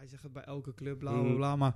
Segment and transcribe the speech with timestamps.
[0.00, 1.36] hij zegt het bij elke club, bla bla Mhm.
[1.36, 1.56] bla.
[1.56, 1.74] Maar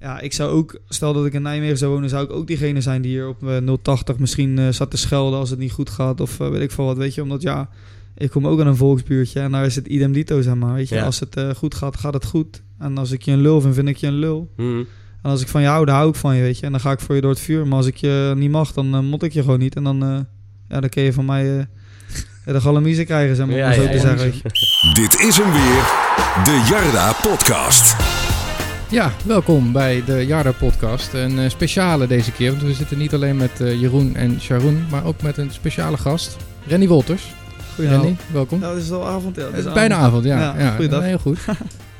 [0.00, 2.80] ja, ik zou ook, stel dat ik in Nijmegen zou wonen, zou ik ook diegene
[2.80, 5.90] zijn die hier op eh, 080 misschien eh, zat te schelden als het niet goed
[5.90, 6.20] gaat.
[6.20, 7.22] Of eh, weet ik veel wat, weet je.
[7.22, 7.68] Omdat ja,
[8.16, 10.74] ik kom ook aan een volksbuurtje en daar is het idem dito, zeg maar.
[10.74, 11.04] Weet je, Ja.
[11.04, 12.62] als het eh, goed gaat, gaat het goed.
[12.78, 14.52] En als ik je een lul vind, vind ik je een lul.
[14.56, 14.78] Mhm.
[15.22, 16.66] En als ik van je hou, dan hou ik van je, weet je.
[16.66, 17.66] En dan ga ik voor je door het vuur.
[17.66, 19.76] Maar als ik je niet mag, dan eh, mot ik je gewoon niet.
[19.76, 20.20] En dan, eh,
[20.68, 21.64] ja, dan kun je van mij eh,
[22.52, 24.00] de galamiezen krijgen, zeg maar, Ja, zo ja, te ja.
[24.00, 24.32] zeggen.
[24.92, 25.84] Dit is hem weer,
[26.44, 27.96] de Jarda Podcast.
[28.90, 31.12] Ja, welkom bij de Jarda Podcast.
[31.12, 34.84] Een eh, speciale deze keer, want we zitten niet alleen met eh, Jeroen en Sharoen,
[34.90, 37.34] maar ook met een speciale gast, Renny Wolters.
[37.74, 38.04] Goedenavond.
[38.06, 38.58] Renny, welkom.
[38.60, 39.42] Nou, het is al avond, ja.
[39.42, 40.38] Het Het is bijna avond, ja.
[40.38, 41.02] Ja, ja, goeiedag.
[41.02, 41.38] Heel goed.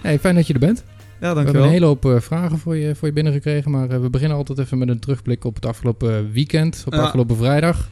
[0.00, 0.82] Hey, fijn dat je er bent.
[0.86, 1.66] Ja, We hebben dankjewel.
[1.66, 4.58] een hele hoop eh, vragen voor je, voor je binnengekregen, maar eh, we beginnen altijd
[4.58, 7.00] even met een terugblik op het afgelopen weekend, op Ja.
[7.00, 7.88] afgelopen vrijdag.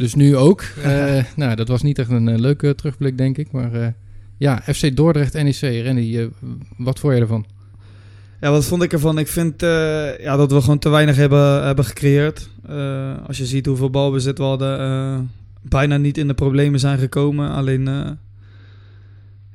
[0.00, 0.62] Dus nu ook.
[0.82, 3.52] Eh, nou, dat was niet echt een eh, leuke terugblik, denk ik.
[3.52, 3.86] Maar eh,
[4.36, 5.60] ja, FC Dordrecht, NEC.
[5.60, 6.26] Renny, eh,
[6.76, 7.44] wat vond je ervan?
[8.40, 9.18] Ja, wat vond ik ervan?
[9.18, 12.48] Ik vind eh, ja, dat we gewoon te weinig hebben, hebben gecreëerd.
[12.68, 15.18] Eh, als je ziet hoeveel balbezit we hadden, eh,
[15.62, 17.50] bijna niet in de problemen zijn gekomen.
[17.50, 18.10] Alleen, eh,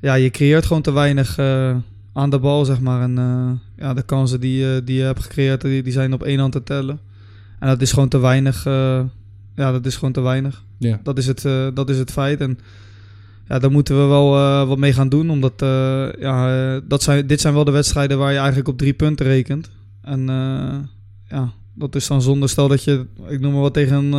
[0.01, 1.75] ja, je creëert gewoon te weinig eh,
[2.13, 3.01] aan de bal, zeg maar.
[3.01, 6.23] En eh, ja, de kansen die, eh, die je hebt gecreëerd, die, die zijn op
[6.23, 6.99] één hand te tellen.
[7.59, 8.65] En dat is gewoon te weinig.
[8.65, 9.03] eh,
[9.55, 10.63] ja, dat is gewoon te weinig.
[10.77, 10.99] Ja.
[11.03, 12.41] Dat is het, eh, dat is het feit.
[12.41, 12.59] En
[13.47, 15.29] ja, daar moeten we wel eh, wat mee gaan doen.
[15.29, 18.93] Omdat eh, ja, dat zijn, dit zijn wel de wedstrijden waar je eigenlijk op drie
[18.93, 19.69] punten rekent.
[20.01, 20.25] En
[21.27, 22.47] ja, dat is dan zonde.
[22.47, 24.13] Stel dat je, ik noem maar wat, tegen een,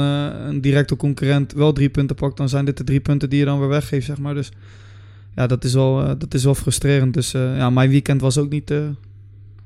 [0.48, 2.36] een directe concurrent wel drie punten pakt.
[2.36, 4.34] Dan zijn dit de drie punten die je dan weer weggeeft, zeg maar.
[4.34, 4.50] Dus
[5.34, 7.14] ja, dat is wel, dat is wel frustrerend.
[7.14, 8.72] Dus ja, mijn weekend was ook niet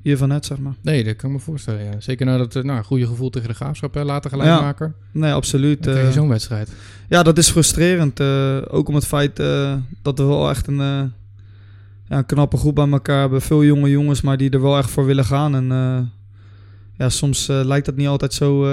[0.03, 0.75] hiervan net, zeg maar.
[0.83, 1.85] Nee, dat kan ik me voorstellen.
[1.85, 2.01] Ja.
[2.01, 4.95] Zeker na dat eh, nou, goede gevoel tegen de graafschap hè, later gelijk Ja, maken.
[5.13, 5.83] Nee, absoluut.
[5.83, 6.19] Dan krijg je eh.
[6.21, 6.73] zo'n wedstrijd.
[7.09, 8.21] Ja, dat is frustrerend.
[8.21, 9.37] eh, ook om het feit
[10.03, 11.13] dat we wel echt een, ja,
[12.09, 13.43] een knappe groep bij elkaar hebben.
[13.43, 15.55] Veel jonge jongens, maar die er wel echt voor willen gaan.
[15.55, 15.67] En
[16.97, 18.67] ja, soms lijkt dat niet altijd zo.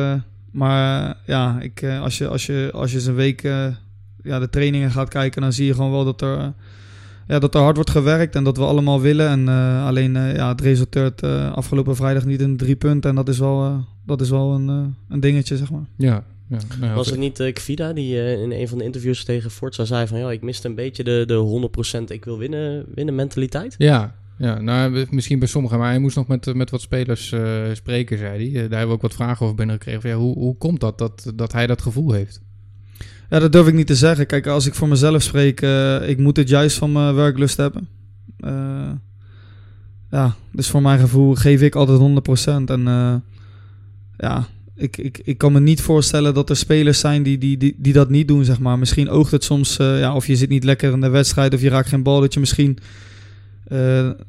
[0.52, 3.42] maar ja, ik, als, je, als, je, als je eens een week
[4.24, 6.54] ja, de trainingen gaat kijken, dan zie je gewoon wel dat er,
[7.28, 8.36] ja, dat er hard wordt gewerkt.
[8.36, 9.28] En dat we allemaal willen.
[9.30, 13.10] En eh, alleen eh, ja, het resulteert eh, afgelopen vrijdag niet in drie punten.
[13.10, 15.86] En dat is wel, eh, dat is wel een, eh, een dingetje, zeg maar.
[15.98, 16.24] Ja.
[16.48, 16.58] ja.
[16.80, 20.08] Nou, Was het niet Kvida die eh, in een van de interviews tegen Forza zei
[20.08, 20.20] van...
[20.20, 23.76] ja, ik miste een beetje de, de 100% ik wil winnen, winnen mentaliteit?
[23.78, 25.78] Ja, ja nou, misschien bij sommigen.
[25.80, 28.52] Maar hij moest nog met, met wat spelers eh, spreken, zei hij.
[28.52, 30.02] Daar hebben we ook wat vragen over binnengekregen.
[30.02, 32.42] Van, ja, hoe, hoe komt dat, dat dat hij dat gevoel heeft?
[33.30, 34.26] Ja, dat durf ik niet te zeggen.
[34.26, 37.88] Kijk, als ik voor mezelf spreek, eh, ik moet het juist van mijn werklust hebben.
[38.40, 38.92] Eh,
[40.12, 42.70] ja, dus voor mijn gevoel geef ik altijd 100%.
[42.70, 43.14] En eh,
[44.18, 47.76] ja, ik, ik, ik kan me niet voorstellen dat er spelers zijn die, die, die,
[47.78, 48.80] die dat niet doen, zeg maar.
[48.80, 51.70] Misschien oogt het soms, ja, of je zit niet lekker in de wedstrijd of je
[51.70, 52.78] raakt geen bal, dat je misschien...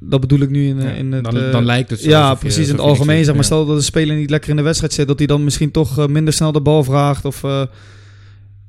[0.00, 1.24] dat bedoel ik nu in, Ja, in het...
[1.24, 2.08] dan, dan lijkt het zo.
[2.08, 2.66] ja, je- precies.
[2.66, 3.44] In het algemeen, zeg maar.
[3.44, 6.08] Stel dat een speler niet lekker in de wedstrijd zit, dat hij dan misschien toch
[6.08, 7.24] minder snel de bal vraagt.
[7.24, 7.42] Of,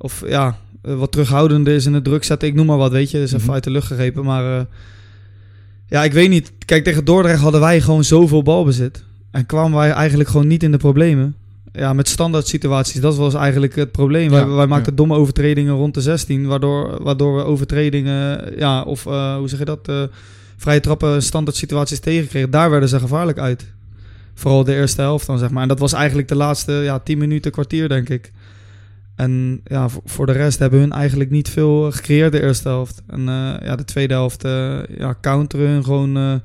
[0.02, 2.48] of ja, eh, wat terughoudender is in het druk zetten.
[2.48, 3.18] Ik noem maar wat, weet je.
[3.18, 3.54] Dat is even Mhm.
[3.54, 4.24] uit de lucht gegrepen.
[4.24, 4.66] Maar eh,
[5.88, 6.52] ja, ik weet niet.
[6.66, 9.04] Kijk, tegen Dordrecht hadden wij gewoon zoveel balbezit.
[9.32, 11.36] En kwamen wij eigenlijk gewoon niet in de problemen.
[11.74, 14.30] Ja, met standaard situaties, dat was eigenlijk het probleem.
[14.30, 14.98] wij, Ja, wij maakten ja.
[14.98, 19.66] domme overtredingen rond de 16, waardoor, waardoor we overtredingen, ja, of eh, hoe zeg je
[19.66, 20.04] dat, eh,
[20.58, 22.52] vrije trappen, standaard situaties tegenkregen.
[22.52, 23.66] Daar werden ze gevaarlijk uit.
[24.34, 25.62] Vooral de eerste helft dan, zeg maar.
[25.62, 28.32] En dat was eigenlijk de laatste ja, 10 minuten, kwartier, denk ik.
[29.20, 33.02] En ja, voor, de rest hebben hun eigenlijk niet veel eh, gecreëerd de eerste helft.
[33.08, 36.42] En eh, ja, de tweede helft eh, ja, counteren hun gewoon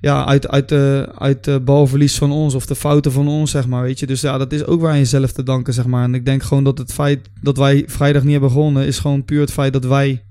[0.00, 3.66] ja, uit, uit, de, uit de balverlies van ons of de fouten van ons, zeg
[3.66, 4.06] maar, weet je.
[4.06, 6.04] Dus ja, dat is ook waar aan jezelf te danken, zeg maar.
[6.04, 8.86] En ik denk gewoon dat het feit dat wij vrijdag niet hebben gewonnen...
[8.86, 10.22] is gewoon puur het feit dat wij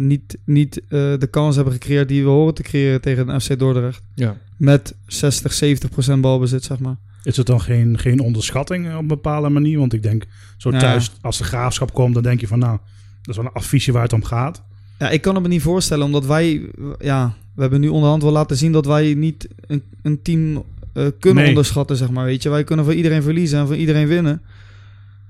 [0.00, 2.08] niet, niet de kans hebben gecreëerd...
[2.08, 4.02] die we horen te creëren tegen een FC Dordrecht.
[4.14, 4.36] Ja.
[4.56, 6.96] Met 60, 70 procent balbezit, zeg maar.
[7.24, 9.78] Is het dan geen, geen onderschatting op een bepaalde manier?
[9.78, 10.24] Want ik denk,
[10.56, 10.78] zo Ja.
[10.78, 12.78] thuis, als de graafschap komt, dan denk je van, nou,
[13.22, 14.62] dat is wel een adviesje waar het om gaat.
[14.98, 18.32] Ja, ik kan het me niet voorstellen, omdat wij, ja, we hebben nu onderhand wel
[18.32, 20.62] laten zien dat wij niet een, een team
[20.92, 21.48] eh, kunnen Nee.
[21.48, 22.24] onderschatten, zeg maar.
[22.24, 24.42] Weet je, wij kunnen van iedereen verliezen en van iedereen winnen.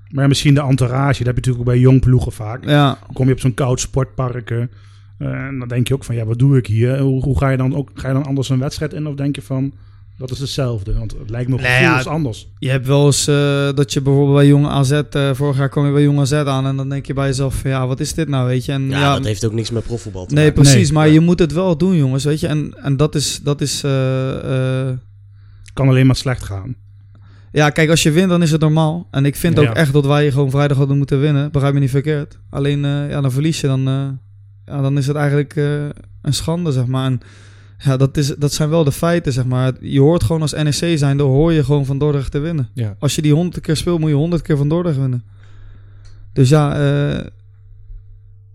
[0.09, 2.65] Maar misschien de entourage, dat heb je natuurlijk ook bij jong ploegen vaak.
[2.65, 4.59] Ja, Kom je op zo'n koud sportpark eh,
[5.17, 6.99] en dan denk je ook van, ja, wat doe ik hier?
[6.99, 9.07] Hoe, hoe ga je dan ook, ga je dan anders een wedstrijd in?
[9.07, 9.71] Of denk je van,
[10.17, 10.93] dat is hetzelfde?
[10.93, 12.47] Want het lijkt me Nee, ja, is anders.
[12.59, 15.85] je hebt wel eens eh, dat je bijvoorbeeld bij Jong AZ, eh, vorig jaar kwam
[15.85, 18.13] je bij Jong AZ aan en dan denk je bij jezelf, van, ja, wat is
[18.13, 18.71] dit nou, weet je?
[18.71, 20.61] En, Ja, dat heeft ook niks met profvoetbal te Nee, maken.
[20.61, 20.97] precies, Nee.
[20.97, 21.13] maar Ja.
[21.13, 22.47] je moet het wel doen, jongens, weet je?
[22.47, 24.89] En, en dat is, dat is eh,
[25.73, 26.75] kan alleen maar slecht gaan.
[27.51, 29.07] Ja, kijk, als je wint, dan is het normaal.
[29.11, 29.61] En ik vind Ja.
[29.69, 31.51] ook echt dat wij gewoon vrijdag hadden moeten winnen.
[31.51, 32.39] Begrijp me niet verkeerd.
[32.49, 34.07] Alleen, eh, ja, dan verlies je, dan, eh,
[34.65, 35.83] ja, dan is het eigenlijk, eh,
[36.21, 37.05] een schande, zeg maar.
[37.05, 37.19] En
[37.77, 39.73] ja, dat, is, dat zijn wel de feiten, zeg maar.
[39.79, 42.69] Je hoort gewoon als NEC zijn, dan hoor je gewoon van Dordrecht te winnen.
[42.73, 42.95] Ja.
[42.99, 45.23] Als je die honderd keer speelt, moet je honderd keer van Dordrecht winnen.
[46.33, 47.25] Dus ja, eh,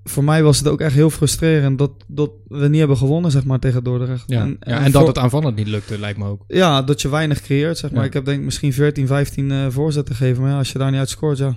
[0.05, 3.44] voor mij was het ook echt heel frustrerend dat, dat we niet hebben gewonnen, zeg
[3.44, 4.25] maar, tegen Dordrecht.
[4.26, 4.40] Ja.
[4.40, 6.44] En, ja, en dat het aanvallend niet lukte, lijkt me ook.
[6.46, 8.00] ja, dat je weinig creëert, zeg maar.
[8.00, 8.06] Ja.
[8.06, 10.43] Ik heb denk ik misschien 14, 15 eh, voorzetten gegeven.
[10.43, 11.56] Maar ja, als je daar niet uit scoort, ja.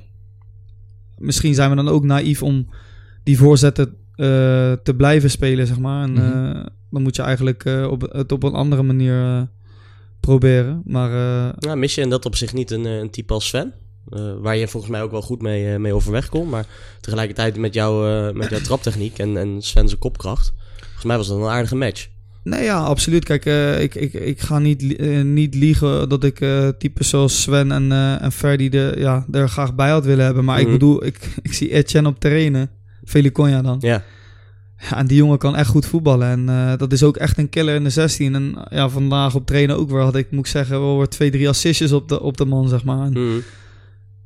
[1.18, 2.70] Misschien zijn we dan ook naïef om
[3.24, 4.26] die voorzetten eh,
[4.84, 6.04] te blijven spelen, zeg maar.
[6.04, 6.66] En Mhm.
[6.94, 9.42] Dan moet je eigenlijk eh, op, het op een andere manier eh,
[10.20, 10.82] proberen.
[10.86, 13.74] Maar eh, Ja, mis je in dat opzicht niet een, een type als Sven?
[14.42, 16.50] Waar je volgens mij ook wel goed mee, mee overweg kon.
[16.50, 16.66] Maar
[17.02, 20.54] tegelijkertijd met, jou, met jouw traptechniek en, en Sven zijn kopkracht.
[20.82, 22.08] Volgens mij was dat een aardige match.
[22.44, 23.26] Nee, ja, absoluut.
[23.26, 23.46] Kijk,
[23.80, 27.92] ik, ik, ik ga niet, niet liegen dat ik eh types zoals Sven en,
[28.22, 30.44] en Ferdy de, ja, er graag bij had willen hebben.
[30.46, 30.66] Maar Mhm.
[30.66, 32.70] ik bedoel, ik, ik zie Etienne op trainen.
[33.06, 33.78] Feliconia dan.
[33.80, 34.04] Ja,
[34.90, 36.28] Ja, en die jongen kan echt goed voetballen.
[36.28, 38.36] En eh, dat is ook echt een killer in de 16.
[38.36, 41.32] En ja, vandaag op trainen ook weer had ik, moet ik zeggen, wel weer twee,
[41.32, 43.06] drie assistjes op de, op de man, zeg maar.
[43.06, 43.40] En, Mhm.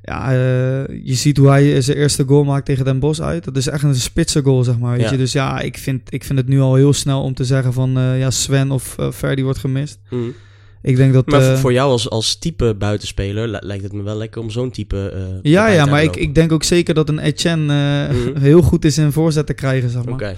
[0.01, 0.37] ja, eh,
[1.03, 3.43] je ziet hoe hij zijn eerste goal maakt tegen Den Bosch uit.
[3.43, 4.91] Dat is echt een spitse goal, zeg maar.
[4.97, 5.11] Weet Ja.
[5.11, 5.17] je?
[5.17, 7.97] Dus ja, ik vind, ik vind het nu al heel snel om te zeggen van
[7.97, 9.99] eh, ja, Sven of eh Ferdy wordt gemist.
[10.09, 10.21] Mhm.
[10.87, 11.25] Ik denk dat...
[11.27, 14.41] Maar eh, voor- voor jou als, als type buitenspeler li- lijkt het me wel lekker
[14.41, 15.09] om zo'n type.
[15.09, 17.73] eh, ja, ja, maar ik, ik denk ook zeker dat een Etienne
[18.07, 18.37] eh, Mhm.
[18.47, 20.19] heel goed is in voorzet te krijgen, zeg maar.
[20.19, 20.35] Nou,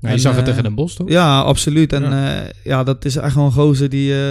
[0.00, 1.08] je En, zag het tegen Den Bosch, toch?
[1.08, 1.92] Ja, absoluut.
[1.92, 2.34] En Ja.
[2.34, 4.12] ja, ja dat is echt wel een gozer die...
[4.12, 4.30] eh,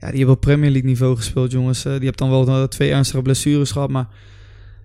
[0.00, 1.84] ja, die hebben op Premier League niveau gespeeld, jongens.
[1.84, 4.08] Eh, die heeft dan wel twee ernstige blessures gehad, maar...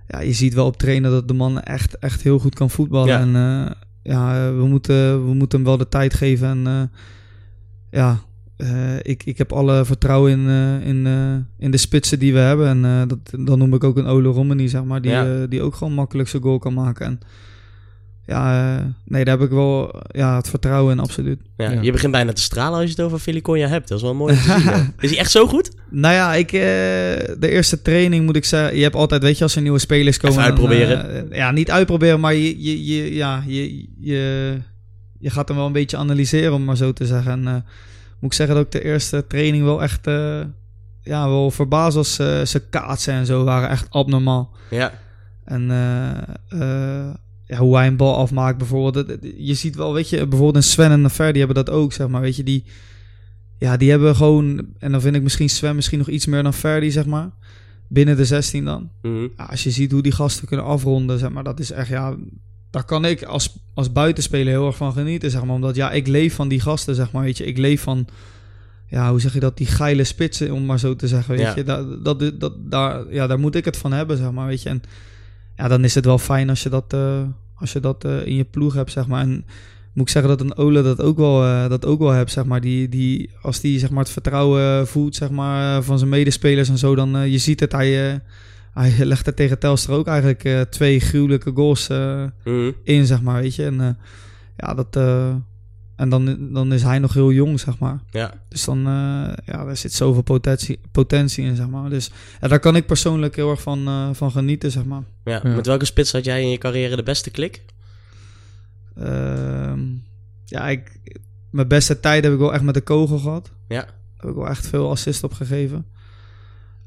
[0.07, 3.07] Ja, je ziet wel op trainen dat de man echt, echt heel goed kan voetballen.
[3.07, 3.19] Ja.
[3.19, 3.71] En eh,
[4.13, 6.47] ja, we moeten, we moeten hem wel de tijd geven.
[6.47, 6.99] En eh,
[7.99, 8.19] ja,
[8.71, 12.39] eh, ik, ik heb alle vertrouwen in, eh, in, eh, in de spitsen die we
[12.39, 12.67] hebben.
[12.67, 15.25] En eh, dat, dan noem ik ook een Ole Romani, zeg maar, die, Ja.
[15.25, 17.05] eh, die ook gewoon makkelijk zijn goal kan maken.
[17.05, 17.19] En
[18.25, 21.39] ja, eh, nee, daar heb ik wel ja, het vertrouwen in, absoluut.
[21.57, 21.81] Ja, Ja.
[21.81, 23.87] Je begint bijna te stralen als je het over Feliconia hebt.
[23.87, 24.93] Dat is wel mooi om te zien.
[24.99, 25.71] Is hij echt zo goed?
[25.89, 26.59] Nou ja, ik, eh,
[27.39, 28.77] de eerste training moet ik zeggen.
[28.77, 30.37] Je hebt altijd, weet je, als er nieuwe spelers komen.
[30.39, 31.31] Even dan, uitproberen.
[31.31, 34.53] eh, ja, niet uitproberen, maar je, je, je, ja, je, je,
[35.19, 37.31] je gaat hem wel een beetje analyseren, om maar zo te zeggen.
[37.31, 37.55] En eh,
[38.23, 40.07] moet ik zeggen dat ik de eerste training wel echt.
[40.07, 40.41] eh,
[41.01, 42.19] ja, wel verbaasd was.
[42.19, 44.51] eh zijn kaatsen en zo waren echt abnormaal.
[44.69, 44.93] Ja.
[45.43, 47.09] En eh,
[47.45, 49.17] ja, hoe hij een bal afmaakt bijvoorbeeld.
[49.37, 52.07] Je ziet wel, weet je, bijvoorbeeld een Sven en een die hebben dat ook, zeg
[52.07, 52.21] maar.
[52.21, 52.63] Weet je, die,
[53.57, 54.67] ja, die hebben gewoon...
[54.79, 57.29] En dan vind ik misschien Sven misschien nog iets meer dan Ferdi, zeg maar.
[57.87, 58.89] Binnen de 16 dan.
[59.01, 59.27] Mhm.
[59.37, 61.43] Ja, als je ziet hoe die gasten kunnen afronden, zeg maar.
[61.43, 62.15] Dat is echt, ja...
[62.73, 65.55] Daar kan ik als, als buitenspeler heel erg van genieten, zeg maar.
[65.55, 67.23] Omdat, ja, ik leef van die gasten, zeg maar.
[67.23, 68.07] Weet je, ik leef van...
[68.87, 69.57] Ja, hoe zeg je dat?
[69.57, 71.53] Die geile spitsen, om maar zo te zeggen, weet Ja.
[71.55, 71.63] je.
[71.63, 74.69] Dat, dat, dat, daar, ja, daar moet ik het van hebben, zeg maar, weet je.
[74.69, 74.81] En
[75.55, 77.21] ja, dan is het wel fijn als je dat, eh,
[77.55, 79.21] als je dat eh, in je ploeg hebt, zeg maar.
[79.21, 79.45] En
[79.93, 82.45] moet ik zeggen dat een Ole dat ook wel, eh, dat ook wel hebt, zeg
[82.45, 82.61] maar.
[82.61, 86.77] Die, die, als die zeg maar, het vertrouwen voelt zeg maar, van zijn medespelers en
[86.77, 88.21] zo, dan je ziet het, hij,
[88.73, 92.71] hij legt er tegen Telstra ook eigenlijk eh, twee gruwelijke goals eh, Mhm.
[92.83, 93.65] in, zeg maar, weet je.
[93.65, 93.89] En eh,
[94.57, 94.95] ja, dat...
[94.95, 95.35] eh,
[95.95, 97.99] en dan, dan is hij nog heel jong, zeg maar.
[98.11, 98.33] Ja.
[98.49, 101.89] Dus dan, eh, ja, daar zit zoveel potentie, potentie in, zeg maar.
[101.89, 102.11] Dus
[102.41, 105.03] ja, daar kan ik persoonlijk heel erg van, eh, van genieten, zeg maar.
[105.23, 105.39] Ja.
[105.43, 105.55] Ja.
[105.55, 107.65] Met welke spits had jij in je carrière de beste klik?
[108.95, 109.79] Ehm,
[110.45, 110.99] ja, ik,
[111.51, 113.51] mijn beste tijd heb ik wel echt met de kogel gehad.
[113.67, 113.75] Ja.
[113.81, 115.85] Daar heb ik wel echt veel assist op gegeven.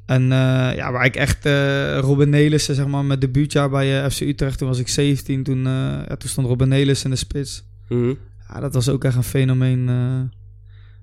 [0.06, 4.10] En eh, ja, waar ik echt eh Robin Nelissen, zeg maar, met debuutjaar bij eh,
[4.10, 5.42] FC Utrecht, toen was ik 17.
[5.42, 5.64] Toen,
[6.08, 7.64] ja, toen stond Robin Nelissen in de spits.
[7.88, 8.12] Mhm.
[8.48, 9.84] Ja, dat was ook echt een fenomeen.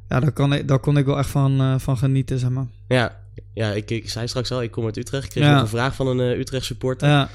[0.09, 2.65] ja, daar, kan ik, daar kon ik wel echt van, van genieten, zeg maar.
[2.87, 3.21] Ja.
[3.53, 5.23] Ja, ik, ik zei straks al, ik kom uit Utrecht.
[5.23, 5.53] Ik kreeg Ja.
[5.53, 7.07] nog een vraag van een Utrecht supporter.
[7.07, 7.29] Ja,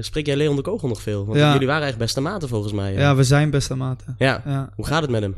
[0.00, 1.26] spreek jij Leon de Kogel nog veel?
[1.26, 1.52] Want Ja.
[1.52, 2.92] jullie waren echt beste maten volgens mij.
[2.92, 4.14] ja, we zijn beste maten.
[4.18, 4.42] Ja.
[4.46, 4.70] Ja.
[4.76, 5.34] Hoe gaat het met hem?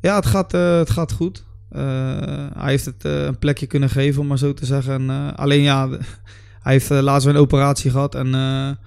[0.00, 1.44] Ja, het gaat, het gaat goed.
[1.72, 4.92] Eh, hij heeft het eh, een plekje kunnen geven, om maar zo te zeggen.
[4.92, 5.88] En, eh, alleen ja,
[6.64, 8.14] hij heeft laatst een operatie gehad.
[8.14, 8.78] En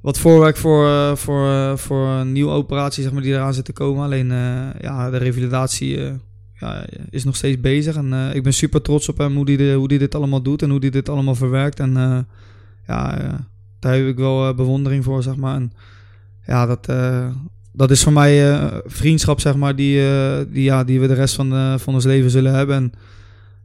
[0.00, 4.04] wat voorwerk voor, voor, voor een nieuwe operatie zeg maar, die eraan zit te komen.
[4.04, 4.28] Alleen
[4.80, 5.98] ja, de revalidatie
[6.54, 7.96] ja, is nog steeds bezig.
[7.96, 10.62] En ik ben super trots op hem, hoe hij de- hoe die dit allemaal doet
[10.62, 11.80] en hoe hij dit allemaal verwerkt.
[11.80, 11.92] En
[12.86, 13.18] ja,
[13.78, 15.54] daar heb ik wel bewondering voor, zeg maar.
[15.54, 15.72] En
[16.46, 16.86] ja, dat,
[17.72, 21.14] dat is voor mij eh, vriendschap, zeg maar, die, eh, die, ja, die we de
[21.14, 22.76] rest van, eh, van ons leven zullen hebben.
[22.76, 22.92] En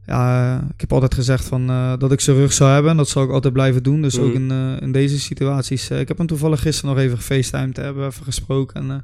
[0.06, 1.66] ja, ik heb altijd gezegd van,
[1.98, 2.90] dat ik zijn rug zou hebben.
[2.90, 4.02] En dat zal ik altijd blijven doen.
[4.02, 4.24] Dus Mhm.
[4.26, 5.90] ook in, eh, in deze situaties.
[5.90, 7.76] Ik heb hem toevallig gisteren nog even gefacetimed.
[7.76, 8.90] Hebben we even gesproken.
[8.90, 8.96] En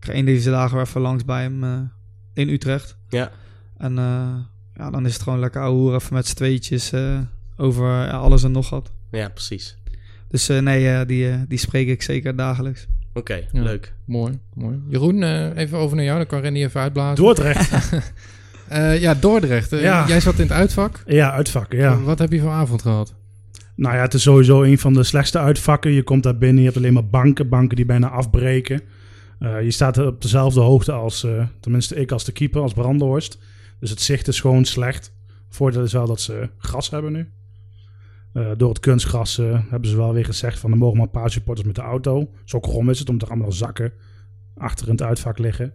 [0.00, 1.90] ik ga een deze dagen weer even langs bij hem
[2.34, 2.96] in Utrecht.
[3.08, 3.30] Ja.
[3.76, 3.94] En
[4.74, 6.92] ja, dan is het gewoon lekker ouwe even met z'n tweetjes
[7.56, 8.92] over alles en nog wat.
[9.10, 9.76] Ja, precies.
[10.28, 12.86] Dus nee, die, die spreek ik zeker dagelijks.
[13.18, 13.62] Oké, Ja.
[13.62, 13.94] leuk.
[14.06, 14.80] Mooi, mooi.
[14.88, 16.16] Jeroen, eh, even over naar jou.
[16.18, 17.24] Dan kan Rennie even uitblazen.
[17.24, 17.70] Dordrecht.
[18.68, 19.72] Eh, ja, Dordrecht.
[19.72, 20.04] Eh, Ja.
[20.08, 21.02] Jij zat in het uitvak.
[21.06, 22.00] ja, uitvakken, ja.
[22.00, 23.14] Wat heb je voor avond gehad?
[23.76, 25.90] Nou ja, het is sowieso een van de slechtste uitvakken.
[25.92, 28.80] Je komt daar binnen, je hebt alleen maar banken, banken die bijna afbreken.
[29.38, 32.72] Eh, je staat er op dezelfde hoogte als, eh, tenminste ik als de keeper, als
[32.72, 33.38] Brandenhorst.
[33.80, 35.12] Dus het zicht is gewoon slecht.
[35.48, 37.28] Voordeel is wel dat ze gras hebben nu.
[38.38, 41.20] Eh, door het kunstgras eh, hebben ze wel weer gezegd van er mogen maar een
[41.20, 42.30] paar supporters met de auto.
[42.44, 43.92] Zo krom is het, omdat er allemaal zakken
[44.56, 45.72] achter in het uitvak liggen.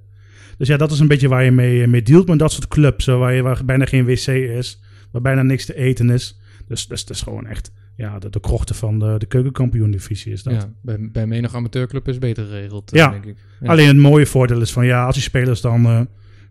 [0.57, 3.07] Dus ja, dat is een beetje waar je mee, mee dealt met dat soort clubs.
[3.07, 6.39] eh, waar, je, waar bijna geen wc is, waar bijna niks te eten is.
[6.67, 10.43] Dus, dus het is gewoon echt ja, de, de krochten van de, de keukenkampioen-divisie is
[10.43, 10.53] dat.
[10.53, 13.09] Ja, bij, bij menig amateurclub is beter geregeld, eh, Ja.
[13.09, 13.37] denk ik.
[13.59, 13.67] Ja.
[13.67, 16.01] Alleen het mooie voordeel is van ja, als die spelers dan eh,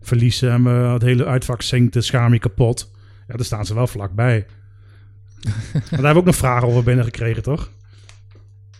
[0.01, 2.91] verliezen en eh, het hele uitvak zinkt, de schaam je kapot.
[3.27, 4.45] Ja, dan staan ze wel vlakbij.
[5.43, 7.71] Maar daar hebben we ook nog vragen over binnengekregen, toch?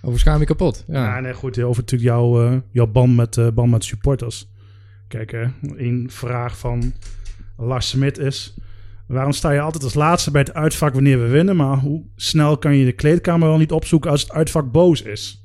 [0.02, 0.84] Over schaam je kapot.
[0.88, 1.20] Ja, Ja.
[1.20, 1.60] nee, goed.
[1.60, 4.52] Over natuurlijk jouw, eh, jouw band met, eh, band met supporters.
[5.08, 6.94] Kijk, hè, een vraag van
[7.58, 8.54] Lars Smit is...
[9.08, 11.56] Waarom sta je altijd als laatste bij het uitvak wanneer we winnen?
[11.56, 15.44] Maar hoe snel kan je de kleedkamer wel niet opzoeken als het uitvak boos is?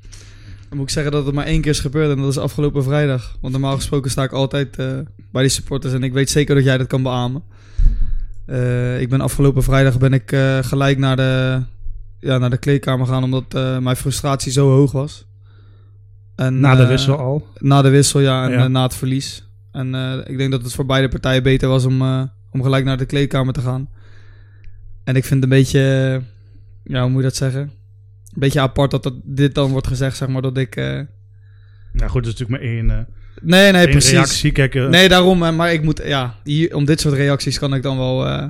[0.69, 2.83] Dan moet ik zeggen dat het maar één keer is gebeurd en dat is afgelopen
[2.85, 3.37] vrijdag.
[3.41, 4.99] Want normaal gesproken sta ik altijd eh,
[5.33, 7.43] bij die supporters en ik weet zeker dat jij dat kan beamen.
[8.49, 11.62] Eh, ik ben afgelopen vrijdag ben ik eh, gelijk naar de,
[12.19, 15.26] ja, naar de kleedkamer gegaan omdat eh, mijn frustratie zo hoog was.
[16.35, 17.47] En, Na de wissel al.
[17.59, 18.69] Na de wissel, ja, en Ja.
[18.69, 19.47] na het verlies.
[19.73, 19.95] En
[20.26, 22.02] ik denk dat het voor beide partijen beter was om,
[22.50, 23.88] om gelijk naar de kleedkamer te gaan.
[25.05, 25.81] En ik vind het een beetje,
[26.85, 27.61] ja, hoe moet je dat zeggen?
[27.61, 27.71] Een
[28.35, 30.76] beetje apart dat, dat dit dan wordt gezegd, zeg maar, dat ik...
[30.76, 33.07] Nou goed, dat is natuurlijk maar één,
[33.42, 34.11] Nee, nee, precies.
[34.12, 34.52] reactie.
[34.52, 35.42] Kijk, eh, Nee, daarom.
[35.42, 38.47] eh, Maar ik moet, ja, hier, om dit soort reacties kan ik dan wel, eh,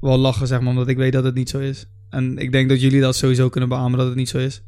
[0.00, 1.86] wel lachen, zeg maar, omdat ik weet dat het niet zo is.
[2.10, 4.62] En ik denk dat jullie dat sowieso kunnen beamen dat het niet zo is.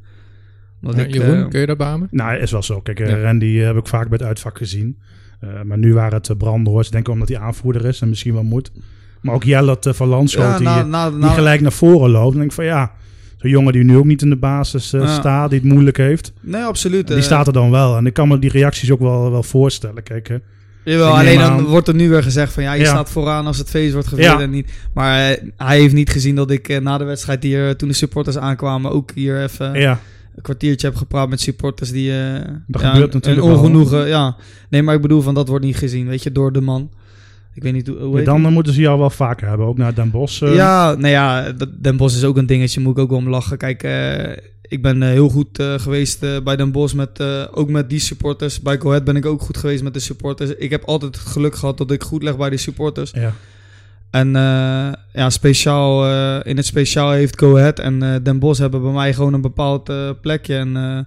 [0.83, 2.09] Omdat Ja, ik, Jeroen, kun je dat beamen?
[2.11, 2.81] Nou, is wel zo.
[2.81, 3.21] Kijk, Ja.
[3.21, 4.99] Randy heb ik vaak bij het uitvak gezien.
[5.41, 6.93] Eh, maar nu waren het Brandhorst.
[6.93, 8.73] Denk ik omdat hij aanvoerder is en misschien wel moet.
[9.21, 12.29] Maar ook Jellert uh, van Landschot, ja, die, na, na, die gelijk naar voren loopt.
[12.31, 12.93] Dan denk ik van ja,
[13.41, 15.15] zo'n jongen die nu ook niet in de basis eh, Ja.
[15.15, 16.33] staat, die het moeilijk heeft.
[16.41, 17.07] Nee, absoluut.
[17.07, 17.97] Die eh, staat er dan wel.
[17.97, 20.03] En ik kan me die reacties ook wel, wel voorstellen.
[20.03, 20.37] Kijk, eh,
[20.85, 22.87] Jawel, alleen dan aan- wordt er nu weer gezegd van ja, je Ja.
[22.89, 24.41] staat vooraan als het feest wordt gevierd Ja.
[24.41, 24.71] en niet.
[24.95, 28.39] Maar eh, hij heeft niet gezien dat ik na de wedstrijd hier, toen de supporters
[28.39, 30.01] aankwamen, ook hier even ja,
[30.37, 32.13] een kwartiertje heb gepraat met supporters die...
[32.67, 33.59] Dat ja, gebeurt natuurlijk Een wel.
[33.61, 34.37] ongenoegen, ja.
[34.71, 36.91] Nee, maar ik bedoel van dat wordt niet gezien, weet je, door de man.
[37.55, 38.51] Ik weet niet hoe, hoe dan die?
[38.51, 39.67] moeten ze jou wel vaker hebben.
[39.67, 40.43] Ook naar Den Bosch.
[40.43, 40.55] eh.
[40.55, 43.59] Ja, nou ja, Den Bosch is ook een dingetje, moet ik ook wel om lachen.
[43.59, 47.99] Kijk, eh, ik ben eh, heel goed geweest bij Den Bosch, met, ook met die
[47.99, 48.61] supporters.
[48.61, 50.51] Bij Go Ahead ben ik ook goed geweest met de supporters.
[50.51, 53.11] Ik heb altijd het geluk gehad dat ik goed leg bij de supporters.
[53.11, 53.33] Ja.
[54.11, 54.33] En
[55.13, 56.05] ja, speciaal,
[56.43, 59.93] in het speciaal heeft Go Ahead en Den Bosch hebben bij mij gewoon een bepaald
[60.21, 60.55] plekje.
[60.57, 61.07] En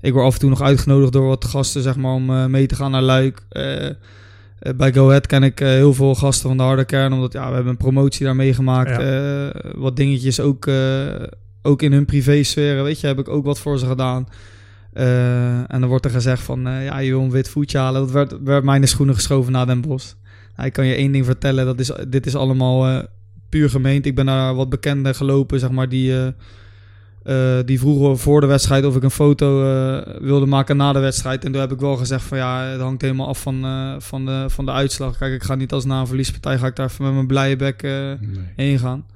[0.00, 2.74] ik word af en toe nog uitgenodigd door wat gasten, zeg maar, om mee te
[2.74, 3.42] gaan naar Luik.
[4.60, 7.32] Eh, bij Go Ahead ken ik eh, heel veel gasten van de harde kern, omdat
[7.32, 8.98] ja, we hebben een promotie daar meegemaakt.
[8.98, 10.68] Eh, wat dingetjes ook,
[11.62, 14.28] ook in hun privésferen, weet je, heb ik ook wat voor ze gedaan.
[14.92, 18.00] En dan wordt er gezegd van, ja, je wil een wit voetje halen.
[18.00, 20.12] Dat werd, werd mij in de schoenen geschoven na Den Bosch.
[20.56, 23.04] Nou, ik kan je één ding vertellen, dat is, dit is allemaal
[23.48, 24.06] puur gemeend.
[24.06, 26.14] Ik ben naar wat bekenden gelopen, zeg maar, die,
[27.22, 30.98] eh, die vroegen voor de wedstrijd of ik een foto eh, wilde maken na de
[30.98, 31.44] wedstrijd.
[31.44, 34.26] En toen heb ik wel gezegd van ja, het hangt helemaal af van, eh, van,
[34.26, 35.18] de, van de uitslag.
[35.18, 37.56] Kijk, ik ga niet als na een verliespartij, ga ik daar even met mijn blije
[37.56, 38.18] bek Nee.
[38.56, 39.06] heen gaan.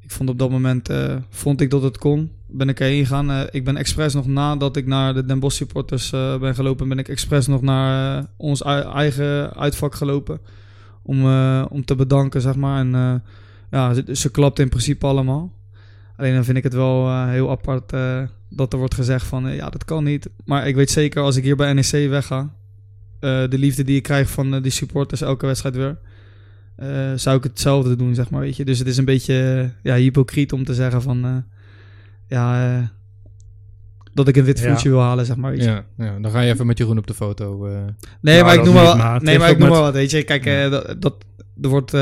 [0.00, 0.90] Ik vond op dat moment,
[1.30, 3.46] vond ik dat het kon, ben ik erheen gegaan.
[3.50, 6.10] Ik ben expres nog nadat ik naar de Den Bosch supporters
[6.40, 10.40] ben gelopen, ben ik expres nog naar ons eigen uitvak gelopen.
[11.02, 11.24] Om,
[11.64, 12.78] om te bedanken, zeg maar.
[12.78, 13.22] En
[13.70, 15.52] ja, ze, ze klapt in principe allemaal.
[16.16, 19.48] Alleen dan vind ik het wel eh, heel apart eh, dat er wordt gezegd van,
[19.48, 20.28] eh, ja, dat kan niet.
[20.44, 22.54] Maar ik weet zeker, als ik hier bij NEC wegga,
[23.20, 25.98] de liefde die ik krijg van die supporters elke wedstrijd weer,
[27.18, 28.64] zou ik hetzelfde doen, zeg maar, weet je.
[28.64, 31.44] Dus het is een beetje ja, hypocriet om te zeggen van,
[32.26, 32.90] ja,
[34.12, 34.68] dat ik een wit Ja.
[34.68, 35.70] voetje wil halen, zeg maar, weet je.
[35.70, 37.66] Ja, ja, dan ga je even met Jeroen op de foto.
[37.66, 37.84] Nee,
[38.20, 40.22] Nou, maar ik noem het nee, maar ik noem maar wat, weet je.
[40.22, 41.24] Kijk, dat, dat
[41.62, 41.92] er wordt,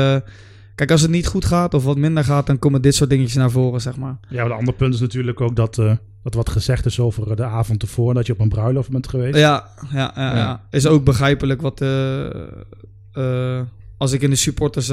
[0.75, 3.35] kijk, als het niet goed gaat of wat minder gaat, dan komen dit soort dingetjes
[3.35, 4.17] naar voren, zeg maar.
[4.29, 7.35] Ja, maar een ander punt is natuurlijk ook dat, eh, dat wat gezegd is over
[7.35, 8.13] de avond ervoor.
[8.13, 9.37] Dat je op een bruiloft bent geweest.
[9.37, 10.35] Ja, ja, ja, Ja.
[10.35, 10.67] ja.
[10.69, 12.25] is ook begrijpelijk wat, eh,
[13.11, 13.61] eh,
[13.97, 14.91] als ik in de supporters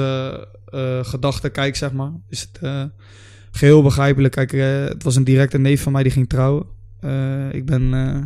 [1.01, 2.83] gedachten kijk, zeg maar, is het eh,
[3.51, 4.33] geheel begrijpelijk.
[4.33, 6.65] Kijk, eh, het was een directe neef van mij die ging trouwen.
[6.99, 8.21] Eh, ik ben eh,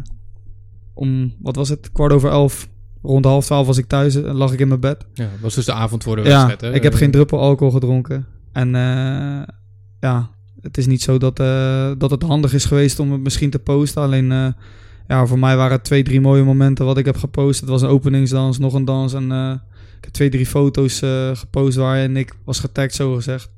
[0.94, 2.70] om, wat was het, kwart over elf,
[3.08, 5.06] rond half twaalf was ik thuis en lag ik in mijn bed.
[5.14, 6.62] ja, dat was dus de avond voor de Ja, wedstrijd.
[6.62, 6.74] hè?
[6.74, 8.26] ik heb Eh, geen druppel alcohol gedronken.
[8.52, 9.42] En eh,
[10.00, 10.30] ja,
[10.62, 13.60] het is niet zo dat, eh, dat het handig is geweest om het misschien te
[13.60, 14.02] posten.
[14.02, 14.48] Alleen, eh,
[15.08, 17.60] ja, voor mij waren het twee, drie mooie momenten wat ik heb gepost.
[17.60, 19.14] Het was een openingsdans, nog een dans.
[19.14, 19.52] En eh,
[19.98, 23.50] ik heb twee, drie foto's eh, gepost waarin ik was getagd, zo gezegd.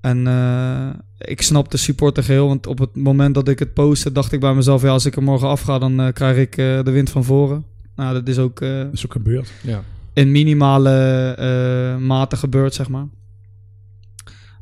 [0.00, 4.12] En eh, ik snap de supporter geheel, want op het moment dat ik het postte,
[4.12, 6.82] dacht ik bij mezelf, ja, als ik er morgen afga, dan eh, krijg ik eh,
[6.82, 7.64] de wind van voren.
[7.96, 9.52] Nou, dat is ook eh, Dat is ook gebeurd.
[9.62, 9.82] Ja.
[10.12, 10.90] in minimale
[11.38, 13.06] eh, mate gebeurd, zeg maar.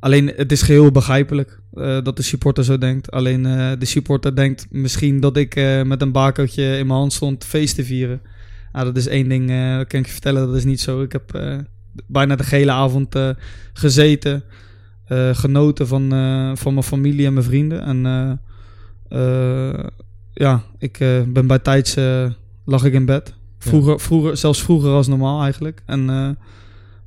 [0.00, 3.10] Alleen, het is geheel begrijpelijk eh, dat de supporter zo denkt.
[3.10, 3.42] Alleen,
[3.78, 7.84] de supporter denkt misschien dat ik met een bakertje in mijn hand stond feest te
[7.84, 8.20] vieren.
[8.72, 11.02] Nou, dat is één ding, dat kan ik je vertellen, dat is niet zo.
[11.02, 11.58] Ik heb
[12.06, 13.16] bijna de hele avond
[13.72, 14.42] gezeten,
[15.32, 16.08] genoten van,
[16.56, 17.82] van mijn familie en mijn vrienden.
[17.82, 18.40] En
[20.32, 21.96] ja, ik ben bij tijds
[22.64, 23.35] lag ik in bed.
[23.59, 25.83] Vroeger, vroeger, zelfs vroeger als normaal eigenlijk.
[25.87, 26.28] En, eh,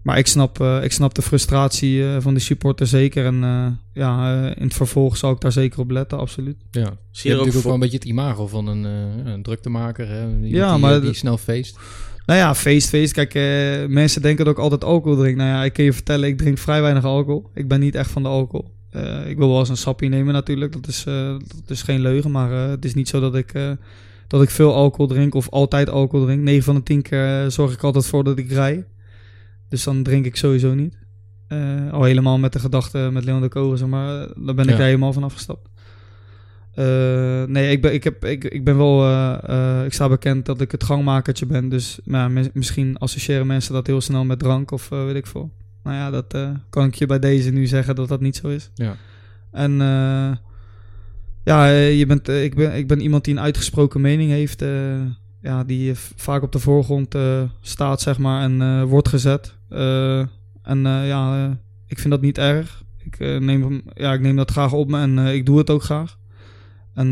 [0.02, 3.26] maar ik snap, eh, ik snap de frustratie eh, van die supporter zeker.
[3.26, 6.58] En eh, ja, eh, in het vervolg zal ik daar zeker op letten, absoluut.
[6.72, 6.82] ja.
[6.82, 7.64] Zie Je je hebt er ook natuurlijk ook voor...
[7.64, 8.86] wel een beetje het imago van een,
[9.26, 10.08] eh, een druktemaker.
[10.08, 10.22] Hè?
[10.28, 11.80] Iemand Ja, die, maar die de- snel feest.
[12.26, 13.14] Nou ja, feest, feest.
[13.14, 15.38] Kijk, eh, mensen denken dat ik altijd alcohol drink.
[15.38, 17.50] Nou ja, ik kan je vertellen, ik drink vrij weinig alcohol.
[17.54, 18.74] Ik ben niet echt van de alcohol.
[18.90, 20.74] Eh, ik wil wel eens een sappie nemen natuurlijk.
[20.74, 22.32] Dat is, eh, dat is geen leugen.
[22.32, 23.72] Maar eh, het is niet zo dat ik, eh,
[24.27, 26.41] dat ik veel alcohol drink of altijd alcohol drink.
[26.41, 28.86] 9 van de 10 keer eh, zorg ik altijd voor dat ik rij.
[29.70, 30.98] Dus dan drink ik sowieso niet.
[31.48, 34.22] Eh, al helemaal met de gedachte met Leon de zeg maar.
[34.22, 34.84] eh, Daar ben ik Ja.
[34.84, 35.70] helemaal van afgestapt.
[37.48, 39.05] Nee, ik ben, ik, heb, ik, ik ben wel...
[39.86, 41.70] ik sta bekend dat ik het gangmakertje ben.
[41.70, 45.51] Dus nou, mis- misschien associëren mensen dat heel snel met drank of weet ik veel.
[45.84, 46.38] Nou ja, dat
[46.70, 48.70] kan ik je bij deze nu zeggen dat dat niet zo is.
[48.74, 48.96] Ja.
[49.51, 50.32] En eh,
[51.46, 54.62] ja, eh, je bent, eh, ik, ben, ik ben iemand die een uitgesproken mening heeft.
[54.62, 55.02] eh,
[55.42, 57.16] ja, die vaak op de voorgrond
[57.62, 59.56] staat, zeg maar, en wordt gezet.
[60.64, 61.50] En ja,
[61.88, 62.84] ik vind dat niet erg.
[62.98, 66.18] Ik, neem, ja, ik neem dat graag op me en ik doe het ook graag.
[66.94, 67.10] En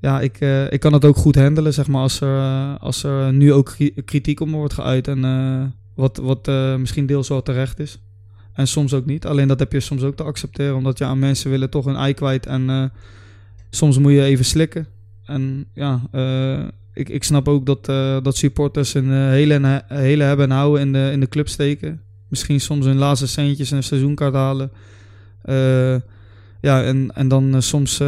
[0.00, 2.38] ja, ik, ik kan het ook goed handelen, zeg maar, als er,
[2.78, 5.08] als er nu ook kri- kritiek op me wordt geuit.
[5.08, 6.46] En wat, wat
[6.78, 8.00] misschien deels wel terecht is.
[8.60, 9.26] En soms ook niet.
[9.26, 10.76] Alleen dat heb je soms ook te accepteren.
[10.76, 12.46] Omdat ja, mensen willen toch hun ei kwijt.
[12.46, 12.84] En eh,
[13.70, 14.86] soms moet je even slikken.
[15.24, 20.22] En ja, eh, ik, ik snap ook dat, eh, dat supporters een hele, en- hele
[20.22, 22.00] hebben en houden in de, in de club steken.
[22.28, 24.72] Misschien soms hun laatste centjes en een seizoenkaart halen.
[26.60, 27.98] Ja, en, en dan soms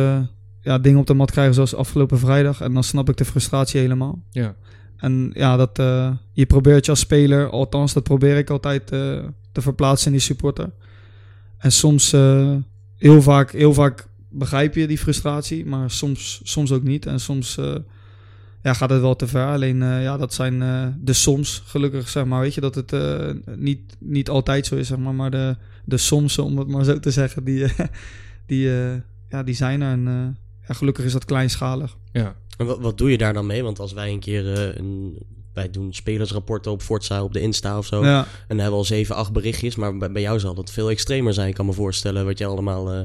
[0.61, 2.61] ja, dingen op de mat krijgen zoals afgelopen vrijdag.
[2.61, 4.23] En dan snap ik de frustratie helemaal.
[4.31, 4.55] Ja.
[4.97, 5.77] En ja, dat,
[6.33, 8.91] je probeert je als speler, althans dat probeer ik altijd
[9.53, 10.71] te verplaatsen in die supporter.
[11.59, 12.55] En soms, eh,
[12.97, 17.07] heel, vaak, heel vaak begrijp je die frustratie, maar soms, soms ook niet.
[17.07, 17.75] En soms eh,
[18.63, 19.47] ja, gaat het wel te ver.
[19.47, 22.41] Alleen eh, ja, dat zijn eh, de soms, gelukkig zeg maar.
[22.41, 25.15] Weet je dat het eh, niet, niet altijd zo is, zeg maar.
[25.15, 27.79] Maar de, de soms, om het maar zo te zeggen, die, eh,
[28.47, 28.95] die, eh,
[29.29, 29.93] ja, die zijn er.
[29.93, 31.97] En eh, ja, gelukkig is dat kleinschalig.
[32.13, 32.37] Ja.
[32.57, 33.63] En wat, wat doe je daar dan mee?
[33.63, 34.53] Want als wij een keer...
[34.55, 35.19] eh, een,
[35.53, 38.05] wij doen spelersrapporten op Forza op de Insta of zo.
[38.05, 38.19] Ja.
[38.19, 39.77] En dan hebben we al zeven, acht berichtjes.
[39.77, 41.49] Maar bij, bij jou zal dat veel extremer zijn.
[41.49, 43.01] Ik kan me voorstellen wat je allemaal eh,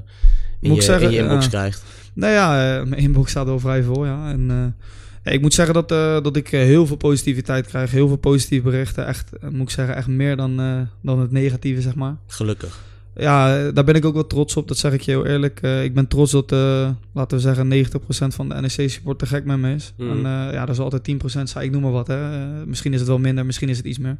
[0.59, 1.83] in, je, zeggen, in je inbox krijgt.
[2.13, 4.29] Nou ja, eh, mijn inbox staat wel vrij vol, ja.
[4.31, 4.75] En
[5.23, 5.89] eh, ik moet zeggen dat,
[6.23, 7.91] dat ik heel veel positiviteit krijg.
[7.91, 9.05] Heel veel positieve berichten.
[9.05, 10.55] Echt, moet ik zeggen, echt meer dan,
[11.01, 12.17] dan het negatieve, zeg maar.
[12.27, 12.79] Gelukkig.
[13.19, 14.67] Ja, daar ben ik ook wel trots op.
[14.67, 15.61] Dat zeg ik je heel eerlijk.
[15.61, 19.45] Eh, ik ben trots dat, eh, laten we zeggen, 90% van de NEC-support te gek
[19.45, 19.93] met me is.
[19.97, 20.09] Mhm.
[20.09, 21.65] En eh, ja, er zal altijd 10% zijn.
[21.65, 22.45] Ik noem maar wat, hè.
[22.65, 24.17] Misschien is het wel minder, misschien is het iets meer.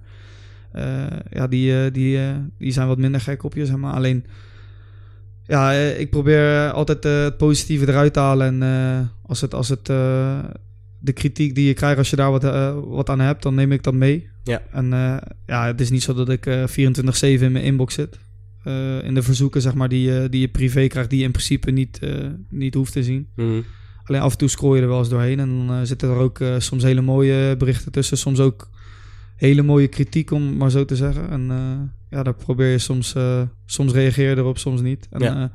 [1.29, 2.19] Ja, die, die,
[2.57, 3.93] die zijn wat minder gek op je, zeg maar.
[3.93, 4.25] Alleen,
[5.43, 8.61] ja, ik probeer altijd het positieve eruit te halen.
[8.61, 9.85] En als het, als het
[10.99, 12.43] de kritiek die je krijgt, als je daar wat,
[12.85, 14.29] wat aan hebt, dan neem ik dat mee.
[14.43, 14.61] Ja.
[14.71, 14.89] En
[15.45, 16.67] ja, het is niet zo dat ik eh 24-7
[17.21, 18.19] in mijn inbox zit.
[18.67, 21.31] Eh, in de verzoeken, zeg maar, die, je- die je privé krijgt, die je in
[21.31, 23.27] principe niet, eh, niet hoeft te zien.
[23.35, 23.61] Mhm.
[24.03, 25.39] Alleen af en toe scroll je er wel eens doorheen.
[25.39, 28.17] En dan eh, zitten er ook eh, soms hele mooie berichten tussen.
[28.17, 28.69] Soms ook
[29.35, 31.29] hele mooie kritiek, om maar zo te zeggen.
[31.29, 31.79] En eh,
[32.17, 33.13] ja, daar probeer je soms...
[33.15, 35.07] eh, soms reageer je erop, soms niet.
[35.11, 35.41] En Ja.
[35.43, 35.49] eh,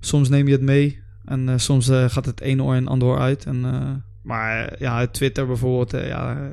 [0.00, 0.98] soms neem je het mee.
[1.24, 3.44] En eh, soms eh, gaat het ene oor en ander oor uit.
[3.44, 3.90] En, eh,
[4.22, 6.36] maar eh, ja, Twitter bijvoorbeeld, eh, ja...
[6.40, 6.46] eh,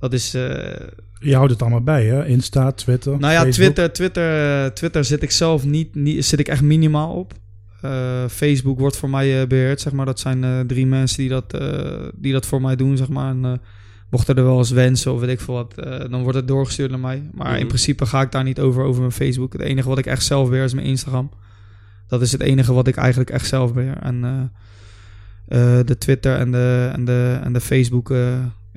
[0.00, 0.34] dat is...
[1.20, 2.26] Je houdt het allemaal bij, hè?
[2.26, 3.54] Insta, Twitter, nou ja, Facebook.
[3.54, 7.34] Twitter, Twitter, Twitter zit ik zelf niet, niet zit ik echt minimaal op.
[7.80, 10.06] Eh, Facebook wordt voor mij eh, beheerd, zeg maar.
[10.06, 11.58] Dat zijn eh, drie mensen die dat,
[12.14, 13.30] die dat voor mij doen, zeg maar.
[13.30, 13.60] En,
[14.10, 15.74] mochten er wel eens wensen of weet ik veel wat,
[16.10, 17.22] dan wordt het doorgestuurd naar mij.
[17.32, 17.60] Maar Mhm.
[17.60, 19.52] in principe ga ik daar niet over, over mijn Facebook.
[19.52, 21.30] Het enige wat ik echt zelf beheer is mijn Instagram.
[22.06, 23.96] Dat is het enige wat ik eigenlijk echt zelf beheer.
[23.96, 24.50] En
[25.86, 28.12] de Twitter en de, en de, en de Facebook,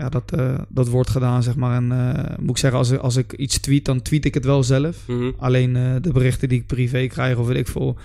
[0.02, 1.76] ja, dat, eh, dat wordt gedaan, zeg maar.
[1.76, 4.46] En eh, moet ik zeggen, als, ik- als ik iets tweet, dan tweet ik het
[4.46, 5.08] wel zelf.
[5.08, 5.32] Mhm.
[5.38, 7.98] Alleen eh, de berichten die ik privé krijg of weet ik veel,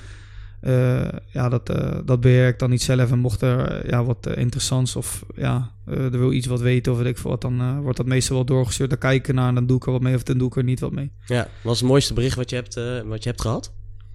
[1.32, 1.66] ja, dat,
[2.04, 3.10] dat beheer ik dan niet zelf.
[3.10, 7.06] En mocht er ja, wat interessants of ja, er wil iets wat weten of weet
[7.06, 8.90] ik veel wat, dan wordt dat meestal wel doorgestuurd.
[8.90, 10.56] Dan kijk ik ernaar en dan doe ik er wat mee of dan doe ik
[10.56, 11.10] er niet wat mee.
[11.26, 12.74] Ja, wat was het mooiste bericht wat je hebt,
[13.06, 13.72] wat je hebt gehad?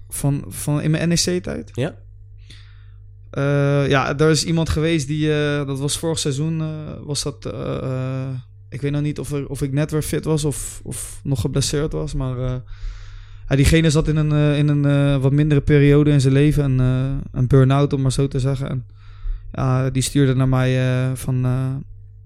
[0.08, 1.70] Van, van in mijn NEC-tijd?
[1.72, 1.94] Ja?
[3.32, 6.66] Eh, ja, er is iemand geweest die, eh, dat was vorig seizoen, eh,
[7.04, 7.54] was dat,
[8.68, 11.92] ik weet nog niet of, of ik net weer fit was of, of nog geblesseerd
[11.92, 12.62] was, maar
[13.48, 17.92] diegene zat in een, in een wat mindere periode in zijn leven, een, een burn-out
[17.92, 18.86] om maar zo te zeggen.
[19.50, 20.80] En die stuurde naar mij
[21.16, 21.46] van,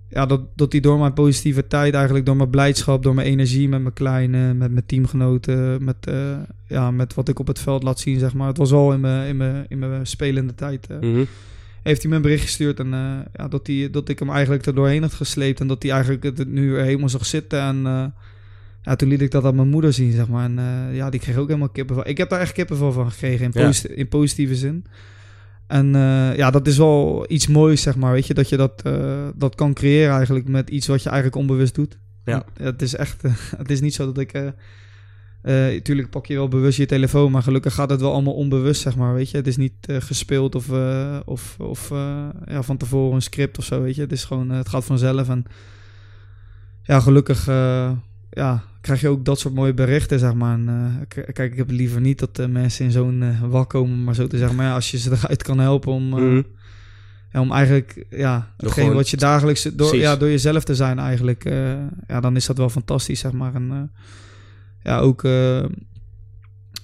[0.09, 3.81] ja, dat, dat die door mijn positiviteit eigenlijk, door mijn blijdschap, door mijn energie met
[3.83, 7.99] mijn kleine, met mijn teamgenoten, met, eh, ja, met wat ik op het veld laat
[8.01, 8.49] zien, zeg maar.
[8.49, 10.87] Het was al in mijn, in mijn, in mijn spelende tijd.
[10.87, 11.25] eh, Mhm.
[11.83, 14.67] heeft hij me een bericht gestuurd en eh, ja, dat, hij, dat ik hem eigenlijk
[14.67, 18.13] er doorheen had gesleept en dat hij eigenlijk het nu weer helemaal zag zitten en
[18.83, 20.45] ja, toen liet ik dat aan mijn moeder zien, zeg maar.
[20.45, 20.59] En
[20.95, 22.09] ja, die kreeg ook helemaal kippenvel.
[22.09, 23.73] Ik heb daar echt kippenvel van gekregen in, Ja.
[23.95, 24.85] in positieve zin.
[25.67, 28.83] En eh, ja, dat is wel iets moois, zeg maar, weet je, dat je dat,
[28.83, 31.99] eh, dat kan creëren eigenlijk met iets wat je eigenlijk onbewust doet.
[32.25, 32.45] Ja.
[32.57, 34.33] En Het is echt, eh, het is niet zo dat ik...
[35.43, 38.81] eh, tuurlijk pak je wel bewust je telefoon, maar gelukkig gaat het wel allemaal onbewust,
[38.81, 39.37] zeg maar, weet je.
[39.37, 40.71] Het is niet gespeeld of,
[41.25, 41.89] of, of
[42.45, 44.01] ja, van tevoren een script of zo, weet je.
[44.01, 45.45] Het is gewoon, het gaat vanzelf en
[46.83, 47.47] ja, gelukkig
[48.31, 50.55] ja, krijg je ook dat soort mooie berichten, zeg maar.
[50.55, 54.05] En, eh, kijk, ik heb liever niet dat eh, mensen in zo'n eh, wak komen,
[54.05, 54.57] maar zo te zeggen.
[54.57, 56.19] Maar ja, als je ze eruit kan helpen om,
[57.33, 60.01] ja, om eigenlijk, ja, hetgeen wat je dagelijks, door, Precies.
[60.01, 61.45] ja, door jezelf te zijn eigenlijk,
[62.07, 63.55] ja, dan is dat wel fantastisch, zeg maar.
[63.55, 63.91] En
[64.83, 65.25] ja, ook,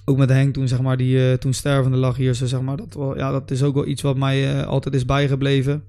[0.05, 2.93] ook met Henk toen, zeg maar, die toen stervende lag hier, zo, zeg maar, dat,
[2.93, 5.83] wel, ja, dat is ook wel iets wat mij altijd is bijgebleven.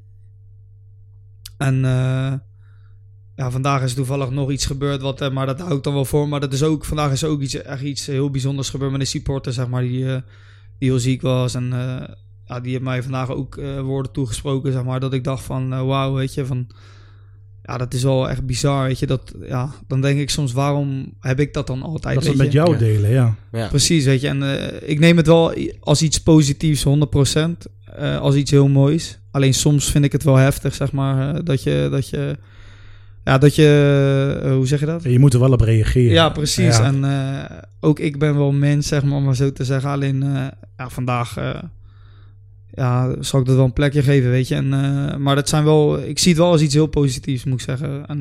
[1.59, 1.85] En
[3.36, 6.04] ja, vandaag is toevallig nog iets gebeurd, wat, eh, maar dat hou ik dan wel
[6.04, 6.28] voor.
[6.28, 9.06] Maar dat is ook, vandaag is ook iets, echt iets heel bijzonders gebeurd met een
[9.06, 10.16] supporter, zeg maar, die, eh,
[10.78, 11.54] die heel ziek was.
[11.54, 12.08] En eh,
[12.44, 15.68] ja, die heeft mij vandaag ook eh, woorden toegesproken, zeg maar, dat ik dacht van,
[15.86, 16.66] wauw, weet je, van...
[17.66, 19.06] Ja, dat is wel echt bizar, weet je.
[19.06, 22.52] Dat, ja, dan denk ik soms, waarom heb ik dat dan altijd, Dat ze met
[22.52, 22.78] jou Ja.
[22.78, 23.36] delen, ja.
[23.52, 23.68] Ja.
[23.68, 24.28] Precies, weet je.
[24.28, 27.66] En eh, ik neem het wel als iets positiefs, 100%.
[27.84, 29.18] eh als iets heel moois.
[29.30, 31.34] Alleen soms vind ik het wel heftig, zeg maar.
[31.34, 32.38] eh, dat je, dat je,
[33.24, 35.02] ja, dat je, eh, hoe zeg je dat?
[35.02, 36.12] Je moet er wel op reageren.
[36.12, 36.76] Ja, precies.
[36.76, 36.84] Ja.
[36.84, 39.90] En eh, ook ik ben wel mens, zeg maar, om maar zo te zeggen.
[39.90, 41.62] Alleen eh, ja, vandaag eh,
[42.74, 44.54] ja, zal ik dat wel een plekje geven, weet je.
[44.54, 47.60] En, eh, maar dat zijn wel, ik zie het wel als iets heel positiefs, moet
[47.60, 48.06] ik zeggen.
[48.06, 48.18] En,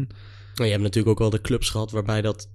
[0.56, 2.48] Nou, je hebt natuurlijk ook wel de clubs gehad waarbij dat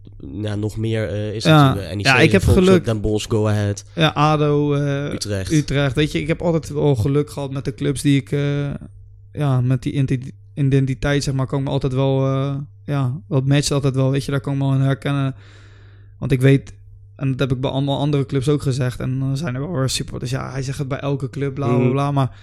[0.42, 1.44] ja, nog meer eh, is.
[1.44, 1.66] Ja.
[1.68, 1.94] natuurlijk.
[1.94, 2.84] NEC, Ja, ik heb geluk.
[2.84, 5.52] Den Bosch, Go Ahead, ja, ADO, eh, Utrecht.
[5.52, 5.94] Utrecht.
[5.94, 8.70] Weet je, ik heb altijd wel geluk gehad met de clubs die ik, eh,
[9.32, 9.92] ja, met die
[10.58, 14.24] identiteit, zeg maar, kan ik me altijd wel, eh, ja, dat matcht altijd wel, weet
[14.24, 15.34] je, daar kan ik me wel in herkennen.
[16.18, 16.74] Want ik weet,
[17.16, 19.72] en dat heb ik bij allemaal andere clubs ook gezegd, en dan zijn er wel
[19.78, 21.90] weer supporters, ja, hij zegt het bij elke club, bla, bla, Mhm.
[21.90, 22.36] bla, maar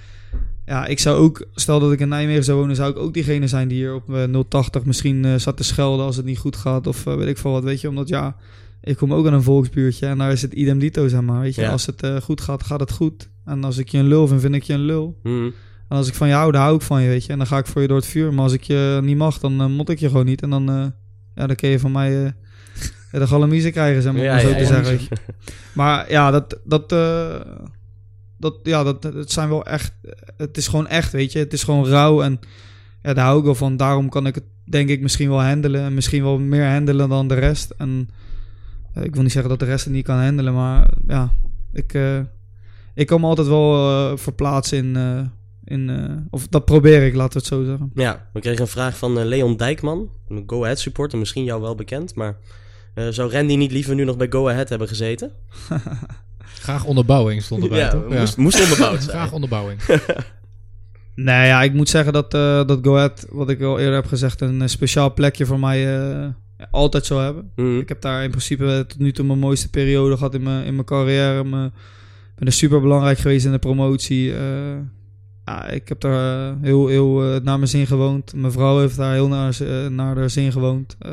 [0.65, 3.47] ja, ik zou ook, stel dat ik in Nijmegen zou wonen, zou ik ook diegene
[3.47, 6.55] zijn die hier op eh, 080 misschien eh, zat te schelden als het niet goed
[6.55, 8.35] gaat, of eh, weet ik veel wat, weet je, omdat ja,
[8.81, 11.41] ik kom ook aan een volksbuurtje en daar is het idem dito, zeg maar.
[11.41, 11.71] Weet je, Ja.
[11.71, 13.29] als het eh, goed gaat, gaat het goed.
[13.45, 15.19] En als ik je een lul vind, vind ik je een lul.
[15.23, 15.49] Mhm.
[15.87, 17.31] En als ik van je hou, dan hou ik van je, weet je.
[17.31, 18.33] En dan ga ik voor je door het vuur.
[18.33, 20.41] Maar als ik je niet mag, dan eh, mot ik je gewoon niet.
[20.41, 20.85] En dan, eh,
[21.35, 22.31] ja, dan kun je van mij eh,
[23.19, 24.83] de galamiezen krijgen, zeg maar, Ja, maar zo ja, te ja.
[24.83, 25.17] zeggen.
[25.73, 26.89] Maar ja, dat, dat,
[28.37, 29.93] dat, ja, dat, het zijn wel echt,
[30.37, 31.39] het is gewoon echt, weet je.
[31.39, 32.39] Het is gewoon rauw en
[33.01, 33.77] ja, daar hou ik wel van.
[33.77, 35.81] Daarom kan ik het, denk ik, misschien wel handelen.
[35.81, 37.73] En misschien wel meer handelen dan de rest.
[37.77, 38.09] En
[39.03, 41.31] ik wil niet zeggen dat de rest het niet kan handelen, maar ja,
[41.73, 42.19] ik, eh,
[42.93, 44.95] ik kan me altijd wel eh, verplaatsen in,
[45.65, 47.91] in eh, of dat probeer ik, laten we het zo zeggen.
[47.93, 51.61] Ja, we kregen een vraag van eh, Leon Dijkman, een Go Ahead supporter, misschien jou
[51.61, 52.37] wel bekend, maar
[52.93, 55.31] eh, zou Randy niet liever nu nog bij Go Ahead hebben gezeten?
[56.37, 58.09] Graag onderbouwing stond erbij, ja, toch?
[58.09, 59.17] Moest, moest onderbouwd zijn.
[59.17, 59.79] Graag onderbouwing.
[61.15, 64.05] Nee, ja, ik moet zeggen dat, eh dat Go Ahead, wat ik al eerder heb
[64.05, 66.27] gezegd, een speciaal plekje voor mij eh,
[66.71, 67.51] altijd zou hebben.
[67.55, 67.77] Mhm.
[67.77, 70.73] Ik heb daar in principe tot nu toe mijn mooiste periode gehad in mijn, in
[70.73, 71.39] mijn carrière.
[71.39, 74.33] Ik ben er super belangrijk geweest in de promotie.
[75.45, 78.33] Ja, ik heb daar eh, heel, heel eh, naar mijn zin gewoond.
[78.35, 80.95] Mijn vrouw heeft daar heel naar, eh, naar haar zin gewoond.
[80.99, 81.11] Eh,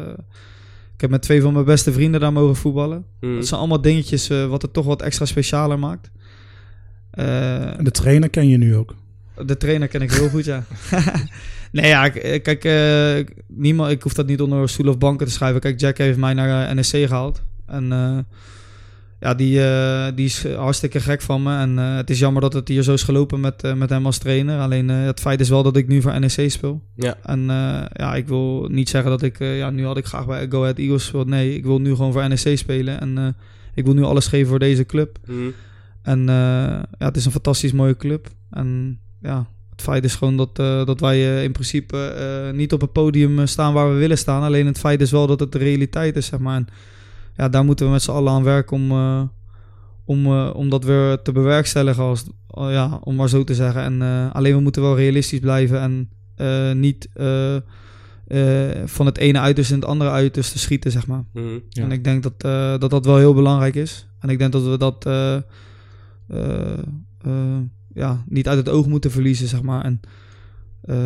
[0.95, 3.05] ik heb met twee van mijn beste vrienden daar mogen voetballen.
[3.21, 3.35] Mhm.
[3.35, 6.11] Dat zijn allemaal dingetjes wat het toch wat extra specialer maakt.
[7.11, 8.95] Eh, En de trainer ken je nu ook.
[9.47, 10.65] de trainer ken ik heel goed, ja.
[11.73, 15.33] nee, ja, ik- kijk, eh, niemand, ik hoef dat niet onder stoel of banken te
[15.33, 15.61] schrijven.
[15.61, 17.43] Kijk, Jack heeft mij naar eh, NSC gehaald.
[17.67, 18.19] En eh,
[19.23, 21.57] ja, die, eh, die is hartstikke gek van me.
[21.57, 24.07] En eh, het is jammer dat het hier zo is gelopen met, eh, met hem
[24.07, 24.61] als trainer.
[24.61, 26.83] Alleen het feit is wel dat ik nu voor NEC speel.
[26.95, 27.17] Ja.
[27.23, 27.41] En
[27.93, 29.39] ja, ik wil niet zeggen dat ik...
[29.39, 31.27] ja, nu had ik graag bij Go Ahead Eagles gespeeld.
[31.27, 33.01] Nee, ik wil nu gewoon voor NEC spelen.
[33.01, 33.37] En
[33.75, 35.19] ik wil nu alles geven voor deze club.
[35.27, 35.51] Mhm.
[36.03, 38.29] En ja, het is een fantastisch mooie club.
[38.51, 40.57] En ja, het feit is gewoon dat,
[40.87, 42.15] dat wij in principe
[42.55, 44.43] niet op het podium staan waar we willen staan.
[44.43, 46.57] Alleen het feit is wel dat het de realiteit is, zeg maar.
[46.57, 46.67] En
[47.37, 49.23] ja, daar moeten we met z'n allen aan werken om, eh,
[50.05, 53.83] om, eh, om dat weer te bewerkstelligen, als, oh ja, om maar zo te zeggen.
[53.83, 59.19] En eh, alleen we moeten wel realistisch blijven en eh, niet eh, eh, van het
[59.19, 61.25] ene uiterste in het andere uiterste schieten, zeg maar.
[61.33, 61.59] Mhm.
[61.69, 61.83] Ja.
[61.83, 64.07] En ik denk dat, eh, dat dat wel heel belangrijk is.
[64.19, 65.35] En ik denk dat we dat eh,
[66.29, 66.79] eh,
[67.25, 67.59] eh,
[67.95, 69.85] ja, niet uit het oog moeten verliezen, zeg maar.
[69.85, 70.01] En
[70.83, 70.97] eh,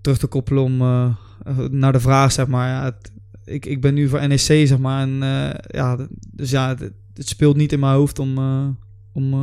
[0.00, 1.06] terug te koppelen om eh,
[1.44, 2.68] eh, naar de vraag, zeg maar.
[2.68, 3.12] Ja, het-
[3.44, 5.02] ik, ik ben nu voor NEC, zeg maar.
[5.02, 8.66] En eh, ja, dus ja, het, het speelt niet in mijn hoofd om, eh,
[9.12, 9.38] om eh,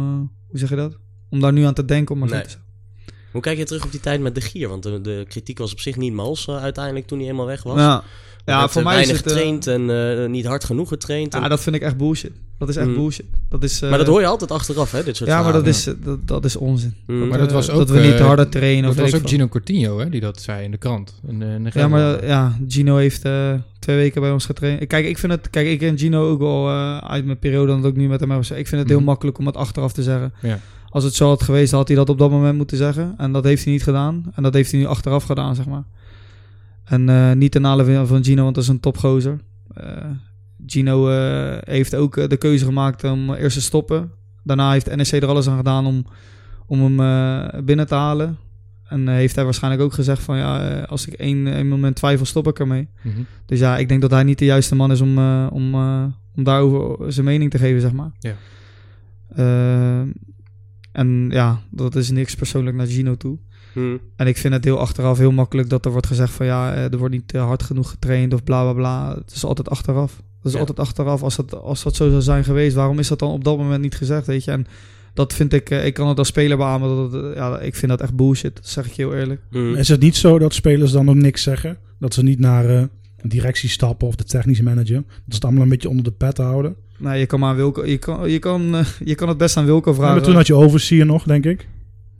[0.47, 0.97] hoe zeg je dat?
[1.29, 2.43] Om daar nu aan te denken, om maar Nee.
[3.31, 4.69] Hoe kijk je terug op die tijd met De Gier?
[4.69, 7.63] Want de, de kritiek was op zich niet mals eh, uiteindelijk toen hij eenmaal weg
[7.63, 7.77] was.
[7.77, 8.03] Ja,
[8.45, 9.31] ja voor mij is weinig het...
[9.33, 11.33] eh, getraind en niet hard genoeg getraind.
[11.33, 12.31] ja, En- dat vind ik echt bullshit.
[12.57, 12.93] Dat is echt Mm.
[12.95, 13.25] bullshit.
[13.49, 15.67] Dat is, eh, maar dat hoor je altijd achteraf, hè, dit soort Ja, maar dat
[15.67, 16.95] is, dat, dat is onzin.
[17.07, 17.27] Mm.
[17.27, 18.81] Maar dat was ook, dat we niet harder trainen.
[18.83, 19.27] Dat of was weet ook.
[19.29, 21.19] Gino Coutinho hè, die dat zei in de krant.
[21.27, 24.87] In, de- in de Ja, maar ja, Gino heeft eh, twee weken bij ons getraind.
[24.87, 27.91] Kijk, ik vind het, kijk, ik ken Gino ook wel eh, uit mijn periode dat
[27.91, 28.39] ik nu met hem heb.
[28.39, 28.59] gezegd.
[28.59, 29.07] Ik vind het heel Mhm.
[29.07, 30.33] makkelijk om het achteraf te zeggen.
[30.41, 30.59] Ja.
[30.89, 33.13] Als het zo had geweest, had hij dat op dat moment moeten zeggen.
[33.17, 34.23] En dat heeft hij niet gedaan.
[34.35, 35.83] En dat heeft hij nu achteraf gedaan, zeg maar.
[36.83, 39.39] En eh, niet ten nadele van- Gino, want dat is een topgozer.
[39.73, 39.85] Eh,
[40.65, 41.07] Gino
[41.63, 44.11] heeft ook de keuze gemaakt om eerst te stoppen.
[44.43, 46.05] Daarna heeft NEC er alles aan gedaan om,
[46.67, 48.37] om hem binnen te halen.
[48.91, 51.95] En eh, heeft hij waarschijnlijk ook gezegd van ja, eh, als ik één, één moment
[51.95, 52.87] twijfel, stop ik ermee.
[53.01, 53.21] Mhm.
[53.45, 56.03] Dus ja, ik denk dat hij niet de juiste man is om, eh, om, eh,
[56.35, 58.11] om daarover zijn mening te geven, zeg maar.
[58.19, 58.35] Ja.
[60.91, 63.37] En ja, dat is niks persoonlijk naar Gino toe.
[63.73, 63.99] Mm.
[64.15, 66.91] En ik vind het heel achteraf heel makkelijk dat er wordt gezegd van ja, eh,
[66.91, 69.15] er wordt niet hard genoeg getraind of bla bla bla.
[69.15, 70.15] Het is altijd achteraf.
[70.15, 70.59] Het is Ja.
[70.59, 71.23] altijd achteraf.
[71.23, 73.81] Als dat, als dat zo zou zijn geweest, waarom is dat dan op dat moment
[73.81, 74.51] niet gezegd, weet je?
[74.51, 74.65] En
[75.13, 77.75] dat vind ik, eh, ik kan het als speler beamen, dat het, eh, ja, ik
[77.75, 79.41] vind dat echt bullshit, dat zeg ik je heel eerlijk.
[79.49, 79.75] Mm.
[79.75, 81.77] Is het niet zo dat spelers dan ook niks zeggen?
[81.99, 82.83] Dat ze niet naar eh,
[83.17, 84.95] een directie stappen of de technische manager?
[84.95, 86.75] Dat ze het allemaal een beetje onder de pet houden?
[86.97, 89.57] Nee, je kan maar aan Wilco, je kan, je kan, eh, je kan het best
[89.57, 90.15] aan Wilco Ja, vragen.
[90.15, 91.67] maar toen had je overseer nog, denk ik.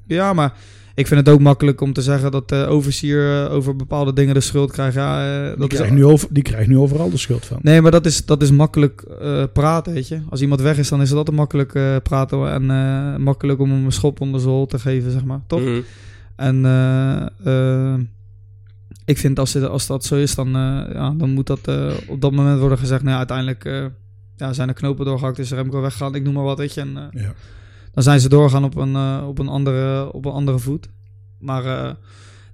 [0.08, 0.54] Ja, maar
[1.02, 4.34] ik vind het ook makkelijk om te zeggen dat de overseer eh, over bepaalde dingen
[4.34, 4.96] de schuld krijgt.
[4.96, 7.60] Ja, eh, Die dat is, krijgt, nu over, die krijgt nu overal de schuld van.
[7.62, 10.20] Nee, maar dat is, dat is makkelijk eh, praten, weet je.
[10.30, 13.72] Als iemand weg is, dan is het altijd makkelijk eh, praten en eh, makkelijk om
[13.72, 15.42] hem een schop onder zijn hol te geven, zeg maar.
[15.48, 15.62] Toch?
[15.62, 15.82] Mhm.
[16.36, 18.00] En eh, eh,
[19.06, 22.22] ik vind als, als dat zo is, dan, eh, ja, dan moet dat eh, op
[22.22, 23.00] dat moment worden gezegd.
[23.02, 23.86] Nou, ja, uiteindelijk eh,
[24.36, 26.82] ja, zijn er knopen doorgehakt, is Remco weggegaan, ik noem maar wat, weet je.
[26.82, 27.34] En, eh, Ja.
[27.94, 30.90] Dan zijn ze doorgaan op een, eh, op een, andere, op een andere voet.
[31.40, 31.94] Maar eh,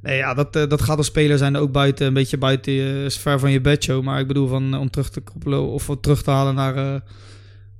[0.01, 3.05] nee, ja, dat, eh, dat gaat als speler zijn ook buiten, een beetje buiten je
[3.09, 4.03] ver van je bedshow.
[4.03, 7.03] Maar ik bedoel, van, om terug te koppelen of terug te halen naar,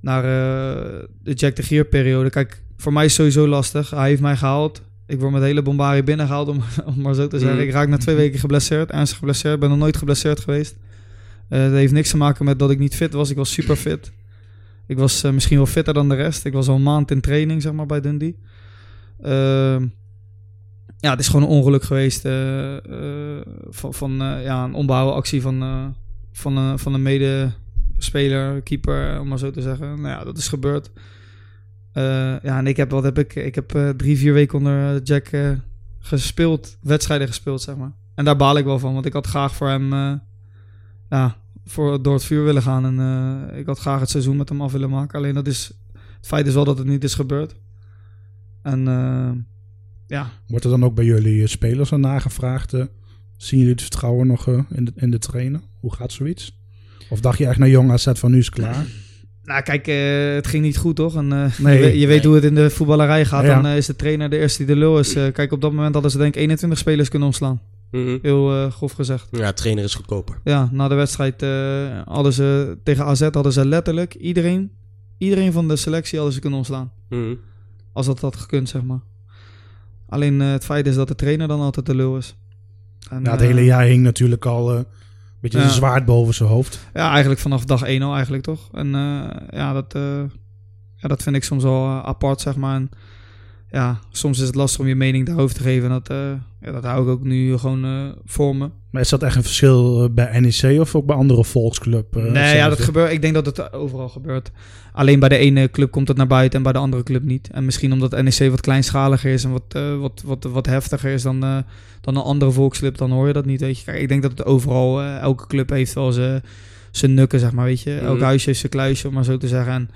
[0.00, 0.22] naar
[1.22, 2.30] de Jack de Gier periode.
[2.30, 3.90] Kijk, voor mij is sowieso lastig.
[3.90, 4.82] Hij heeft mij gehaald.
[5.06, 6.62] Ik word met hele bombarie binnengehaald, om,
[6.96, 7.56] om maar zo te zeggen.
[7.56, 7.66] Mhm.
[7.66, 9.54] Ik raak na twee weken geblesseerd, ernstig geblesseerd.
[9.54, 10.76] Ik ben nog nooit geblesseerd geweest.
[11.48, 13.30] Eh dat heeft niks te maken met dat ik niet fit was.
[13.30, 14.12] Ik was super fit.
[14.88, 16.44] Ik was eh, misschien wel fitter dan de rest.
[16.44, 18.38] Ik was al een maand in training, zeg maar, bij Dundee.
[19.20, 19.86] Ehm,
[20.98, 25.42] ja, het is gewoon een ongeluk geweest eh, eh, van, van ja, een onbehouden actie
[25.42, 25.94] van,
[26.32, 30.00] van, van een medespeler, keeper, om maar zo te zeggen.
[30.00, 30.90] Nou ja, dat is gebeurd.
[32.42, 33.34] Ja, en ik heb, wat heb ik?
[33.34, 35.30] Ik heb drie, vier weken onder Jack
[35.98, 37.92] gespeeld, wedstrijden gespeeld, zeg maar.
[38.14, 39.90] En daar baal ik wel van, want ik had graag voor hem,
[41.08, 41.36] ja,
[41.70, 42.84] voor, door het vuur willen gaan.
[42.84, 42.98] En
[43.52, 45.18] eh, ik had graag het seizoen met hem af willen maken.
[45.18, 47.54] Alleen dat is, het feit is wel dat het niet is gebeurd.
[48.62, 49.30] En eh,
[50.06, 52.70] ja, Wordt er dan ook bij jullie eh, spelers aan nagevraagd?
[53.36, 55.60] zien jullie het vertrouwen nog in, de, in de trainer?
[55.80, 56.58] Hoe gaat zoiets?
[57.10, 58.86] Of dacht je echt naar jong AZ van nu is klaar?
[59.44, 59.86] Nou, kijk,
[60.36, 61.16] het ging niet goed, toch?
[61.16, 61.48] En, Nee.
[61.58, 62.26] je, weet- je weet Nee.
[62.26, 63.44] hoe het in de voetballerij gaat.
[63.44, 63.62] Ja.
[63.62, 65.12] Dan is de trainer de eerste die de lul is.
[65.12, 67.60] Kijk, op dat moment hadden ze denk ik 21 spelers kunnen ontslaan.
[67.90, 68.18] Mhm.
[68.22, 69.28] Heel eh, grof gezegd.
[69.30, 70.40] Ja, trainer is goedkoper.
[70.44, 74.70] Ja, na de wedstrijd eh, hadden ze tegen AZ hadden ze letterlijk iedereen,
[75.18, 76.92] iedereen van de selectie hadden ze kunnen ontslaan.
[77.08, 77.34] Mhm.
[77.92, 79.00] Als dat had gekund, zeg maar.
[80.08, 82.36] Alleen eh, het feit is dat de trainer dan altijd de lul is.
[83.10, 84.84] En, Na het hele jaar hing natuurlijk al eh, een
[85.40, 85.64] beetje Ja.
[85.64, 86.88] een zwaard boven zijn hoofd.
[86.94, 88.68] Ja, eigenlijk vanaf dag 1 al eigenlijk toch.
[88.72, 90.22] En eh, ja, dat, eh,
[90.96, 92.74] ja, dat vind ik soms wel apart, zeg maar.
[92.74, 92.90] En,
[93.70, 95.84] ja, soms is het lastig om je mening daarover te geven.
[95.84, 98.70] En dat, eh, ja, dat hou ik ook nu gewoon eh, voor me.
[98.90, 102.14] Maar is dat echt een verschil eh, bij NEC of ook bij andere volksclub?
[102.14, 103.12] nee, ja, dat gebeurt.
[103.12, 104.50] Ik denk dat het overal gebeurt.
[104.92, 107.50] Alleen bij de ene club komt het naar buiten en bij de andere club niet.
[107.50, 111.40] En misschien omdat NEC wat kleinschaliger is en wat, wat, wat, wat heftiger is dan,
[112.00, 113.60] dan een andere volksclub, dan hoor je dat niet.
[113.60, 113.84] Weet je.
[113.84, 116.12] Kijk, ik denk dat het overal, elke club heeft wel
[116.90, 117.64] zijn nukken, zeg maar.
[117.64, 118.24] Weet je, elk Mhm.
[118.24, 119.72] huisje heeft zijn kluisje, om maar zo te zeggen.
[119.72, 119.90] En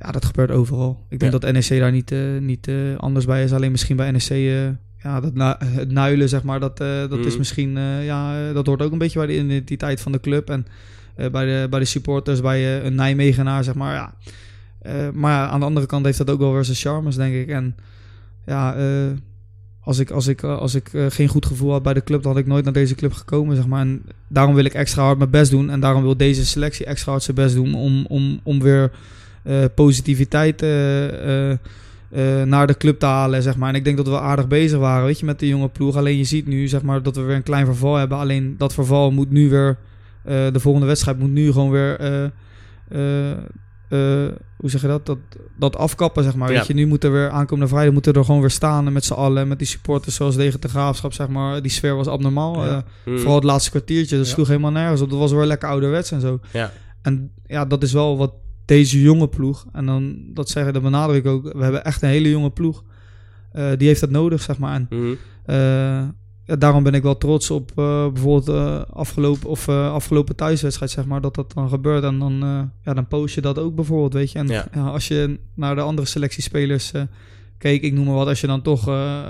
[0.00, 1.04] ja, dat gebeurt overal.
[1.08, 1.38] Ik denk Ja.
[1.38, 3.52] dat NEC daar niet, eh, niet eh, anders bij is.
[3.52, 4.64] Alleen misschien bij NEC, eh,
[5.02, 7.38] ja, dat na- het nuilen, zeg maar, dat, dat is Mhm.
[7.38, 10.50] misschien, ja, dat hoort ook een beetje bij de identiteit van de club.
[10.50, 10.66] En
[11.14, 14.14] bij, de, bij de supporters, bij een Nijmegenaar, zeg maar, ja.
[15.12, 17.48] Maar aan de andere kant heeft dat ook wel weer zijn charmes, denk ik.
[17.48, 17.76] En
[18.46, 18.76] ja,
[19.80, 22.40] als ik, als ik, als ik geen goed gevoel had bij de club, dan had
[22.40, 23.80] ik nooit naar deze club gekomen, zeg maar.
[23.80, 25.70] En daarom wil ik extra hard mijn best doen.
[25.70, 28.90] En daarom wil deze selectie extra hard zijn best doen om, om, om weer
[29.74, 31.58] positiviteit eh, eh,
[32.10, 33.68] eh, naar de club te halen, zeg maar.
[33.68, 35.96] En ik denk dat we aardig bezig waren, weet je, met de jonge ploeg.
[35.96, 38.18] Alleen je ziet nu, zeg maar, dat we weer een klein verval hebben.
[38.18, 39.78] Alleen dat verval moet nu weer,
[40.24, 42.24] eh, de volgende wedstrijd moet nu gewoon weer, eh,
[42.88, 43.30] eh,
[43.88, 45.18] eh, hoe zeg je dat, dat,
[45.58, 46.50] dat afkappen, zeg maar.
[46.52, 46.58] Ja.
[46.58, 49.04] Weet je, nu moeten we weer aankomende vrijdag, moeten we er gewoon weer staan met
[49.04, 51.62] z'n allen, met die supporters zoals tegen de graafschap, zeg maar.
[51.62, 52.64] Die sfeer was abnormaal.
[52.64, 52.70] Ja.
[52.76, 53.16] eh, Mhm.
[53.18, 54.32] Vooral het laatste kwartiertje, dat Ja.
[54.32, 55.10] sloeg helemaal nergens op.
[55.10, 56.40] Dat was wel lekker ouderwets en zo.
[56.52, 56.72] Ja.
[57.02, 58.32] En ja, dat is wel wat
[58.70, 61.52] deze jonge ploeg, en dan dat zeggen, dat benadruk ik ook.
[61.52, 62.84] We hebben echt een hele jonge ploeg.
[63.52, 64.74] Eh, die heeft dat nodig, zeg maar.
[64.74, 65.10] En Mhm.
[65.44, 65.56] eh,
[66.44, 71.20] ja, daarom ben ik wel trots op eh, bijvoorbeeld afgelopen, of, afgelopen thuiswedstrijd, zeg maar,
[71.20, 72.04] dat dat dan gebeurt.
[72.04, 72.34] En dan,
[72.84, 74.38] ja, dan post je dat ook bijvoorbeeld, weet je.
[74.38, 74.66] En Ja.
[74.74, 76.92] ja, als je naar de andere selectiespelers
[77.58, 78.84] keek, ik noem maar wat, als je dan toch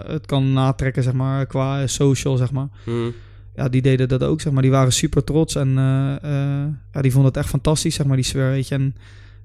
[0.07, 3.11] het kan natrekken, zeg maar, qua social, zeg maar Mhm.
[3.55, 4.63] ja, die deden dat ook, zeg maar.
[4.63, 5.69] Die waren super trots en
[6.93, 8.75] ja, die vonden het echt fantastisch, zeg maar, die sfeer, weet je.
[8.75, 8.95] En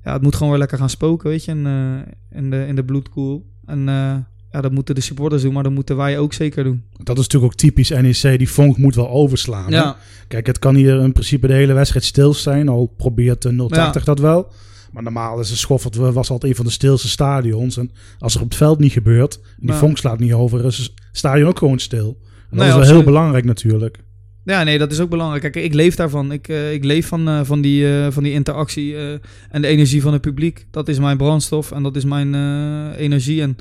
[0.05, 2.75] ja, het moet gewoon weer lekker gaan spoken, weet je, in, eh, in, de, in
[2.75, 3.45] de bloedkoel.
[3.65, 4.15] En eh,
[4.51, 6.83] ja, dat moeten de supporters doen, maar dat moeten wij ook zeker doen.
[7.03, 8.37] Dat is natuurlijk ook typisch NEC.
[8.37, 9.73] Die vonk moet wel overslaan.
[9.73, 9.91] hè?
[10.27, 12.69] Kijk, het kan hier in principe de hele wedstrijd stil zijn.
[12.69, 14.47] Al probeert de 080 dat wel.
[14.91, 17.77] Maar normaal is de Schoffert was altijd een van de stilste stadions.
[17.77, 20.77] En als er op het veld niet gebeurt, en die vonk slaat niet over, is
[20.77, 22.07] het stadion ook gewoon stil.
[22.07, 22.15] En
[22.49, 23.01] dat Nee, is wel absoluut.
[23.03, 24.03] heel belangrijk natuurlijk.
[24.45, 25.41] Ja, nee, dat is ook belangrijk.
[25.41, 26.31] Kijk, ik leef daarvan.
[26.31, 29.11] Ik, eh, ik leef van, eh, van, die, eh, van die interactie eh,
[29.49, 30.65] en de energie van het publiek.
[30.71, 33.41] Dat is mijn brandstof en dat is mijn eh, energie.
[33.41, 33.57] En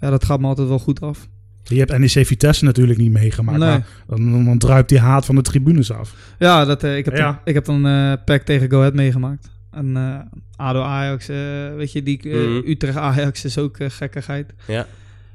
[0.00, 1.28] ja, dat gaat me altijd wel goed af.
[1.64, 3.58] Je hebt NEC Vitesse natuurlijk niet meegemaakt.
[3.58, 3.68] Nee.
[3.68, 6.34] Maar dan, dan druipt die haat van de tribunes af.
[6.38, 7.24] Ja, dat, eh, ik, heb Ja.
[7.24, 9.50] Dan, ik heb dan eh pack tegen Go Ahead meegemaakt.
[9.70, 10.18] En eh
[10.56, 11.36] ADO Ajax, eh,
[11.76, 12.70] weet je, die Mhm.
[12.70, 14.52] Utrecht Ajax is ook gekkigheid.
[14.66, 14.86] Ja.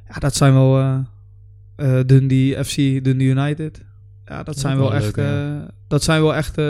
[0.10, 0.98] Ja, dat zijn wel eh
[1.76, 3.82] eh, Dundee FC, Dundee United.
[4.32, 5.26] Ja, dat zijn wel echt, eh,
[5.88, 6.66] dat zijn wel echt, eh,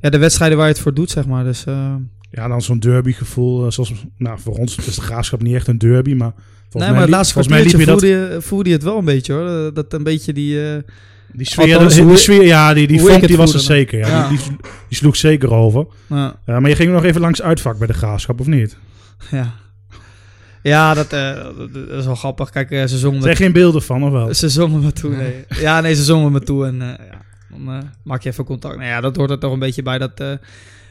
[0.00, 1.44] ja, de wedstrijden waar je het voor doet, zeg maar.
[1.44, 1.94] Dus eh,
[2.30, 3.64] Ja, dan zo'n derbygevoel.
[3.64, 6.32] eh, zoals, nou, voor ons is de graafschap niet echt een derby, maar
[6.68, 9.04] volgens nee, maar het laatste kwartiertje je dat, voelde, je, voelde je het wel een
[9.04, 9.48] beetje, hoor.
[9.66, 10.72] Eh, Dat een beetje die...
[10.72, 10.82] eh,
[11.32, 13.74] die sfeer, die, sfeer, ja, die, die het die was er voelde.
[13.74, 13.98] zeker.
[13.98, 14.28] Ja, Ja.
[14.28, 14.46] Die, die,
[14.88, 15.86] die sloeg zeker over.
[16.08, 18.76] ja, Ja, maar je ging nog even langs uitvak bij de graafschap, of niet?
[19.30, 19.54] ja.
[20.62, 22.50] Ja, dat, eh, dat- dat is wel grappig.
[22.50, 24.34] Kijk, eh, ze zongen Er zijn geen beelden van, of wel?
[24.34, 25.44] Ze zongen me toe, nee.
[25.48, 28.76] Ja, nee, ze zongen me toe en eh, ja, dan maak je even contact.
[28.76, 29.98] Nou ja, dat hoort er toch een beetje bij.
[29.98, 30.18] Dat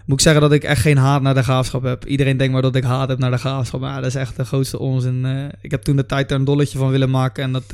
[0.05, 2.05] moet ik zeggen dat ik echt geen haat naar de graafschap heb.
[2.05, 3.79] Iedereen denkt maar dat ik haat heb naar de graafschap.
[3.79, 5.25] Maar ja, dat is echt de grootste onzin.
[5.61, 7.43] Ik heb toen de tijd er een dolletje van willen maken.
[7.43, 7.65] En dat,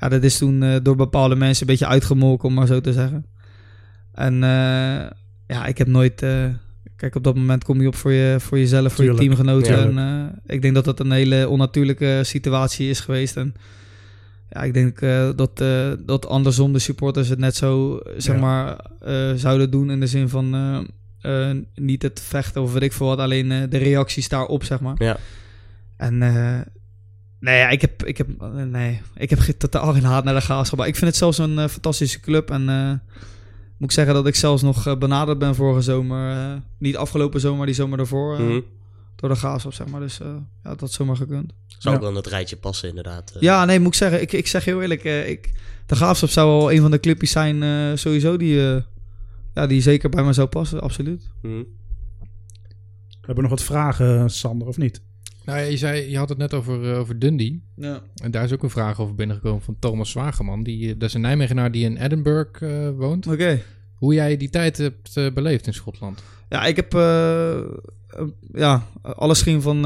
[0.00, 3.26] ja, dat is toen door bepaalde mensen een beetje uitgemolken, om maar zo te zeggen.
[4.14, 4.34] En
[5.46, 6.24] ja, ik heb nooit...
[7.00, 9.18] kijk, op dat moment kom je op voor, je, voor jezelf, voor Tuurlijk.
[9.22, 9.98] je teamgenoten.
[9.98, 13.36] En eh, ik denk dat dat een hele onnatuurlijke situatie is geweest.
[13.36, 13.54] En
[14.50, 18.40] ja, ik denk eh, dat, eh, dat andersom de supporters het net zo, zeg Ja.
[18.40, 18.76] maar,
[19.38, 19.90] zouden doen.
[19.90, 20.86] In de zin van
[21.74, 24.94] niet het vechten of weet ik veel wat, alleen de reacties daarop, zeg maar.
[24.98, 25.16] Ja.
[25.96, 26.18] En
[27.38, 28.28] nee, ja, ik heb, ik heb,
[28.66, 30.78] nee, ik heb totaal geen haat naar de graafschap.
[30.78, 32.50] Maar ik vind het zelfs een fantastische club.
[32.50, 32.68] En
[33.80, 36.30] moet ik zeggen dat ik zelfs nog eh, benaderd ben vorige zomer.
[36.36, 38.34] eh, niet afgelopen zomer, die zomer daarvoor.
[38.34, 38.60] eh, Mhm.
[39.16, 40.00] Door de graafschap, zeg maar.
[40.00, 40.26] Dus eh,
[40.62, 41.52] ja, dat had zomaar gekund.
[41.78, 43.30] Zou ook wel in het rijtje passen, inderdaad.
[43.34, 44.20] Eh, Ja, nee, moet ik zeggen.
[44.22, 45.04] Ik, ik zeg heel eerlijk.
[45.04, 45.52] eh, ik,
[45.86, 48.82] de Graafschap zou wel een van de clubjes zijn eh, sowieso die, eh,
[49.54, 50.80] ja, die zeker bij me zou passen.
[50.80, 51.28] Absoluut.
[51.42, 51.62] Mhm.
[53.16, 55.02] Hebben we nog wat vragen, Sander, of niet?
[55.44, 57.62] Nou, ja, je, zei, je had het net over, eh, over Dundee.
[57.76, 58.00] Ja.
[58.22, 60.62] En daar is ook een vraag over binnengekomen van Thomas Zwageman.
[60.62, 63.26] Die, eh, dat is een Nijmegenaar die in Edinburgh eh, woont.
[63.26, 63.62] Oké.
[63.94, 66.22] Hoe jij die tijd hebt beleefd in Schotland.
[66.48, 66.92] Ja, ik heb
[68.52, 69.82] ja, alles ging van,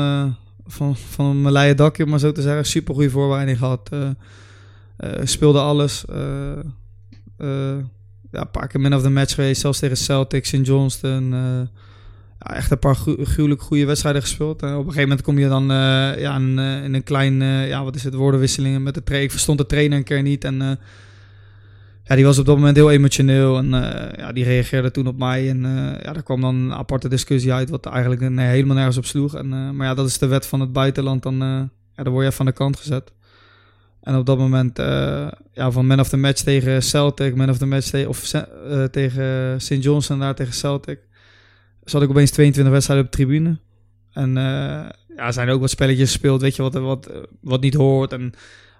[0.66, 2.66] van, van mijn leien dakje, om maar zo te zeggen.
[2.66, 3.90] Super goede voorbereiding gehad.
[3.92, 4.10] eh,
[4.96, 6.04] eh, speelde alles.
[8.30, 10.66] ja, een paar keer man of the match geweest, zelfs tegen Celtic, St.
[10.66, 11.34] Johnston.
[12.38, 14.62] Echt een paar gru- gruwelijk goede wedstrijden gespeeld.
[14.62, 17.42] En op een gegeven moment kom je dan eh, ja, in, eh, in een klein,
[17.42, 19.26] eh, ja, wat is het, woordenwisselingen met de trainer.
[19.26, 20.78] Ik verstond de trainer een keer niet en...
[22.04, 23.68] ja, die was op dat moment heel emotioneel en
[24.16, 25.48] ja, die reageerde toen op mij.
[25.48, 25.62] En
[26.02, 29.34] ja, daar kwam dan een aparte discussie uit, wat eigenlijk helemaal nergens op sloeg.
[29.34, 31.36] En, maar ja, dat is de wet van het buitenland, dan,
[31.96, 33.12] ja, dan word je aan de kant gezet.
[34.02, 34.78] En op dat moment,
[35.52, 38.30] ja, van man of the match tegen Celtic, man of the match tegen, of,
[38.90, 39.82] tegen St.
[39.82, 40.98] Johnson daar tegen Celtic,
[41.84, 43.58] zat ik opeens 22 wedstrijden op de tribune.
[44.14, 44.44] En eh,
[45.16, 47.10] ja, er zijn ook wat spelletjes gespeeld, weet je, wat, wat,
[47.40, 48.12] wat niet hoort.
[48.12, 48.32] En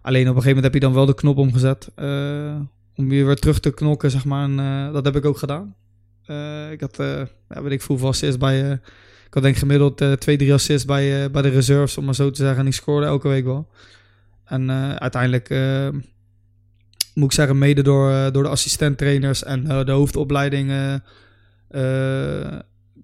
[0.02, 1.90] alleen op een gegeven moment heb je dan wel de knop omgezet.
[1.94, 2.60] eh,
[2.96, 4.44] om weer terug te knokken, zeg maar.
[4.44, 5.74] En eh, dat heb ik ook gedaan.
[6.70, 6.96] Ik had,
[7.48, 8.70] ja, weet ik, hoeveel assists bij...
[9.26, 12.42] ik had denk gemiddeld twee, drie assists bij, bij de reserves, om maar zo te
[12.42, 12.58] zeggen.
[12.58, 13.68] En ik scoorde elke week wel.
[14.44, 15.48] En uiteindelijk...
[17.14, 21.00] moet ik zeggen, mede door, door de assistenttrainers en de hoofdopleiding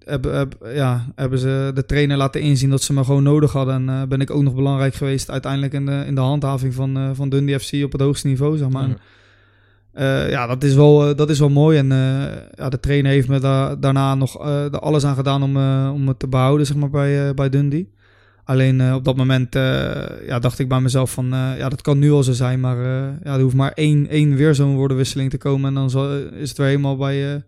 [0.05, 3.75] hebben, heb- ja, hebben ze de trainer laten inzien dat ze me gewoon nodig hadden.
[3.75, 6.97] En eh, ben ik ook nog belangrijk geweest uiteindelijk in de, in de handhaving van,
[6.97, 8.89] eh, van Dundee FC op het hoogste niveau, zeg maar.
[8.89, 8.97] Ja.
[9.93, 11.79] Eh, ja, dat is wel, dat is wel mooi.
[11.79, 11.87] En
[12.55, 15.57] ja, de trainer heeft me da- daarna nog er alles aan gedaan om,
[15.93, 17.91] om het te behouden, zeg maar, bij, bij Dundee.
[18.45, 19.55] Alleen op dat moment
[20.27, 21.27] ja, dacht ik bij mezelf van,
[21.59, 22.77] ja, dat kan nu al zo zijn, maar
[23.25, 26.49] ja, er hoeft maar één, één weer zo'n woordenwisseling te komen en dan zal, is
[26.49, 27.43] het weer helemaal bij,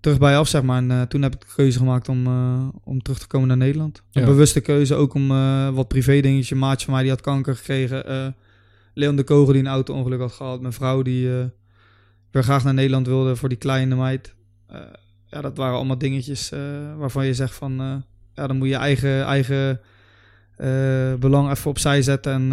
[0.00, 0.76] terug bij af, zeg maar.
[0.76, 3.56] En eh, toen heb ik de keuze gemaakt om, eh, om terug te komen naar
[3.56, 4.02] Nederland.
[4.12, 4.28] Een Ja.
[4.28, 6.50] bewuste keuze, ook om eh, wat privé dingetjes.
[6.50, 8.34] Een maatje van mij die had kanker gekregen.
[8.94, 10.60] Leon de Kogel die een auto-ongeluk had gehad.
[10.60, 11.28] Mijn vrouw die
[12.30, 14.34] weer graag naar Nederland wilde voor die kleine meid.
[15.26, 16.50] Ja, dat waren allemaal dingetjes
[16.98, 18.04] waarvan je zegt van...
[18.34, 19.80] ja, dan moet je eigen, eigen
[21.20, 22.32] belang even opzij zetten.
[22.32, 22.48] En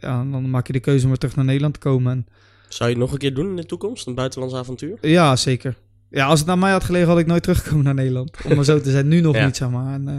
[0.00, 2.12] ja, dan maak je de keuze om weer terug naar Nederland te komen.
[2.12, 2.26] En,
[2.68, 4.06] Zou je het nog een keer doen in de toekomst?
[4.06, 4.98] Een buitenlands avontuur?
[5.00, 5.76] ja, zeker.
[6.10, 8.36] Ja, als het naar mij had gelegen, had ik nooit teruggekomen naar Nederland.
[8.48, 9.08] Om maar zo te zijn.
[9.08, 9.44] Nu nog Ja.
[9.46, 9.92] niet, zeg maar.
[9.94, 10.16] En, eh,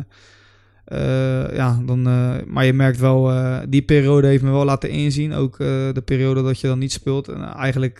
[1.45, 3.31] eh, ja, dan, eh, maar je merkt wel,
[3.69, 5.33] die periode heeft me wel laten inzien.
[5.33, 7.27] Ook de periode dat je dan niet speelt.
[7.27, 7.99] En eigenlijk,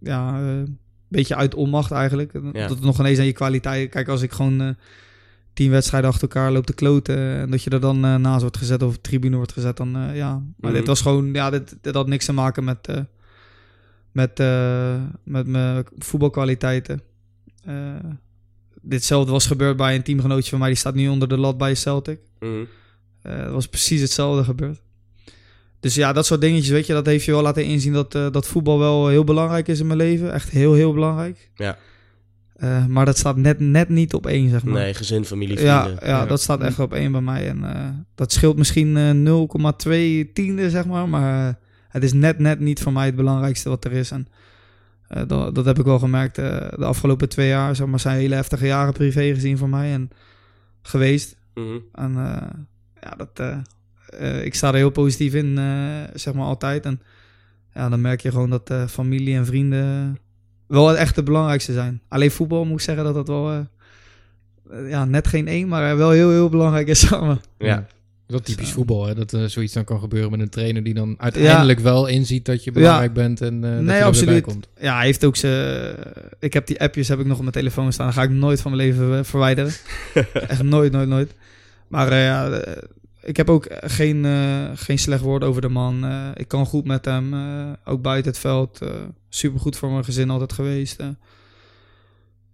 [0.00, 2.32] ja, een beetje uit onmacht eigenlijk.
[2.32, 2.50] Ja.
[2.52, 3.90] Dat het nog ineens aan je kwaliteit.
[3.90, 4.76] Kijk, als ik gewoon
[5.52, 7.16] tien wedstrijden achter elkaar loop te kloten.
[7.18, 9.76] En dat je er dan naast wordt gezet of op tribune wordt gezet.
[9.76, 10.30] Dan, ja.
[10.32, 10.72] Maar Mhm.
[10.72, 12.88] dit was gewoon, ja, dit, dit had niks te maken met,
[14.12, 14.38] met,
[15.24, 17.00] met mijn voetbalkwaliteiten.
[17.68, 18.10] Eh,
[18.82, 20.68] ditzelfde was gebeurd bij een teamgenootje van mij.
[20.68, 22.18] Die staat nu onder de lat bij Celtic.
[22.40, 22.50] Mhm.
[23.22, 24.80] Eh, Het was precies hetzelfde gebeurd.
[25.80, 28.30] Dus ja, dat soort dingetjes, weet je, dat heeft je wel laten inzien dat, eh,
[28.30, 30.32] dat voetbal wel heel belangrijk is in mijn leven.
[30.32, 31.50] Echt heel, heel belangrijk.
[31.54, 31.78] Ja.
[32.88, 34.74] Maar dat staat net, net niet op één, zeg maar.
[34.74, 35.98] Nee, gezin, familie, vrienden.
[36.00, 36.26] ja, Ja.
[36.26, 37.48] dat staat echt op één bij mij.
[37.48, 41.08] En dat scheelt misschien eh 0,2 tiende, zeg maar.
[41.08, 41.58] Maar
[41.88, 44.10] het is net, net niet voor mij het belangrijkste wat er is.
[44.10, 44.26] En
[45.08, 47.76] eh, dat, dat heb ik wel gemerkt eh, de afgelopen twee jaar.
[47.76, 49.92] Zeg maar, zijn hele heftige jaren privé gezien voor mij.
[49.92, 50.10] En
[50.82, 51.36] geweest.
[51.54, 51.78] Mhm.
[51.92, 52.48] En eh,
[53.00, 53.42] ja, dat,
[54.42, 55.58] ik sta er heel positief in,
[56.14, 56.84] zeg maar altijd.
[56.84, 57.02] En
[57.74, 60.18] ja, dan merk je gewoon dat familie en vrienden
[60.66, 62.02] wel echt het belangrijkste zijn.
[62.08, 63.66] Alleen voetbal moet ik zeggen dat dat wel,
[64.86, 67.40] ja, net geen één, maar wel heel, heel belangrijk is samen.
[67.58, 67.86] Ja.
[68.28, 68.74] Dat is typisch Zo.
[68.74, 69.14] voetbal, hè?
[69.14, 72.64] dat eh, zoiets dan kan gebeuren met een trainer die dan uiteindelijk wel inziet dat
[72.64, 74.42] je belangrijk bent en eh dat Nee, je er absoluut.
[74.42, 74.68] komt.
[74.80, 75.94] Ja, hij heeft ook zijn...
[76.40, 78.06] Ik heb die appjes heb ik nog op mijn telefoon staan.
[78.06, 79.72] Dat ga ik nooit van mijn leven eh, verwijderen.
[80.48, 81.34] Echt nooit, nooit, nooit.
[81.88, 82.82] Maar eh, ja, eh,
[83.22, 86.04] ik heb ook geen, eh, geen slecht woord over de man.
[86.04, 87.34] Eh, ik kan goed met hem.
[87.34, 88.76] eh, ook buiten het veld.
[88.76, 91.00] Super supergoed voor mijn gezin altijd geweest.
[91.00, 91.06] eh.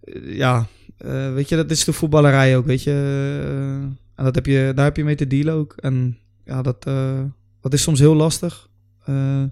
[0.05, 0.67] Eh, ja,
[0.99, 2.93] eh, weet je, dat is de voetballerij ook, weet je.
[4.15, 5.73] En dat heb je, daar heb je mee te dealen ook.
[5.77, 7.21] En ja, dat, eh,
[7.61, 8.69] dat is soms heel lastig.
[9.05, 9.43] Eh,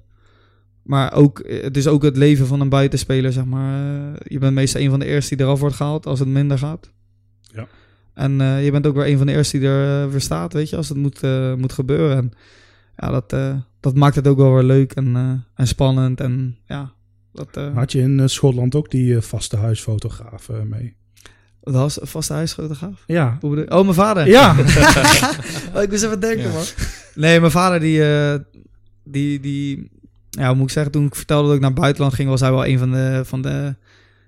[0.83, 3.75] maar ook, het is ook het leven van een buitenspeler, zeg maar.
[3.75, 6.59] Eh, je bent meestal een van de eerste die eraf wordt gehaald als het minder
[6.59, 6.93] gaat.
[7.41, 7.67] Ja.
[8.15, 8.33] En
[8.63, 10.89] je bent ook weer een van de eerste die er weer staat, weet je, als
[10.89, 11.21] het moet,
[11.57, 12.17] moet gebeuren.
[12.17, 12.33] En
[12.97, 13.31] ja, dat,
[13.81, 16.21] dat maakt het ook wel weer leuk en, en spannend.
[16.21, 16.93] En ja,
[17.33, 20.97] dat, Had je in Schotland ook die vaste huisfotograaf mee?
[21.63, 22.47] Dat was een vaste.
[23.07, 23.37] Ja.
[23.41, 23.71] Hoe bedoel je?
[23.71, 24.27] Oh, mijn vader.
[24.27, 24.57] Ja.
[25.75, 26.53] oh, ik moest even denken, Ja.
[26.53, 26.65] man.
[27.15, 28.35] Nee, mijn vader die, eh,
[29.05, 29.91] die, die,
[30.31, 32.41] ja, hoe moet ik zeggen, toen ik vertelde dat ik naar het buitenland ging, was
[32.41, 33.75] hij wel een van de, van de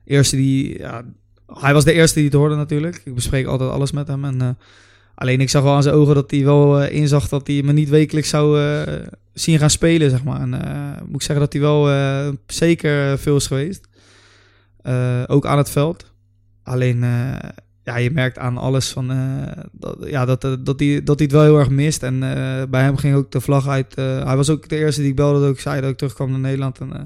[0.04, 1.04] eerste die, ja,
[1.46, 3.02] hij was de eerste die het hoorde natuurlijk.
[3.04, 4.48] Ik bespreek altijd alles met hem en eh,
[5.14, 7.72] alleen ik zag wel aan zijn ogen dat hij wel eh, inzag dat hij me
[7.72, 8.58] niet wekelijks zou
[9.32, 10.40] zien gaan spelen, zeg maar.
[10.40, 10.50] En
[11.06, 11.88] moet ik zeggen dat hij wel
[12.46, 13.88] zeker veel is geweest.
[15.26, 16.12] Ook aan het veld.
[16.64, 17.32] Alleen, eh,
[17.84, 21.26] ja, je merkt aan alles van, eh, dat, ja, dat, eh, dat, hij, dat hij
[21.26, 22.02] het wel heel erg mist.
[22.02, 23.94] En eh, bij hem ging ook de vlag uit.
[23.94, 26.30] eh, hij was ook de eerste die ik belde dat ik zei dat ik terugkwam
[26.30, 26.78] naar Nederland.
[26.80, 27.00] En, eh,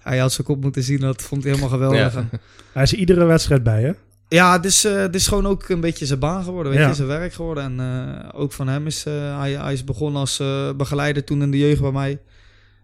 [0.00, 2.14] hij had zijn kop moeten zien, dat vond hij helemaal geweldig.
[2.14, 2.28] Ja.
[2.72, 3.92] Hij is er iedere wedstrijd bij, hè?
[4.28, 6.88] ja, het is, eh, het is gewoon ook een beetje zijn baan geworden, weet Ja.
[6.88, 7.64] je, zijn werk geworden.
[7.64, 11.42] En eh, ook van hem is, eh, hij, hij is begonnen als eh, begeleider toen
[11.42, 12.18] in de jeugd bij mij.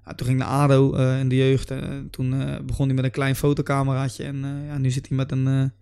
[0.07, 1.71] Ja, toen ging naar ADO eh, in de jeugd.
[1.71, 4.25] en toen eh, begon hij met een klein fotocameraatje.
[4.25, 5.73] En eh, ja, nu zit hij met een...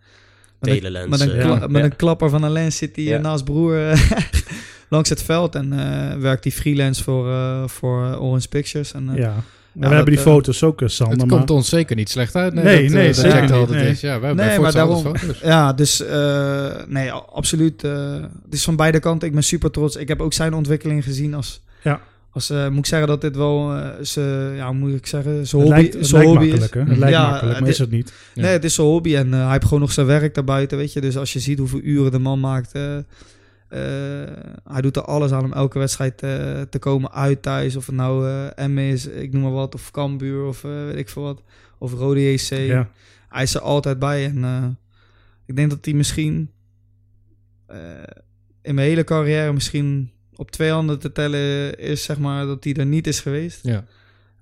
[0.60, 1.08] met een- Telelens.
[1.10, 1.66] met, een, kla- ja.
[1.66, 3.18] met een klapper van een lens zit hij Ja.
[3.18, 4.10] naast broer eh,
[4.88, 5.54] langs het veld.
[5.54, 8.92] En eh, werkt hij freelance voor, eh, voor Orange Pictures.
[8.92, 9.34] En, eh, Ja.
[9.72, 11.18] we dat, hebben die foto's ook, Sander.
[11.18, 12.54] Het maar- komt ons zeker niet slecht uit.
[12.54, 13.90] Nee, dat, nee, dat zeker Jack er niet, altijd nee.
[13.90, 14.00] is.
[14.00, 15.40] Ja, wij Nee, hebben maar bij Fox daarom- foto's.
[15.40, 17.84] Ja, dus eh, nee, absoluut.
[17.84, 18.12] eh,
[18.44, 19.28] het is van beide kanten.
[19.28, 19.96] Ik ben super trots.
[19.96, 21.62] Ik heb ook zijn ontwikkeling gezien als...
[21.82, 22.00] Ja.
[22.34, 25.46] Als, eh, moet ik zeggen dat dit wel eh, zijn, ja, hoe moet ik zeggen,
[25.46, 26.82] zijn het hobby, lijkt, het zijn lijkt hobby makkelijk, is.
[26.82, 26.88] hè?
[26.90, 28.12] Het lijkt Ja, makkelijk, maar dit- is het niet.
[28.34, 28.42] Ja.
[28.42, 30.92] Nee, het is zijn hobby en eh, hij heeft gewoon nog zijn werk daarbuiten, weet
[30.92, 31.00] je.
[31.00, 33.02] Dus als je ziet hoeveel uren de man maakt, eh, eh,
[34.64, 37.76] hij doet er alles aan om elke wedstrijd eh, te komen uit thuis.
[37.76, 40.96] Of het nou eh M is, ik noem maar wat, of Cambuur of eh, weet
[40.96, 41.42] ik veel wat.
[41.78, 42.48] Of Rode JC.
[42.50, 42.88] Ja.
[43.28, 44.64] Hij is er altijd bij en eh,
[45.46, 46.50] ik denk dat hij misschien
[47.66, 47.76] eh,
[48.62, 52.74] in mijn hele carrière misschien op twee handen te tellen is, zeg maar, dat hij
[52.74, 53.58] er niet is geweest.
[53.62, 53.84] Ja.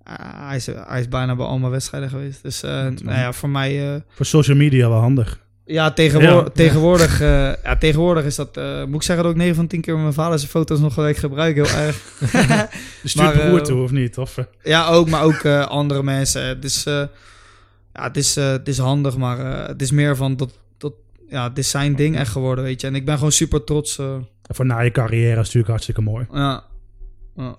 [0.05, 2.43] Ah, hij, is, hij is bijna bij al mijn wedstrijden geweest.
[2.43, 3.95] Dus eh, nou ja, voor mij...
[3.95, 5.40] eh, Voor social media wel handig.
[5.64, 6.51] ja, tegenwoordig, Ja.
[6.55, 8.57] tegenwoordig, eh, ja, tegenwoordig is dat...
[8.57, 10.95] eh, moet ik zeggen dat ik 9 van 10 keer mijn vader zijn foto's nog
[10.95, 11.55] gelijk gebruik.
[11.55, 12.03] Heel erg.
[13.03, 14.18] Je stuurt Maar, broer toe, of niet?
[14.18, 16.43] Of, ja, ook, maar ook eh, andere mensen.
[16.47, 16.95] Het is, eh,
[17.95, 20.36] ja, het, is, eh, het is handig, maar eh, het is meer van...
[20.36, 20.93] Dat, dat,
[21.28, 22.86] ja, het is zijn ding echt geworden, weet je.
[22.86, 23.99] En ik ben gewoon super trots.
[24.43, 26.26] Voor na je carrière is natuurlijk hartstikke mooi.
[26.32, 26.64] ja.
[27.36, 27.57] ja.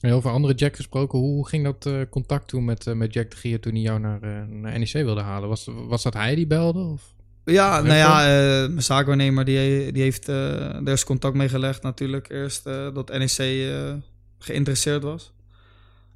[0.00, 3.30] En over andere Jack gesproken, hoe ging dat eh, contact toen met, eh, met Jack
[3.30, 5.48] de Gier toen hij jou naar, eh, naar NEC wilde halen?
[5.48, 6.80] Was, was dat hij die belde?
[6.80, 7.14] Of?
[7.44, 11.48] Ja, Heel nou ja, eh, mijn zaakwaarnemer die, die heeft uh, er is contact mee
[11.48, 12.28] gelegd natuurlijk.
[12.28, 13.94] Eerst uh, dat NEC uh,
[14.38, 15.32] geïnteresseerd was.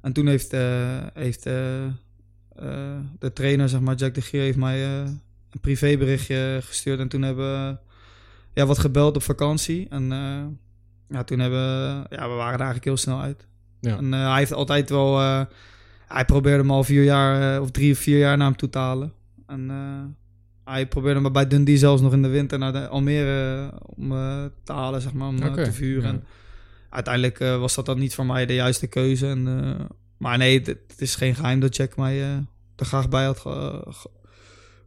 [0.01, 5.59] En toen heeft, uh, heeft de trainer, zeg maar, Jack de Gier, heeft mij een
[5.61, 6.99] privéberichtje gestuurd.
[6.99, 7.77] En toen hebben we
[8.53, 9.87] ja, wat gebeld op vakantie.
[9.89, 10.07] En
[11.09, 11.61] ja, toen hebben
[12.09, 13.47] ja, we waren er eigenlijk heel snel uit.
[13.79, 13.97] Ja.
[13.97, 15.19] En hij heeft altijd wel...
[16.07, 18.77] hij probeerde me al vier jaar, of drie of vier jaar naar hem toe te
[18.77, 19.13] halen.
[19.47, 19.69] En
[20.65, 24.45] hij probeerde me bij Dundee zelfs nog in de winter naar de Almere om uh,
[24.63, 25.63] te halen, zeg maar, om okay.
[25.63, 26.03] te vuren.
[26.03, 26.09] Ja.
[26.09, 26.23] En
[26.89, 29.27] uiteindelijk uh, was dat dan niet voor mij de juiste keuze.
[29.27, 29.85] En, uh,
[30.17, 32.21] maar nee, het, is geen geheim dat Jack mij
[32.75, 34.09] er graag bij had ge, ge,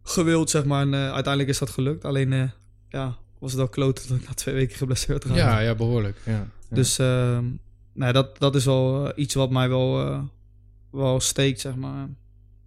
[0.03, 0.83] gewild, zeg maar.
[0.83, 2.05] En uiteindelijk is dat gelukt.
[2.05, 2.53] Alleen,
[2.89, 5.41] ja, was het wel kloten dat ik na twee weken geblesseerd raakte.
[5.41, 6.17] Ja, ja, behoorlijk.
[6.25, 6.33] Ja.
[6.33, 6.49] ja.
[6.69, 7.45] Dus ehm,
[7.93, 10.21] nee, dat, dat is wel iets wat mij wel,
[10.91, 12.09] wel steekt, zeg maar.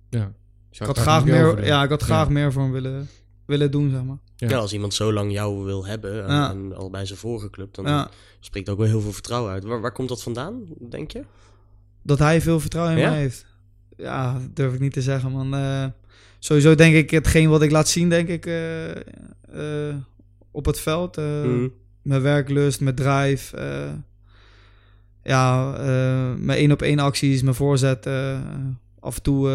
[0.10, 0.34] Ja.
[0.72, 2.34] Ik had, graag meer, ja, ik had graag ja.
[2.34, 3.10] meer voor hem willen,
[3.46, 4.18] willen doen, zeg maar.
[4.36, 4.50] Ja.
[4.50, 4.58] ja.
[4.58, 6.50] als iemand zo lang jou wil hebben en, ja.
[6.50, 8.08] en al bij zijn vorige club, dan
[8.40, 9.64] spreekt ook wel heel veel vertrouwen uit.
[9.64, 11.24] Waar, waar, komt dat vandaan, denk je?
[12.04, 13.46] Dat hij veel vertrouwen in mij heeft.
[13.98, 15.54] Ja, dat durf ik niet te zeggen, man.
[15.54, 15.86] Uh,
[16.40, 18.88] sowieso denk ik hetgeen wat ik laat zien, denk ik, uh,
[19.54, 19.96] uh,
[20.52, 21.18] op het veld.
[21.18, 21.74] Mm.
[22.02, 23.58] Mijn werklust, mijn drive.
[25.24, 25.72] ja,
[26.38, 28.08] mijn één op één acties, mijn voorzet.
[29.00, 29.50] af en toe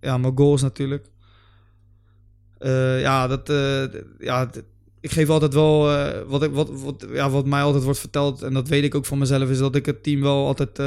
[0.00, 1.06] ja, mijn goals natuurlijk.
[3.00, 3.52] Ja, dat,
[4.18, 4.50] ja,
[5.00, 8.42] ik geef altijd wel uh, wat, ik, wat, wat, ja, wat mij altijd wordt verteld,
[8.42, 10.78] en dat weet ik ook van mezelf, is dat ik het team wel altijd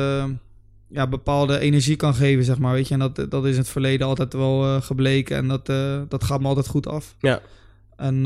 [0.89, 2.73] ja, bepaalde energie kan geven, zeg maar.
[2.73, 5.65] Weet je, en dat, dat is in het verleden altijd wel gebleken en dat,
[6.09, 7.15] dat gaat me altijd goed af.
[7.19, 7.41] Ja.
[7.95, 8.25] En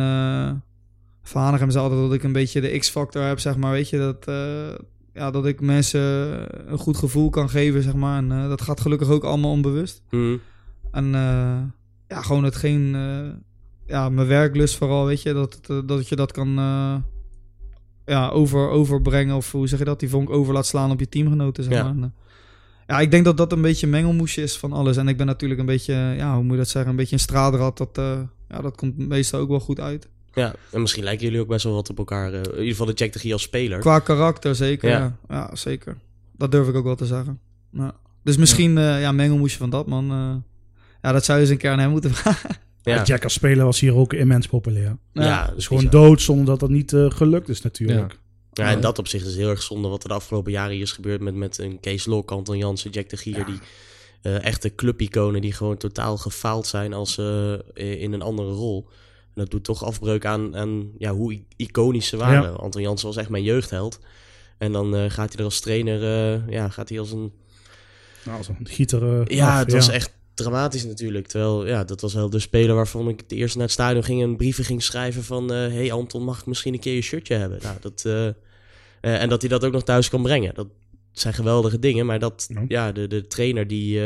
[1.28, 3.72] van Hanegem zei altijd dat ik een beetje de X-factor heb, zeg maar.
[3.72, 4.26] Weet je, dat,
[5.14, 6.02] ja, dat ik mensen
[6.72, 8.18] een goed gevoel kan geven, zeg maar.
[8.18, 10.02] En dat gaat gelukkig ook allemaal onbewust.
[10.10, 10.40] Mm.
[10.92, 11.58] En uh,
[12.08, 12.96] ja, gewoon hetgeen,
[13.86, 16.50] ja, mijn werklust vooral, weet je, dat, dat je dat kan
[18.06, 21.10] ja, over, overbrengen of hoe zeg je dat, die vonk over laat slaan op je
[21.10, 21.84] teamgenoten, zeg Ja.
[21.84, 21.92] maar.
[21.92, 22.14] En,
[22.88, 24.98] ja, ik denk dat dat een beetje mengelmoesje is van alles.
[24.98, 27.22] En ik ben natuurlijk een beetje, ja, hoe moet je dat zeggen, een beetje een
[27.22, 27.78] straadrad.
[27.78, 28.00] Dat,
[28.50, 30.10] ja, dat komt meestal ook wel goed uit.
[30.38, 32.34] Ja, en misschien lijken jullie ook best wel wat op elkaar.
[32.34, 33.80] in ieder geval de Jack de Gier als speler.
[33.80, 34.98] Qua karakter zeker, Ja.
[35.00, 35.18] ja.
[35.30, 35.98] Ja, zeker.
[36.38, 37.40] Dat durf ik ook wel te zeggen.
[37.72, 37.96] Ja.
[38.24, 40.06] Dus misschien, ja, ja mengelmoesje van dat, man.
[41.02, 42.56] ja, dat zou je eens een keer aan hem moeten vragen.
[42.82, 44.98] Ja, Jack als speler was hier ook immens populair.
[45.14, 46.02] ja, Dus gewoon bizar.
[46.02, 48.20] dood zonder dat dat niet eh, gelukt is natuurlijk.
[48.54, 50.82] Ja, in dat opzicht is het heel erg zonde wat er de afgelopen jaren hier
[50.82, 53.46] is gebeurd met, met een Kees Lok, Anton Jansen, Jack de Gier.
[53.46, 53.60] Die
[54.22, 57.54] eh, echte clubiconen die gewoon totaal gefaald zijn als eh,
[58.02, 58.90] in een andere rol.
[59.38, 62.50] En dat doet toch afbreuk aan, aan ja, hoe iconisch ze waren.
[62.50, 62.56] Ja.
[62.56, 64.00] Anton Jansen was echt mijn jeugdheld.
[64.58, 67.32] En dan eh, gaat hij er als trainer, eh, ja, gaat hij als een
[68.26, 69.22] Nou, zo'n gieter.
[69.22, 71.28] eh, Ja, af, het was echt dramatisch natuurlijk.
[71.28, 74.22] Terwijl, ja, dat was wel de speler waarvan ik het eerst naar het stadion ging
[74.22, 75.50] en brieven ging schrijven van...
[75.52, 77.60] hey Anton, mag ik misschien een keer je shirtje hebben?
[77.64, 78.06] Nou, dat,
[79.02, 80.56] en dat hij dat ook nog thuis kan brengen.
[80.56, 80.68] Dat
[81.12, 82.66] zijn geweldige dingen, maar dat, Ja.
[82.68, 84.02] ja, de, de trainer, die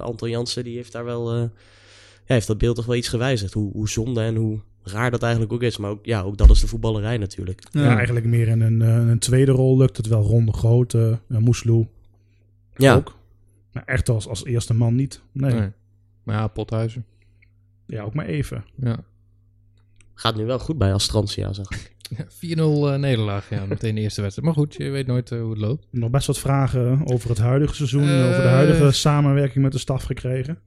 [0.00, 1.50] Anton Jansen, die heeft daar wel...
[2.26, 3.52] ja, heeft dat beeld toch wel iets gewijzigd.
[3.52, 5.76] Hoe, hoe zonde en hoe raar dat eigenlijk ook is.
[5.76, 7.62] Maar ook, ja, ook dat is de voetballerij natuurlijk.
[7.70, 7.96] Ja.
[7.96, 10.22] eigenlijk meer in een, eh, een tweede rol lukt het wel.
[10.22, 11.86] Ronde Groot, uh, Moesloe
[12.76, 13.18] Ja, ook.
[13.72, 15.22] Maar echt als, als eerste man niet.
[15.32, 15.52] Nee.
[15.54, 15.70] Nee.
[16.22, 17.04] Maar ja, Pothuizen.
[17.86, 18.64] Ja, ook maar even.
[18.76, 18.96] Ja.
[20.14, 21.94] gaat nu wel goed bij Astrantia, zag ik.
[22.28, 24.48] 4-0 eh, nederlaag, ja, meteen de eerste wedstrijd.
[24.54, 25.86] Maar goed, je weet nooit hoe het loopt.
[25.90, 28.28] Nog best wat vragen over het huidige seizoen, Eh.
[28.28, 30.58] over de huidige samenwerking met de staf gekregen.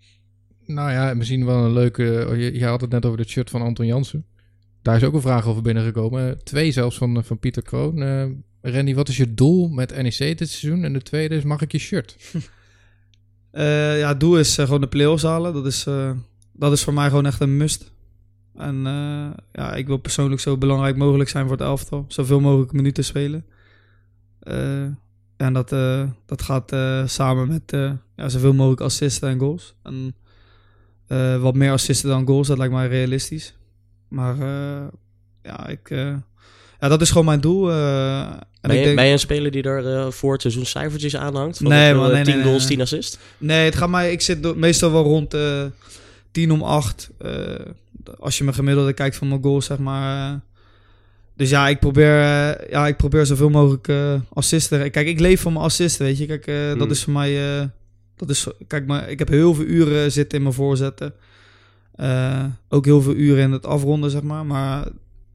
[0.70, 2.26] Nou ja, misschien wel een leuke...
[2.30, 4.26] oh, Je, je had het net over het shirt van Anton Jansen.
[4.82, 6.43] Daar is ook een vraag over binnengekomen.
[6.43, 8.01] Twee zelfs van, eh, van Pieter Kroon.
[8.01, 8.26] Eh
[8.61, 10.84] Randy, wat is je doel met NEC dit seizoen?
[10.84, 12.17] En de tweede is, mag ik je shirt?
[13.51, 15.53] Eh, ja, het doel is gewoon de play-offs halen.
[15.53, 15.84] Dat is,
[16.53, 17.91] dat is voor mij gewoon echt een must.
[18.55, 18.76] En
[19.51, 22.05] ja, ik wil persoonlijk zo belangrijk mogelijk zijn voor het elftal.
[22.07, 23.45] Zoveel mogelijk minuten spelen.
[25.38, 25.70] En dat,
[26.26, 26.76] dat gaat
[27.09, 27.72] samen met
[28.15, 29.76] ja, zoveel mogelijk assisten en goals.
[29.84, 30.15] En
[31.10, 33.53] eh, wat meer assisten dan goals, dat lijkt mij realistisch.
[34.07, 34.88] Maar eh,
[35.43, 36.14] ja, ik, eh,
[36.80, 37.72] ja, dat is gewoon mijn doel.
[37.72, 40.66] en Ben ik je, denk- ben je een speler die er eh, voor het seizoen
[40.66, 41.57] cijfertjes aanhangt?
[41.57, 42.68] Van Nee, ik nee, 10 nee, goals, nee.
[42.68, 43.20] 10 assist?
[43.38, 44.12] Nee, het gaat mij.
[44.12, 45.64] Ik zit meestal wel rond eh
[46.32, 47.10] 10 om 8.
[47.18, 47.32] eh,
[48.20, 50.39] als je mijn gemiddelde kijkt van mijn goals, zeg maar.
[51.36, 52.14] dus ja, ik probeer,
[52.72, 53.89] ja, ik probeer zoveel mogelijk
[54.34, 54.91] assisten.
[54.91, 56.26] Kijk, ik leef van mijn assisten, weet je.
[56.26, 56.89] Kijk, dat Hmm.
[56.91, 57.32] is voor mij.
[58.20, 61.13] Dat is, kijk, maar ik heb heel veel uren zitten in mijn voorzetten.
[61.95, 64.45] Eh, ook heel veel uren in het afronden, zeg maar.
[64.45, 64.88] Maar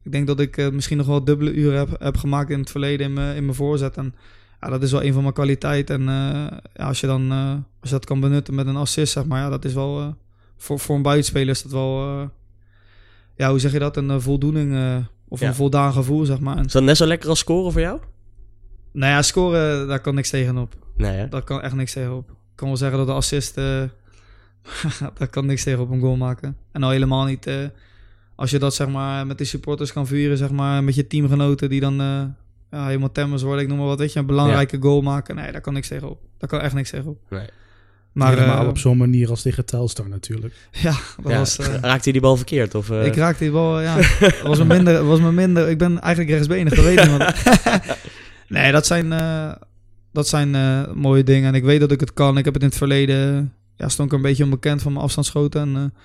[0.03, 2.69] ik denk dat ik eh, misschien nog wel dubbele uren heb, heb gemaakt in het
[2.71, 3.97] verleden in mijn, in mijn voorzet.
[3.97, 4.15] En
[4.61, 5.95] ja, dat is wel een van mijn kwaliteiten.
[5.95, 7.31] En eh, ja, als je dan
[7.79, 10.15] als je dat kan benutten met een assist, zeg maar, ja, dat is wel
[10.57, 12.19] voor, voor een buitenspeler is dat wel,
[13.35, 14.77] ja, hoe zeg je dat, een voldoening
[15.27, 15.47] of Ja.
[15.47, 16.57] een voldaan gevoel, zeg maar.
[16.57, 17.99] En, Is dat net zo lekker als scoren voor jou?
[18.91, 20.75] nou ja, scoren, daar kan niks tegenop.
[20.97, 21.27] Nee, hè?
[21.27, 22.35] Daar kan echt niks tegenop.
[22.55, 23.81] Ik kan wel zeggen dat de assist, eh,
[25.17, 26.57] daar kan niks tegen op een goal maken.
[26.71, 27.55] En al helemaal niet eh,
[28.35, 31.69] als je dat zeg maar met de supporters kan vieren, zeg maar, met je teamgenoten
[31.69, 32.23] die dan eh,
[32.71, 33.61] ja, helemaal temmers worden.
[33.61, 35.35] Ik noem maar wat, weet je, een belangrijke goal maken.
[35.35, 36.21] Nee, daar kan niks tegenop.
[36.37, 37.17] Daar kan echt niks tegenop.
[37.29, 37.47] Nee.
[38.11, 40.53] Maar Helemaal op zo'n manier als tegen Telstar natuurlijk.
[40.71, 41.57] ja, dat Ja, was...
[41.57, 42.75] eh, Raakt hij die bal verkeerd?
[42.75, 43.95] Of, eh, ik raakte die bal, ja.
[43.99, 45.69] Het was me minder, was me minder.
[45.69, 47.33] Ik ben eigenlijk rechtsbenig, dat weet niemand.
[48.47, 49.51] nee, dat zijn, eh,
[50.15, 51.47] dat zijn eh, mooie dingen.
[51.47, 52.37] En ik weet dat ik het kan.
[52.37, 55.61] Ik heb het in het verleden, ja, stond ik een beetje onbekend van mijn afstandsschoten.
[55.61, 55.99] En eh,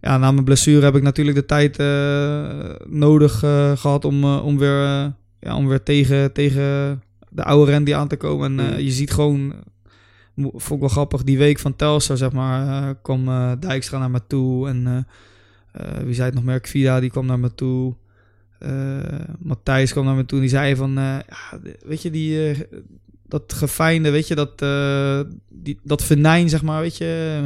[0.00, 4.58] ja, na mijn blessure heb ik natuurlijk de tijd eh, nodig eh, gehad om, om
[4.58, 8.58] weer, ja, om weer tegen, tegen de oude Randy aan te komen.
[8.58, 8.78] En Mm.
[8.78, 9.54] je ziet gewoon,
[10.36, 13.24] vond ik wel grappig, die week van Telstar, zeg maar, kwam
[13.60, 14.68] Dijkstra naar me toe.
[14.68, 15.06] En
[16.04, 16.60] wie zei het nog meer?
[16.60, 17.94] Kvida, die kwam naar me toe.
[19.38, 20.38] Matthijs kwam naar me toe.
[20.38, 22.56] En die zei van, ja, weet je, die,
[23.28, 27.40] dat gefijnde, weet je, dat, eh, die, dat venijn, zeg maar, weet je,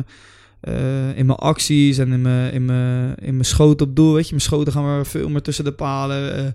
[0.60, 4.24] eh, in mijn acties en in mijn, in mijn, in mijn schoten op doel, weet
[4.24, 4.30] je.
[4.30, 6.54] Mijn schoten gaan weer veel meer tussen de palen.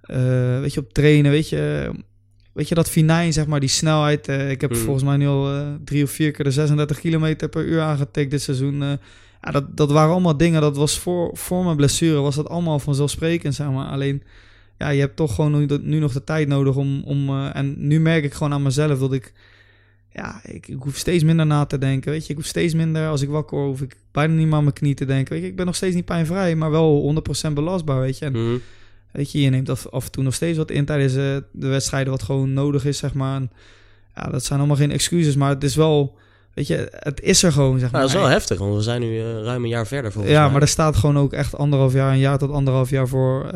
[0.00, 1.90] eh, weet je, op trainen, weet je.
[2.52, 4.28] Weet je, dat finijn, zeg maar, die snelheid.
[4.28, 4.76] ik heb Mm.
[4.76, 8.42] volgens mij nu al drie of vier keer de 36 kilometer per uur aangetikt dit
[8.42, 8.80] seizoen.
[9.42, 12.78] ja, dat, dat waren allemaal dingen, dat was voor, voor mijn blessure, was dat allemaal
[12.78, 13.86] vanzelfsprekend, zeg maar.
[13.86, 14.22] Alleen,
[14.78, 17.02] ja, je hebt toch gewoon nu, nu nog de tijd nodig om...
[17.04, 19.32] om eh, en nu merk ik gewoon aan mezelf dat ik...
[20.12, 22.30] Ja, ik, ik hoef steeds minder na te denken, weet je.
[22.30, 24.94] Ik hoef steeds minder, als ik wakker hoef ik bijna niet meer aan mijn knie
[24.94, 25.32] te denken.
[25.32, 28.24] Weet je, ik ben nog steeds niet pijnvrij, maar wel 100% belastbaar, weet je.
[28.24, 28.56] En mhm.
[29.16, 31.66] Weet je, je neemt af, af en toe nog steeds wat in tijdens eh, de
[31.66, 33.36] wedstrijden wat gewoon nodig is, zeg maar.
[33.36, 33.50] En,
[34.14, 36.18] ja, dat zijn allemaal geen excuses, maar het is wel,
[36.54, 38.00] weet je, het is er gewoon, zeg Nou, maar.
[38.00, 40.42] dat is wel heftig, want we zijn nu eh, ruim een jaar verder volgens ja,
[40.42, 40.52] mij.
[40.52, 43.50] maar er staat gewoon ook echt anderhalf jaar, een jaar tot anderhalf jaar voor.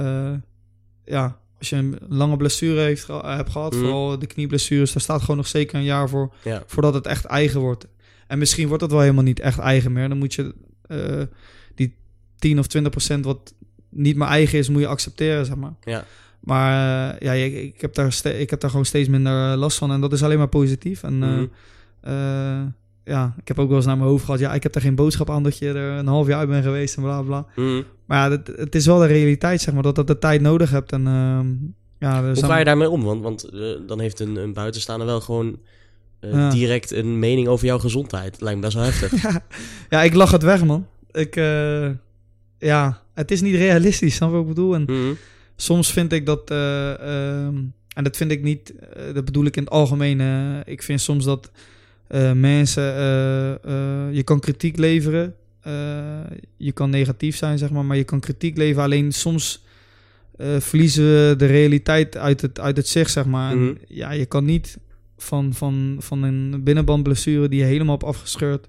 [1.04, 3.80] Ja, als je een lange blessure heeft, geha- hebt gehad, Mhm.
[3.82, 6.62] vooral de knieblessures, daar staat gewoon nog zeker een jaar voor, Ja.
[6.66, 7.86] voordat het echt eigen wordt.
[8.26, 10.08] En misschien wordt het wel helemaal niet echt eigen meer.
[10.08, 10.54] Dan moet je
[10.86, 11.22] eh,
[11.74, 11.96] die
[12.38, 13.54] 10 of 20 procent wat
[13.88, 15.74] niet meer eigen is, moet je accepteren, zeg maar.
[15.84, 16.04] Ja.
[16.40, 19.92] Maar eh, ja, ik, ik, heb daar ik heb daar gewoon steeds minder last van.
[19.92, 21.02] En dat is alleen maar positief.
[21.02, 21.46] En eh, Mhm.
[22.00, 22.62] eh,
[23.04, 24.40] ja, ik heb ook wel eens naar mijn hoofd gehad.
[24.40, 26.64] Ja, ik heb daar geen boodschap aan dat je er een half jaar uit bent
[26.64, 27.46] geweest en bla bla.
[27.56, 27.82] Mhm.
[28.10, 30.70] Maar ja, het, het is wel de realiteit, zeg maar, dat dat de tijd nodig
[30.70, 30.92] hebt.
[30.92, 31.46] En ehm,
[31.98, 33.02] ja, Hoe ga je daarmee om?
[33.02, 35.58] Want, want eh, dan heeft een, een buitenstaander wel gewoon
[36.20, 36.50] eh, Ja.
[36.50, 38.40] direct een mening over jouw gezondheid.
[38.40, 39.22] Lijkt me best wel heftig.
[39.22, 39.42] ja,
[39.88, 40.86] ja, ik lach het weg, man.
[41.12, 41.90] Ik, eh,
[42.58, 44.74] ja, het is niet realistisch, snap je wat ik bedoel?
[44.74, 45.12] En Mhm.
[45.56, 47.56] soms vind ik dat, eh, ehm,
[47.94, 48.74] en dat vind ik niet,
[49.14, 50.20] dat bedoel ik in het algemeen.
[50.66, 51.50] ik vind soms dat
[52.34, 52.82] mensen,
[54.12, 55.34] je kan kritiek leveren,
[56.56, 58.84] je kan negatief zijn, zeg maar, maar je kan kritiek leveren.
[58.84, 59.64] Alleen soms
[60.36, 63.50] eh, verliezen we de realiteit uit het, uit het zicht, zeg maar.
[63.52, 63.74] En Mhm.
[63.86, 64.78] ja, je kan niet
[65.16, 68.68] van, van, van een binnenbandblessure die je helemaal op afgescheurd,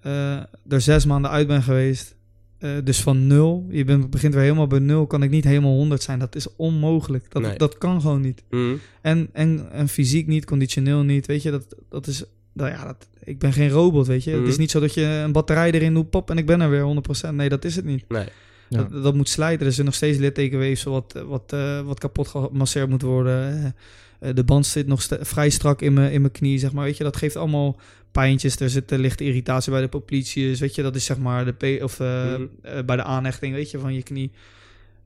[0.00, 0.36] eh
[0.68, 2.16] er zes maanden uit ben geweest.
[2.58, 5.74] Eh, dus van nul, je bent, begint weer helemaal bij nul, kan ik niet helemaal
[5.74, 6.18] 100 zijn.
[6.18, 7.30] Dat is onmogelijk.
[7.32, 7.56] Dat, Nee.
[7.58, 8.42] dat kan gewoon niet.
[8.50, 8.74] Mhm.
[9.02, 11.26] En, en, en fysiek niet, conditioneel niet.
[11.26, 12.24] Weet je, dat, dat is.
[12.58, 14.30] Nou ja, dat, ik ben geen robot, weet je.
[14.30, 14.40] Mhm.
[14.40, 16.70] Het is niet zo dat je een batterij erin doet, pop, en ik ben er
[16.70, 16.82] weer
[17.30, 17.34] 100%.
[17.34, 18.04] Nee, dat is het niet.
[18.08, 18.26] Nee.
[18.68, 18.82] Ja.
[18.82, 19.60] Dat, dat moet slijten.
[19.66, 23.74] Er is nog steeds littekenweefsel wat, wat, eh, wat kapot gemasseerd moet worden.
[24.20, 26.84] Eh, de band zit nog vrij strak in mijn in mijn knie, zeg maar.
[26.84, 27.80] Weet je, dat geeft allemaal
[28.12, 28.56] pijntjes.
[28.60, 30.60] Er zit lichte irritatie bij de popliteus.
[30.60, 32.42] Weet je, dat is zeg maar de P of eh, Mhm.
[32.62, 34.30] eh, bij de aanhechting, weet je, van je knie.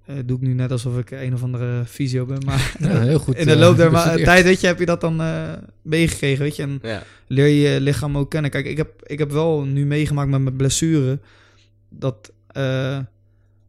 [0.07, 3.18] Eh, doe ik nu net alsof ik een of andere fysio ben, maar Ja, heel
[3.18, 3.36] goed.
[3.42, 3.90] in de loop der
[4.24, 6.62] tijd, weet je, heb je dat dan eh, meegekregen, weet je.
[6.62, 7.03] En Ja.
[7.26, 8.50] leer je je lichaam ook kennen.
[8.50, 11.18] Kijk, ik heb, ik heb wel nu meegemaakt met mijn blessure
[11.88, 12.98] dat eh,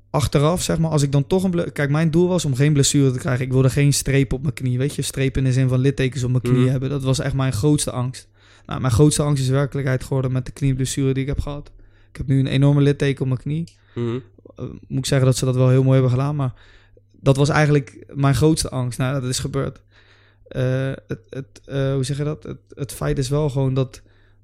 [0.10, 1.72] achteraf, zeg maar, als ik dan toch een...
[1.74, 3.46] Kijk, mijn doel was om geen blessure te krijgen.
[3.46, 5.02] Ik wilde geen streep op mijn knie, weet je.
[5.02, 6.70] Streep in de zin van littekens op mijn knie Mhm.
[6.70, 6.90] hebben.
[6.90, 8.28] Dat was echt mijn grootste angst.
[8.66, 11.72] Nou, mijn grootste angst is werkelijkheid geworden met de knieblessure die ik heb gehad.
[12.14, 13.78] Ik heb nu een enorme litteken op mijn knie.
[13.96, 14.20] Mhm.
[14.56, 16.54] Eh, moet ik zeggen dat ze dat wel heel mooi hebben gedaan, maar
[17.12, 18.98] dat was eigenlijk mijn grootste angst.
[18.98, 19.82] Nou, dat is gebeurd.
[20.48, 22.44] Eh, het, het, eh, hoe zeg je dat?
[22.44, 24.02] Het, het feit is wel gewoon dat,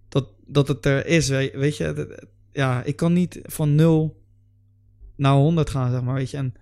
[0.09, 1.27] dat, dat het er is.
[1.27, 2.17] Weet, je,
[2.51, 4.21] ja, ik kan niet van 0
[5.15, 6.13] naar 100 gaan, zeg maar.
[6.13, 6.53] Weet je, en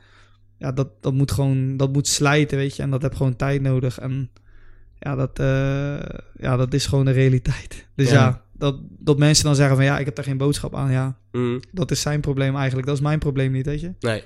[0.58, 3.62] ja, dat, dat moet gewoon, dat moet slijten, weet je, en dat heb gewoon tijd
[3.62, 3.99] nodig.
[3.99, 4.30] En
[4.99, 5.38] ja, dat,
[6.39, 7.88] ja, dat is gewoon de realiteit.
[7.95, 8.45] Dus ja, Ja.
[8.58, 10.91] Dat, dat mensen dan zeggen van ja, ik heb daar geen boodschap aan.
[10.91, 11.60] Ja, Mhm.
[11.72, 12.88] dat is zijn probleem eigenlijk.
[12.88, 13.93] Dat is mijn probleem niet, weet je.
[13.99, 14.24] Nee.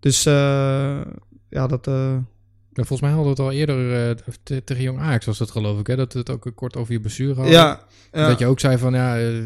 [0.00, 1.00] Dus eh,
[1.48, 1.86] ja, dat.
[1.86, 2.16] eh,
[2.72, 5.50] Ja, volgens mij hadden we het al eerder eh, te- tegen Jong Ajax was dat
[5.50, 5.96] geloof ik, hè?
[5.96, 7.52] Dat we het ook kort over je blessure hadden.
[7.52, 7.80] ja,
[8.12, 8.28] ja.
[8.28, 9.42] Dat je ook zei van, ja, eh,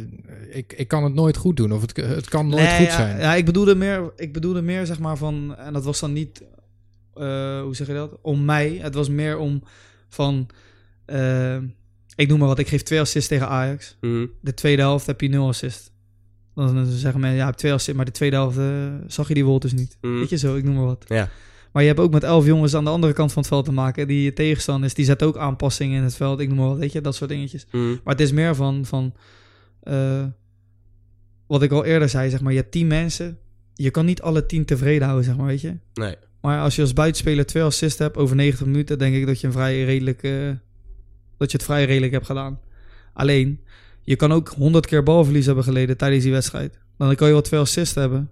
[0.51, 1.73] ik, ik kan het nooit goed doen.
[1.73, 3.19] Of het, het kan nooit Nee, goed ja, zijn.
[3.19, 6.43] Ja, ik bedoelde meer, ik bedoelde meer zeg maar van, en dat was dan niet,
[7.15, 8.79] eh, hoe zeg je dat, om mij.
[8.83, 9.63] Het was meer om
[10.09, 10.47] van,
[12.17, 13.97] ik noem maar wat, ik geef twee assists tegen Ajax.
[14.01, 14.27] Mhm.
[14.41, 15.93] De tweede helft heb je nul assist.
[16.55, 19.35] Dan zeggen mensen, ja, je hebt twee assists, maar de tweede helft eh, zag je
[19.35, 19.99] die Wolters niet.
[20.01, 20.19] Mhm.
[20.19, 21.05] Weet je zo, ik noem maar wat.
[21.09, 21.31] Ja.
[21.73, 23.73] Maar je hebt ook met elf jongens aan de andere kant van het veld te
[23.73, 24.07] maken.
[24.07, 24.95] Die je tegenstander is.
[24.95, 26.41] Die zet ook aanpassingen in het veld.
[26.41, 27.67] Ik noem maar wat, weet je, dat soort dingetjes.
[27.71, 27.89] Mhm.
[27.89, 29.15] Maar het is meer van, van
[29.83, 30.25] eh,
[31.47, 33.39] wat ik al eerder zei, zeg maar, je hebt tien mensen.
[33.75, 35.77] Je kan niet alle tien tevreden houden, zeg maar, weet je.
[35.95, 36.15] Nee.
[36.41, 39.47] Maar als je als buitenspeler twee assists hebt over 90 minuten, denk ik dat je
[39.47, 40.51] een vrij redelijk, eh,
[41.43, 42.61] dat je het vrij redelijk hebt gedaan.
[43.13, 43.61] Alleen,
[44.03, 46.79] je kan ook 100 keer balverlies hebben geleden tijdens die wedstrijd.
[46.99, 48.31] Dan kan je wel twee assists hebben.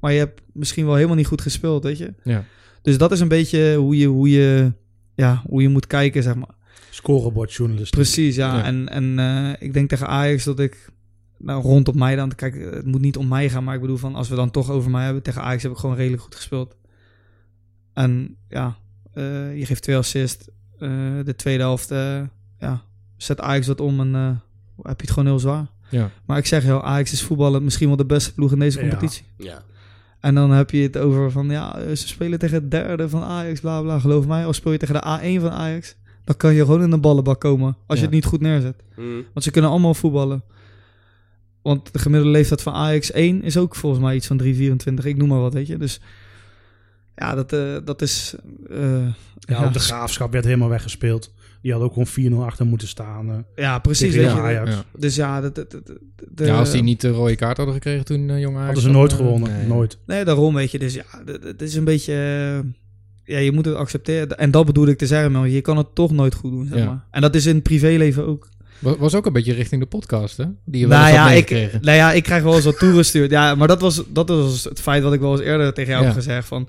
[0.00, 2.14] Maar je hebt misschien wel helemaal niet goed gespeeld, weet je.
[2.24, 2.44] Ja.
[2.82, 4.72] Dus dat is een beetje hoe je, hoe je,
[5.14, 6.54] ja, hoe je moet kijken, zeg maar.
[6.90, 7.90] Scorebordjournalist.
[7.90, 8.56] Precies, ja.
[8.56, 8.64] Ja.
[8.64, 10.90] En, en eh, ik denk tegen Ajax dat ik
[11.38, 12.34] nou, rondom mij dan...
[12.34, 14.14] Kijk, het moet niet om mij gaan, maar ik bedoel van...
[14.14, 16.76] Als we dan toch over mij hebben, tegen Ajax heb ik gewoon redelijk goed gespeeld.
[17.92, 18.76] En ja,
[19.12, 20.48] eh, je geeft twee assists.
[20.82, 22.20] Eh, de tweede helft, eh,
[22.58, 22.82] ja,
[23.16, 25.66] zet Ajax wat om en eh, heb je het gewoon heel zwaar.
[25.90, 26.10] Ja.
[26.24, 29.24] Maar ik zeg heel, Ajax is voetballen misschien wel de beste ploeg in deze competitie.
[29.36, 29.62] Ja.
[30.20, 33.60] En dan heb je het over van, ja, ze spelen tegen het derde van Ajax,
[33.60, 33.98] bla bla.
[33.98, 36.90] Geloof mij, als speel je tegen de A1 van Ajax, dan kan je gewoon in
[36.90, 38.82] de ballenbak komen als je het niet goed neerzet.
[38.96, 39.06] Mhm.
[39.32, 40.42] Want ze kunnen allemaal voetballen.
[41.62, 45.04] Want de gemiddelde leeftijd van Ajax 1 is ook volgens mij iets van 3,24.
[45.04, 45.76] Ik noem maar wat, weet je.
[45.76, 46.00] Dus
[47.16, 48.34] ja, dat, eh, dat is...
[48.70, 49.06] eh,
[49.38, 51.32] Ja, de graafschap werd helemaal weggespeeld.
[51.62, 53.28] Die had ook gewoon 4-0 achter moeten staan.
[53.30, 54.12] eh, ja, precies.
[54.12, 54.40] tegen Weet je.
[54.40, 54.70] Ajax.
[54.70, 54.84] Ja.
[54.96, 55.82] Dus ja, dat, dat, dat-
[56.30, 58.64] de, ja, als die niet de rode kaart hadden gekregen toen eh, Jong Ajax...
[58.64, 59.52] Hadden ze nooit gewonnen.
[59.52, 59.66] nee.
[59.66, 59.98] Nooit.
[60.06, 60.78] Nee, daarom weet je.
[60.78, 61.04] Dus ja,
[61.44, 62.12] het- is een beetje...
[63.24, 64.38] ja, je moet het accepteren.
[64.38, 65.50] En dat bedoel ik te zeggen, man.
[65.50, 66.84] Je kan het toch nooit goed doen, zeg Ja.
[66.84, 67.04] maar.
[67.10, 68.48] En dat is in het privéleven ook.
[68.78, 70.44] Was, was ook een beetje richting de podcast, hè?
[70.64, 72.78] Die je wel Nou eens had ja, ik, nou ja, ik krijg wel eens wat
[72.78, 73.30] toegestuurd.
[73.30, 76.02] Ja, maar dat was, dat was het feit wat ik wel eens eerder tegen jou
[76.02, 76.08] Ja.
[76.08, 76.46] heb gezegd.
[76.48, 76.68] Van,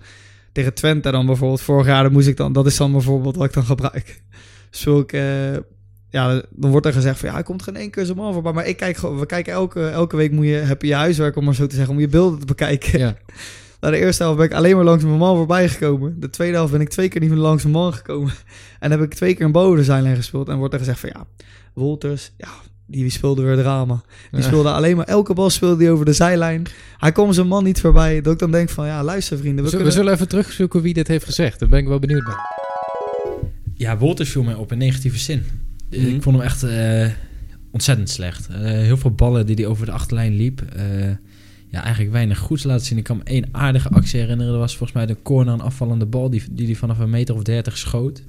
[0.54, 1.62] tegen Twente dan bijvoorbeeld.
[1.62, 2.54] Vorig jaar dan moest ik dan...
[2.54, 4.22] Dat is dan bijvoorbeeld wat ik dan gebruik.
[4.86, 5.12] Ik...
[5.12, 5.54] eh,
[6.10, 7.28] ja, dan wordt er gezegd van...
[7.30, 8.54] Ja, hij komt geen één keer zo man voorbij.
[8.54, 9.20] Maar ik kijk gewoon...
[9.20, 11.94] We kijken elke, elke week moet je, heb je huiswerk, om maar zo te zeggen.
[11.94, 13.00] Om je beelden te bekijken.
[13.00, 13.16] Ja.
[13.80, 16.20] Nou, de eerste helft ben ik alleen maar langs mijn man voorbij gekomen.
[16.20, 18.34] De tweede helft ben ik twee keer niet meer langs mijn man gekomen.
[18.80, 20.50] En heb ik twee keer een boven zijlijn gespeeld.
[20.50, 21.26] En wordt er gezegd van ja,
[21.74, 22.48] Wolters, ja,
[23.02, 24.02] die speelde weer drama.
[24.32, 24.46] Die Ja.
[24.46, 26.64] speelde alleen maar, elke bal speelde hij over de zijlijn.
[26.98, 28.22] Hij kwam zijn man niet voorbij.
[28.22, 29.58] Dat ik dan denk van ja, luister vrienden.
[29.58, 30.14] We, We zullen- we kunnen...
[30.14, 31.60] zullen even terugzoeken wie dit heeft gezegd.
[31.60, 32.36] Daar ben ik wel benieuwd bij.
[33.76, 35.44] Ja, Wolters viel mij op in negatieve zin.
[35.90, 36.06] Mhm.
[36.08, 37.08] Ik vond hem echt eh,
[37.72, 38.48] ontzettend slecht.
[38.48, 40.62] Eh, heel veel ballen die hij over de achterlijn liep.
[40.62, 40.84] Eh,
[41.68, 42.98] ja, eigenlijk weinig goeds laten zien.
[42.98, 44.52] Ik kan me één aardige actie herinneren.
[44.52, 47.36] Dat was volgens mij de corner, een afvallende bal die die, die vanaf een meter
[47.36, 48.24] of dertig schoot.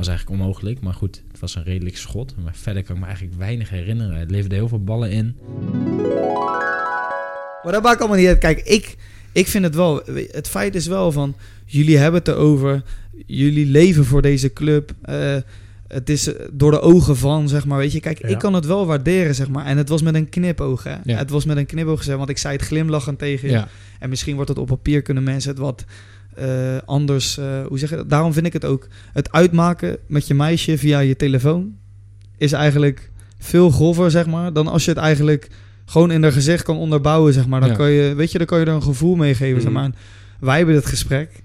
[0.00, 2.34] Was eigenlijk onmogelijk, maar goed, het was een redelijk schot.
[2.44, 4.18] Maar verder kan ik me eigenlijk weinig herinneren.
[4.18, 5.36] Het leverde heel veel ballen in.
[7.62, 8.38] Maar dat maakt allemaal niet uit.
[8.38, 8.96] Kijk, ik,
[9.32, 10.02] ik vind het wel...
[10.30, 11.34] Het feit is wel van...
[11.64, 12.82] Jullie hebben het erover.
[13.26, 14.92] Jullie leven voor deze club.
[15.02, 15.36] Eh,
[15.88, 17.78] het is door de ogen van, zeg maar.
[17.78, 18.28] Weet je, kijk, Ja.
[18.28, 19.66] ik kan het wel waarderen, zeg maar.
[19.66, 20.96] En het was met een knipoog, hè.
[21.04, 21.16] Ja.
[21.16, 23.54] Het was met een knipoog gezegd, want ik zei het glimlachend tegen je.
[23.54, 23.68] Ja.
[23.98, 25.84] En misschien wordt het op papier, kunnen mensen het wat
[26.34, 26.48] eh,
[26.84, 27.38] anders...
[27.38, 28.10] eh, hoe zeg je dat?
[28.10, 28.86] Daarom vind ik het ook...
[29.12, 31.74] Het uitmaken met je meisje via je telefoon...
[32.36, 34.52] is eigenlijk veel grover, zeg maar...
[34.52, 35.48] dan als je het eigenlijk
[35.84, 37.60] gewoon in haar gezicht kan onderbouwen, zeg maar.
[37.60, 37.74] Dan Ja.
[37.74, 39.80] kan je, weet je, dan kan je er een gevoel mee geven, zeg Mhm.
[39.80, 39.84] maar.
[39.84, 39.94] En
[40.40, 41.42] wij hebben dit gesprek.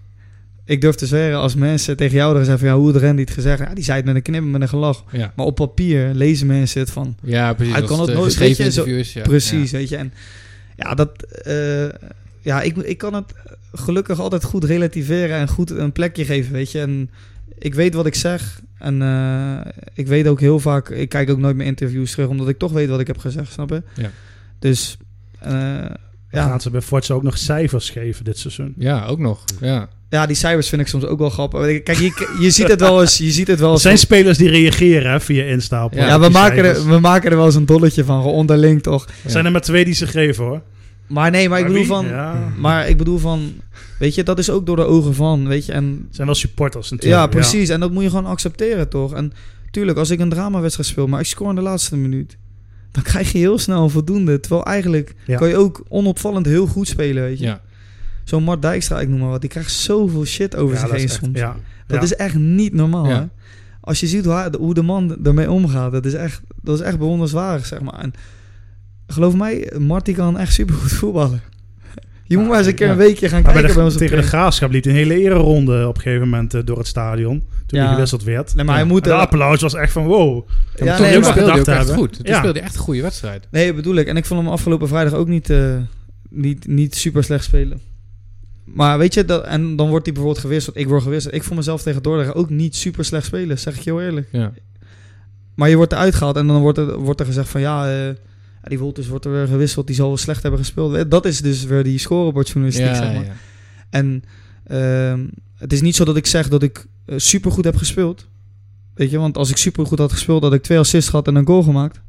[0.66, 3.32] Ik durf te zweren, als mensen tegen jou zeggen van, ja, hoe had Randy het
[3.32, 3.60] gezegd?
[3.60, 5.04] Ja, die zei het met een knippen, met een gelach.
[5.12, 7.74] Ja, Maar op papier lezen mensen het van, ja precies.
[7.74, 9.22] Hij kan het nooit- weet je, zo-.
[9.24, 9.96] Precies, weet je.
[9.98, 10.14] En
[10.76, 11.86] ja, dat, eh,
[12.46, 13.34] ja ik, ik kan het
[13.74, 16.80] gelukkig altijd goed relativeren en goed een plekje geven, weet je.
[16.80, 17.10] En
[17.60, 18.62] ik weet wat ik zeg.
[18.78, 22.50] En eh, ik weet ook heel vaak, ik kijk ook nooit mijn interviews terug, omdat
[22.50, 23.84] ik toch weet wat ik heb gezegd, snap je?
[23.96, 24.10] Ja.
[24.60, 24.98] Dus,
[25.40, 26.48] eh, Dan ja.
[26.48, 28.74] gaan ze bij Forza ook nog cijfers geven dit seizoen.
[28.78, 29.06] Ja.
[29.06, 29.44] ook nog.
[29.62, 29.88] Ja.
[30.10, 31.84] ja, die cijfers vind ik soms ook wel grappig.
[31.84, 33.82] Kijk, je, je ziet het wel eens, je ziet het wel Er eens.
[33.84, 36.84] zijn spelers die reageren hè, via Insta op Ja, ja, op we maken, cijfers.
[36.86, 39.06] er, we maken er wel eens een dolletje van, onderling toch?
[39.24, 40.62] Er zijn er maar twee die ze geven hoor.
[41.08, 41.88] Maar nee, maar ik bedoel wie?
[41.88, 42.52] van, Ja.
[42.58, 43.54] maar ik bedoel van,
[44.00, 46.36] weet je, dat is ook door de ogen van, weet je, en Het zijn wel
[46.36, 47.22] supporters natuurlijk.
[47.22, 47.70] Ja, precies.
[47.70, 49.14] En dat moet je gewoon accepteren, toch?
[49.14, 49.34] En
[49.72, 52.38] tuurlijk, als ik een dramawedstrijd speel, maar ik score in de laatste minuut,
[52.92, 54.40] dan krijg je heel snel een voldoende.
[54.40, 55.38] Terwijl eigenlijk Ja.
[55.38, 57.46] kan je ook onopvallend heel goed spelen, weet je.
[57.46, 57.62] Ja.
[58.24, 60.98] Zo'n Mart Dijkstra, ik noem maar wat, die krijgt zoveel shit over Ja, zich dat
[60.98, 61.38] is heen echt- soms.
[61.40, 61.56] Ja,
[61.88, 62.04] Dat ja.
[62.04, 63.20] is echt niet normaal, Ja.
[63.20, 63.26] hè?
[63.82, 66.86] Als je ziet hoe, hij- hoe de man ermee omgaat, dat is echt, dat is
[66.86, 68.00] echt bewonderenswaardig, zeg maar.
[68.00, 68.14] En
[69.08, 71.42] geloof mij, Mart die kan echt supergoed voetballen.
[72.28, 72.92] Je moet maar eens een keer ja.
[72.92, 75.20] een weekje gaan Maar bij kijken de, bij ons tegen de graafschap hij een hele
[75.22, 77.44] ereronde op een gegeven moment eh, door het stadion.
[77.66, 77.84] Toen Ja.
[77.86, 78.56] hij gewisseld werd.
[78.56, 79.04] Nee, maar hij En moet...
[79.04, 80.48] de er- applaus was echt van wow.
[80.76, 81.96] ja, nee, speelde hij ook gedacht echt hebben.
[81.96, 82.14] goed.
[82.14, 82.38] Toen Ja.
[82.38, 83.48] speelde echt een goede wedstrijd.
[83.52, 84.08] Nee, bedoel ik.
[84.08, 85.76] En ik vond hem afgelopen vrijdag ook niet, eh,
[86.30, 87.82] niet, niet super slecht spelen.
[88.64, 90.78] Maar weet je, dat, en dan wordt hij bijvoorbeeld gewisseld.
[90.78, 91.34] Ik word gewisseld.
[91.34, 94.28] Ik vond mezelf tegen Dordrecht ook niet super slecht spelen, zeg ik je heel eerlijk.
[94.32, 94.52] Ja.
[95.56, 98.14] Maar je wordt eruit gehaald en dan wordt er, wordt er gezegd van ja, eh,
[98.66, 99.88] ja, die Wolters wordt er weer gewisseld.
[99.88, 101.12] Die zal wel slecht hebben gespeeld.
[101.12, 103.26] Dat is dus weer die scorebordjournalistiek, Ja, zeg maar.
[103.26, 103.34] ja.
[103.90, 104.24] En
[104.64, 108.28] ehm, het is niet zo dat ik zeg dat ik super supergoed heb gespeeld.
[108.94, 111.46] Weet je, want als ik supergoed had gespeeld, had ik twee assists gehad en een
[111.46, 112.02] goal gemaakt.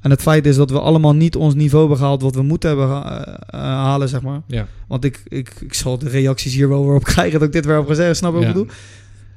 [0.00, 2.68] En het feit is dat we allemaal niet ons niveau hebben gehaald wat we moeten
[2.68, 4.42] hebben eh, eh, halen, zeg maar.
[4.46, 4.66] Ja.
[4.88, 7.64] Want ik, ik, ik zal de reacties hier wel weer op krijgen dat ik dit
[7.64, 8.16] weer heb gezegd.
[8.16, 8.72] Snap je wat ik bedoel?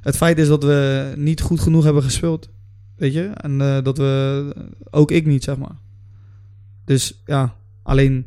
[0.01, 2.49] Het feit is dat we niet goed genoeg hebben gespeeld.
[2.95, 3.23] Weet je?
[3.23, 4.55] En eh, dat we...
[4.89, 5.75] Ook ik niet, zeg maar.
[6.85, 7.53] Dus ja,
[7.83, 8.25] alleen...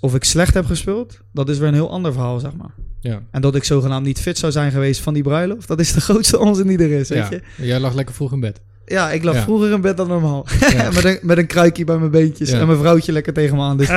[0.00, 2.70] Of ik slecht heb gespeeld, dat is weer een heel ander verhaal, zeg maar.
[3.00, 3.22] Ja.
[3.30, 6.00] En dat ik zogenaamd niet fit zou zijn geweest van die bruiloft, dat is de
[6.08, 7.38] grootste onzin die er is, weet Ja.
[7.56, 7.66] je?
[7.66, 8.60] Jij lag lekker vroeg in bed.
[8.86, 9.42] Ja, ik lag Ja.
[9.42, 10.46] vroeger in bed dan normaal.
[10.60, 10.90] Ja.
[10.94, 12.60] met, een, met een kruikje bij mijn beentjes Ja.
[12.60, 13.76] en mijn vrouwtje lekker tegen me aan.
[13.76, 13.88] Dus,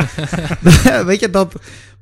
[1.05, 1.53] weet je, dat...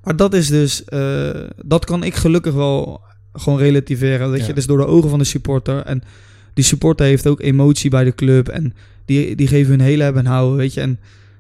[0.04, 0.84] Maar dat is dus...
[0.84, 1.30] eh,
[1.66, 3.02] dat kan ik gelukkig wel
[3.34, 4.54] gewoon relativeren, weet je.
[4.54, 5.80] Dus door de ogen van de supporter.
[5.86, 6.04] En
[6.54, 8.48] die supporter heeft ook emotie bij de club.
[8.48, 8.74] En
[9.06, 10.82] die, die geven hun hele hebben en houden, weet je.
[10.82, 11.00] En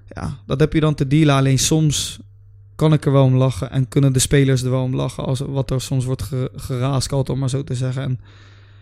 [0.10, 1.36] ja, dat heb je dan te dealen.
[1.36, 2.20] Alleen soms
[2.76, 3.72] kan ik er wel om lachen.
[3.72, 5.26] En kunnen de spelers er wel om lachen.
[5.26, 8.03] Als wat er soms wordt ge, geraaskald, om maar zo te zeggen.
[8.03, 8.20] En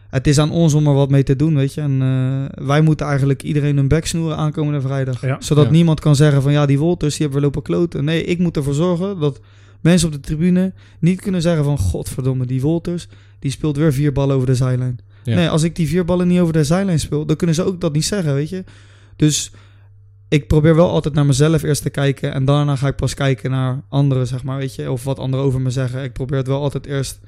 [0.09, 1.81] het is aan ons om er wat mee te doen, weet je.
[1.81, 5.21] En eh, wij moeten eigenlijk iedereen een bek snoeren aankomende vrijdag.
[5.21, 5.37] Ja.
[5.39, 5.71] Zodat Ja.
[5.71, 8.03] niemand kan zeggen van ja, die Wolters, die hebben we lopen kloten.
[8.03, 9.39] Nee, ik moet ervoor zorgen dat
[9.81, 11.77] mensen op de tribune niet kunnen zeggen van...
[11.77, 13.07] Godverdomme, die Wolters,
[13.39, 14.99] die speelt weer vier ballen over de zijlijn.
[15.23, 15.35] Ja.
[15.35, 17.81] Nee, als ik die vier ballen niet over de zijlijn speel, dan kunnen ze ook
[17.81, 18.63] dat niet zeggen, weet je.
[19.15, 19.51] Dus
[20.27, 23.51] ik probeer wel altijd naar mezelf eerst te kijken en daarna ga ik pas kijken
[23.51, 24.91] naar anderen, zeg maar, weet je.
[24.91, 26.03] Of wat anderen over me zeggen.
[26.03, 27.19] Ik probeer het wel altijd eerst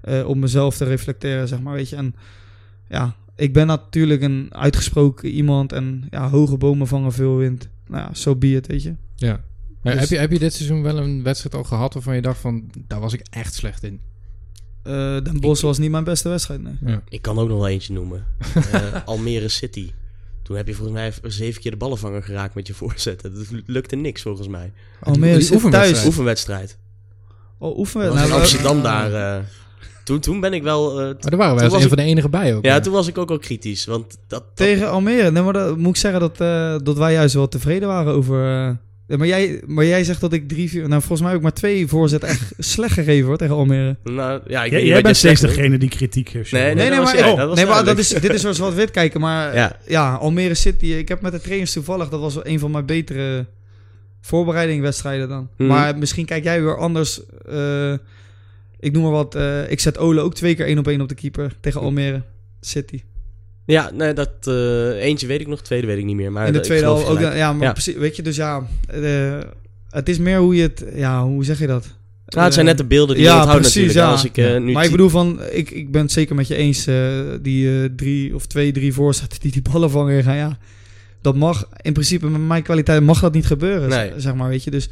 [0.00, 1.96] eh, op mezelf te reflecteren, zeg maar, weet je.
[1.96, 2.14] En
[2.88, 7.68] ja, ik ben natuurlijk een uitgesproken iemand en ja, hoge bomen vangen veel wind.
[7.86, 8.94] Nou ja, zo be it, weet je.
[9.16, 9.40] Ja.
[9.82, 12.22] Maar Dus- heb, je, heb je dit seizoen wel een wedstrijd al gehad waarvan je
[12.22, 14.00] dacht van, daar was ik echt slecht in?
[14.82, 14.92] Eh
[15.22, 16.76] Den Bosch was niet mijn beste wedstrijd, nee.
[16.84, 17.02] Ja.
[17.08, 18.24] Ik kan ook nog wel eentje noemen.
[18.72, 19.90] Eh, Almere City.
[20.50, 23.34] Toen heb je volgens mij zeven keer de ballenvanger geraakt met je voorzetten.
[23.34, 24.72] Dat lukte niks volgens mij.
[25.00, 25.92] Almere zit oefenwedstrijd.
[25.94, 26.06] thuis.
[26.06, 26.78] Oefenwedstrijd.
[27.58, 28.28] Oh, oefenwedstrijd.
[28.28, 29.36] Nou, Amsterdam daar.
[29.36, 29.42] eh,
[30.04, 30.90] toen, toen ben ik wel...
[31.00, 32.64] eh, t- Maar daar waren wij als een van de enige bij ook.
[32.64, 33.84] ja, toen was ik ook al kritisch.
[33.84, 34.18] Want dat...
[34.28, 35.30] dat- Tegen Almere.
[35.30, 38.78] Nee, maar dat moet ik zeggen dat, eh, dat wij juist wel tevreden waren over...
[39.18, 40.88] maar, jij, maar jij zegt dat ik drie, vier...
[40.88, 43.96] Nou, volgens mij heb ik maar twee voorzetten echt slecht gegeven hoor, tegen Almere.
[44.04, 46.52] nou, ja, ik Jij, weet niet jij wat je bent steeds degene die kritiek geeft.
[46.52, 48.40] Nee, nee, Nee, nee, maar, jij, oh, dat was nee, maar dat is, dit is
[48.40, 49.20] zoals wat wit kijken.
[49.20, 49.76] Maar ja.
[49.86, 50.14] Ja.
[50.14, 50.86] Almere City.
[50.86, 52.08] Ik heb met de trainers toevallig...
[52.08, 53.46] Dat was wel een van mijn betere
[54.20, 55.48] voorbereidingwedstrijden dan.
[55.56, 55.68] Mhm.
[55.68, 57.20] Maar misschien kijk jij weer anders...
[57.48, 57.92] eh,
[58.80, 59.34] ik noem maar wat.
[59.34, 62.22] eh, ik zet Ole ook twee keer één op één op de keeper tegen Almere
[62.60, 63.00] City.
[63.70, 64.30] Ja, nee, dat...
[64.44, 66.32] eh, eentje weet ik nog, tweede weet ik niet meer.
[66.32, 67.20] Maar in de ik tweede helft ook.
[67.20, 67.72] Ja, maar Ja.
[67.72, 67.94] precies.
[67.94, 69.38] Weet je, dus ja, eh,
[69.90, 70.84] het is meer hoe je het.
[70.94, 71.98] Ja, hoe zeg je dat?
[72.26, 74.06] Nou, het zijn net de beelden die ja, je onthoudt precies, natuurlijk.
[74.06, 74.12] ja.
[74.12, 76.54] Als ik, eh, nu maar ik bedoel van, ik, ik ben het zeker met je
[76.54, 76.86] eens.
[76.86, 80.36] eh, die eh, drie of twee, drie voorzetten die die ballen vangen gaan.
[80.36, 80.58] Ja,
[81.22, 83.88] dat mag in principe met mijn kwaliteit mag dat niet gebeuren.
[83.88, 84.12] Nee.
[84.16, 84.70] Zeg maar, weet je.
[84.70, 84.88] Dus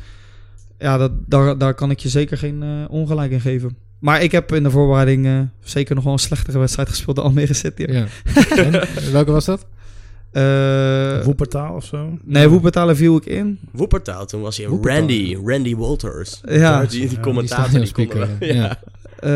[0.78, 3.76] ja, dat, daar, daar kan ik je zeker geen eh, ongelijk in geven.
[3.98, 7.24] Maar ik heb in de voorbereiding eh, zeker nog wel een slechtere wedstrijd gespeeld dan
[7.24, 7.82] Almere City.
[7.88, 8.06] Ja.
[8.56, 8.72] En,
[9.12, 9.66] welke was dat?
[10.32, 12.18] Eh, Woepertaal of zo?
[12.24, 13.58] nee, Woepertalen viel ik in.
[13.72, 14.98] Woepertaal, toen was hij Woepertaal.
[14.98, 16.40] Randy, Randy Walters.
[16.48, 16.80] Ja.
[16.84, 18.54] Die, die Ja, commentator, die kon er- ja.
[18.54, 18.78] ja.
[19.18, 19.30] Eh,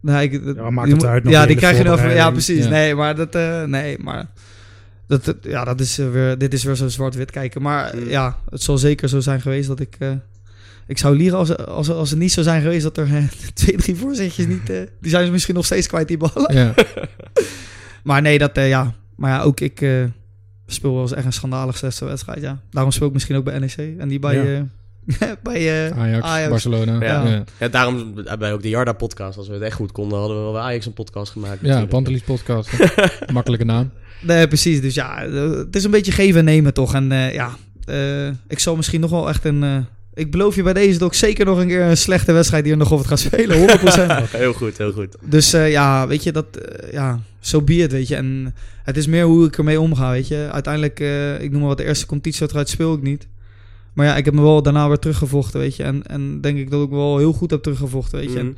[0.00, 2.10] nou, ik, Ja, maakt die het uit nog Ja, die krijg je dan van.
[2.14, 2.64] Ja, precies.
[2.64, 2.70] Ja.
[2.70, 3.34] Nee, maar dat.
[3.34, 4.26] eh, nee, maar.
[5.06, 7.62] Dat, ja, dat is weer, dit is weer zo zwart-wit kijken.
[7.62, 8.08] Maar Mm.
[8.08, 9.96] ja, het zal zeker zo zijn geweest dat ik.
[10.86, 13.24] Ik zou liegen als, als, als het niet zou zijn geweest dat er eh,
[13.54, 14.70] twee, drie voorzetjes niet.
[14.70, 16.54] eh, die zijn ze misschien nog steeds kwijt, die ballen.
[16.54, 16.74] Ja.
[18.02, 18.56] Maar nee, dat.
[18.56, 18.94] eh, ja.
[19.16, 19.80] Maar ja, ook ik.
[19.80, 20.04] eh,
[20.66, 22.40] speel wel eens echt een schandalig zesde wedstrijd.
[22.40, 22.58] Ja.
[22.70, 23.76] Daarom speel ik misschien ook bij NEC.
[23.98, 24.34] En die bij.
[24.36, 24.66] Ja.
[25.18, 27.00] eh, bij eh, Ajax, Barcelona.
[27.04, 27.44] Ja.
[27.58, 29.38] Ja, daarom wij ook de Jarda-podcast.
[29.38, 31.58] Als we het echt goed konden, hadden we wel bij Ajax een podcast gemaakt.
[31.60, 31.90] Ja, natuurlijk.
[31.90, 32.70] Pantelis podcast.
[33.32, 33.90] Makkelijke naam.
[34.20, 34.80] Nee, precies.
[34.80, 36.94] Dus ja, het is een beetje geven en nemen toch.
[36.94, 37.50] En eh, ja,
[37.84, 39.86] eh, ik zal misschien nog wel echt een...
[40.14, 42.76] ik beloof je bij deze dat ik zeker nog een keer een slechte wedstrijd hier
[42.76, 43.56] nog over ga spelen.
[43.58, 43.82] 100%.
[44.30, 45.16] Heel goed, heel goed.
[45.20, 46.56] dus eh, ja, weet je, dat...
[46.56, 48.16] eh, ja, zo be it, weet je.
[48.16, 50.48] En het is meer hoe ik ermee omga, weet je.
[50.52, 53.26] Uiteindelijk, eh, ik noem maar wat, de eerste competitiewedstrijd speel ik niet.
[53.92, 55.82] Maar ja, ik heb me wel daarna weer teruggevochten, weet je.
[55.82, 58.38] En, en denk ik dat ik wel heel goed heb teruggevochten, weet je.
[58.38, 58.54] En Mhm.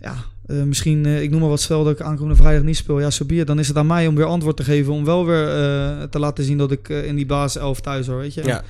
[0.00, 0.14] ja,
[0.46, 3.00] eh, misschien, eh, ik noem maar wat, stel dat ik aankomende vrijdag niet speel.
[3.00, 3.46] Ja, zo be it.
[3.46, 4.92] Dan is het aan mij om weer antwoord te geven.
[4.92, 8.18] Om wel weer eh, te laten zien dat ik in die basis 11 thuis hoor,
[8.18, 8.44] weet je.
[8.44, 8.62] Ja.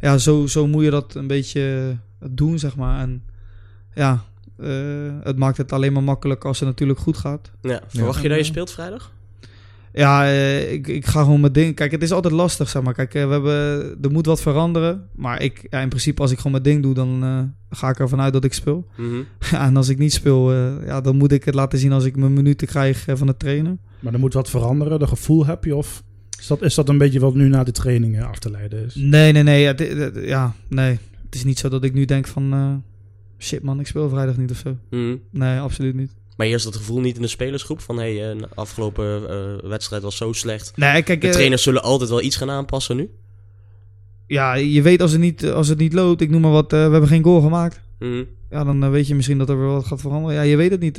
[0.00, 1.96] Ja, zo, zo moet je dat een beetje
[2.30, 3.00] doen, zeg maar.
[3.00, 3.22] En
[3.94, 4.24] ja,
[4.58, 4.68] eh,
[5.22, 7.50] het maakt het alleen maar makkelijk als het natuurlijk goed gaat.
[7.60, 7.80] Ja.
[7.86, 9.14] Verwacht je dat je eh, speelt vrijdag?
[9.96, 11.74] Ja, eh, ik, ik ga gewoon mijn ding.
[11.74, 12.94] Kijk, het is altijd lastig, zeg maar.
[12.94, 15.08] Kijk, eh, we hebben, er moet wat veranderen.
[15.14, 17.38] Maar ik, ja, in principe, als ik gewoon mijn ding doe, dan eh,
[17.78, 18.86] ga ik ervan uit dat ik speel.
[18.96, 19.16] Mhm.
[19.50, 22.04] Ja, en als ik niet speel, eh, ja, dan moet ik het laten zien als
[22.04, 23.76] ik mijn minuten krijg eh, van de trainer.
[24.00, 24.98] Maar er moet wat veranderen.
[24.98, 25.76] De gevoel heb je?
[25.76, 26.02] Of
[26.38, 28.94] is dat, is dat een beetje wat nu na de trainingen af te leiden is?
[28.94, 29.66] Nee, nee, nee.
[29.66, 30.98] Het- ja, nee.
[31.24, 32.52] Het is niet zo dat ik nu denk van...
[32.52, 32.74] eh,
[33.46, 34.76] shit man, ik speel vrijdag niet of zo.
[34.90, 35.16] Mhm.
[35.30, 36.14] Nee, absoluut niet.
[36.36, 40.16] Maar eerst dat gevoel niet in de spelersgroep van hey, een afgelopen eh, wedstrijd was
[40.16, 40.72] zo slecht.
[40.76, 41.20] Nee, kijk...
[41.20, 43.10] De eh, trainers zullen altijd wel iets gaan aanpassen nu.
[44.26, 46.84] ja, je weet als het niet, als het niet loopt, ik noem maar wat, eh,
[46.84, 47.80] we hebben geen goal gemaakt.
[47.98, 48.24] Mhm.
[48.50, 50.36] Ja, dan eh, weet je misschien dat er weer wat gaat veranderen.
[50.36, 50.96] Ja, je weet het niet.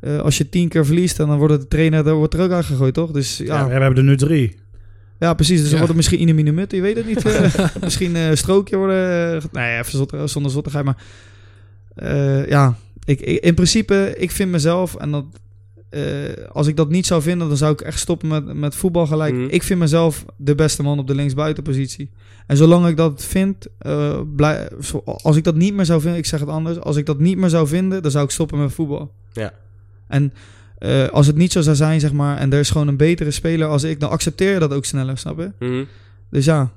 [0.00, 2.50] Eh, eh, als je tien keer verliest, dan wordt de trainer daar wordt er ook
[2.50, 3.10] uitgegooid, toch?
[3.10, 4.56] Dus Ja, ja, we ja, hebben er nu drie.
[5.18, 5.60] precies.
[5.60, 5.86] Dus dan Ja.
[5.86, 7.24] wordt het misschien in een minimut, je weet het niet.
[7.26, 7.54] eh.
[7.80, 9.34] misschien eh, een strookje worden.
[9.36, 10.96] eh, nee, even zot, zonder zottigheid, maar...
[11.94, 15.24] eh, ja, ik, ik- in principe, ik vind mezelf, en dat,
[15.88, 16.02] eh,
[16.52, 19.34] als ik dat niet zou vinden, dan zou ik echt stoppen met, met voetbal gelijk.
[19.34, 19.46] Mhm.
[19.50, 22.10] Ik vind mezelf de beste man op de linksbuitenpositie.
[22.46, 24.68] En zolang ik dat vind, eh, blij,
[25.22, 27.36] als ik dat niet meer zou vinden, ik zeg het anders, als ik dat niet
[27.36, 29.12] meer zou vinden, dan zou ik stoppen met voetbal.
[29.32, 29.52] Ja.
[30.08, 30.32] En
[30.78, 33.30] eh, als het niet zo zou zijn, zeg maar, en er is gewoon een betere
[33.30, 35.50] speler als ik, dan accepteer je dat ook sneller, snap je?
[35.58, 35.84] Mhm.
[36.30, 36.72] Dus ja,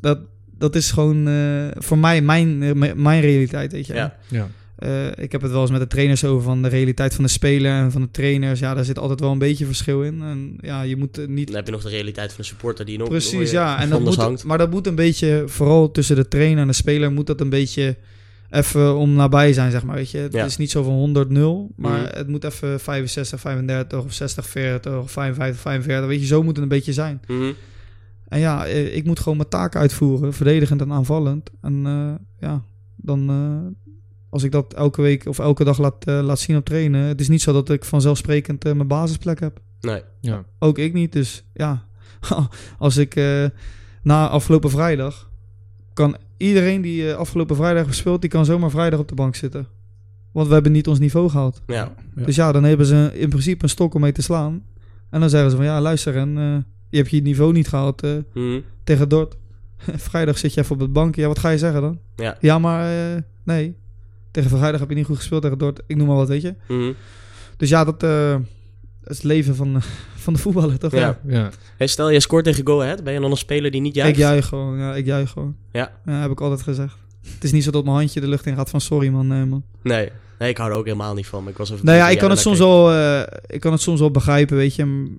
[0.00, 0.18] dat,
[0.58, 3.94] dat is gewoon eh, voor mij mijn, eh, mijn realiteit, weet je.
[3.94, 4.16] Ja.
[4.28, 4.48] Ja.
[4.78, 7.30] Eh, ik heb het wel eens met de trainers over van de realiteit van de
[7.30, 8.60] speler en van de trainers.
[8.60, 10.22] Ja, daar zit altijd wel een beetje verschil in.
[10.22, 12.98] En ja, je moet niet Dan heb je nog de realiteit van de supporter die
[12.98, 13.80] nog nog Precies, ja.
[13.80, 14.44] En dat moet, hangt.
[14.44, 17.48] maar dat moet een beetje, vooral tussen de trainer en de speler, moet dat een
[17.48, 17.96] beetje
[18.50, 19.94] even om nabij zijn, zeg maar.
[19.94, 20.18] Weet je?
[20.18, 20.44] Het Ja.
[20.44, 22.16] is niet zo van 100-0, maar Mhm.
[22.16, 26.06] het moet even 65, 35 of 60, 40 of 55, 45.
[26.08, 27.20] Weet je, zo moet het een beetje zijn.
[27.26, 27.52] Mhm.
[28.28, 31.50] En ja, eh, ik moet gewoon mijn taak uitvoeren, verdedigend en aanvallend.
[31.60, 32.14] En eh,
[32.48, 32.62] ja,
[32.96, 33.92] dan eh,
[34.30, 37.28] als ik dat elke week of elke dag laat, laat zien op trainen, het is
[37.28, 39.60] niet zo dat ik vanzelfsprekend mijn basisplek heb.
[39.80, 40.02] Nee.
[40.20, 40.44] Ja.
[40.58, 41.12] Ook ik niet.
[41.12, 41.86] Dus ja,
[42.78, 43.44] als ik eh,
[44.02, 45.27] na afgelopen vrijdag
[45.98, 49.66] kan iedereen die eh, afgelopen vrijdag gespeeld, die kan zomaar vrijdag op de bank zitten.
[50.32, 51.62] Want we hebben niet ons niveau gehaald.
[51.66, 51.74] Ja.
[51.74, 52.24] Ja.
[52.24, 54.62] Dus ja, dan hebben ze in principe een stok om mee te slaan.
[55.10, 56.56] En dan zeggen ze van ja, luister, en eh,
[56.90, 58.60] je hebt je niveau niet gehaald eh, Mhm.
[58.84, 59.36] tegen Dort.
[60.10, 61.20] vrijdag zit je even op het bankje.
[61.20, 61.98] Ja, wat ga je zeggen dan?
[62.16, 62.36] Ja.
[62.40, 63.76] Ja, maar eh, nee.
[64.30, 65.80] Tegen vrijdag heb je niet goed gespeeld tegen Dort.
[65.86, 66.54] Ik noem maar wat, weet je.
[66.68, 66.92] Mhm.
[67.56, 68.34] Dus ja, dat eh,
[69.04, 69.80] is het leven van,
[70.28, 70.92] van de voetballer, toch?
[70.92, 71.18] Ja.
[71.26, 71.50] Ja.
[71.76, 74.12] Hey, stel je scoort tegen Go Ahead, ben je dan een speler die niet juicht?
[74.12, 75.56] Ik juich gewoon, ja, ik juich gewoon.
[75.72, 75.92] Ja.
[76.04, 76.96] heb ik altijd gezegd.
[77.34, 79.44] Het is niet zo dat mijn handje de lucht in gaat van sorry man, nee
[79.44, 79.62] man.
[79.82, 80.08] Nee.
[80.38, 81.42] nee, ik hou er ook helemaal niet van.
[81.42, 83.80] maar Ik was even Nou ja, ik kan het soms wel, eh, ik kan het
[83.80, 85.10] soms wel begrijpen, weet je.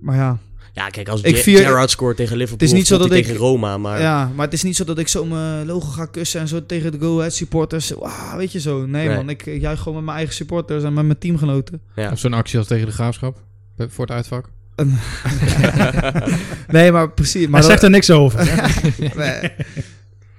[0.00, 0.38] Maar ja.
[0.72, 3.24] Ja, kijk, als Ik vier- Gerrard scoort tegen Liverpool, Het is niet zo dat ik-
[3.24, 4.00] tegen Roma, maar...
[4.00, 6.66] ja, maar het is niet zo dat ik zo mijn logo ga kussen en zo
[6.66, 7.90] tegen de Go Ahead supporters.
[7.90, 8.86] Wauw, weet je zo.
[8.86, 9.16] Nee, Nee.
[9.16, 11.80] man, ik ik juich gewoon met mijn eigen supporters en met mijn teamgenoten.
[11.96, 12.12] Ja.
[12.12, 13.40] Of zo'n actie als tegen de graafschap.
[13.88, 14.50] Voor het uitvak.
[16.68, 17.40] Nee, maar precies.
[17.42, 18.44] Maar Maar dat- zegt er niks over.
[19.16, 19.50] nee.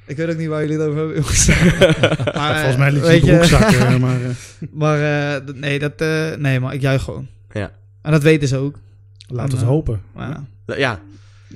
[0.05, 1.15] Ik weet ook niet waar jullie het over hebben,
[2.41, 3.99] maar, Volgens mij liet weet je in de je- broek zakken.
[4.01, 4.29] Maar, eh,
[4.71, 7.27] Maar eh, d- nee, dat, eh, nee, maar ik juich gewoon.
[7.51, 7.71] Ja.
[8.01, 8.79] En dat weten ze ook.
[9.27, 10.01] laat En, het eh, hopen.
[10.13, 10.29] Maar
[10.65, 10.99] ja, ja,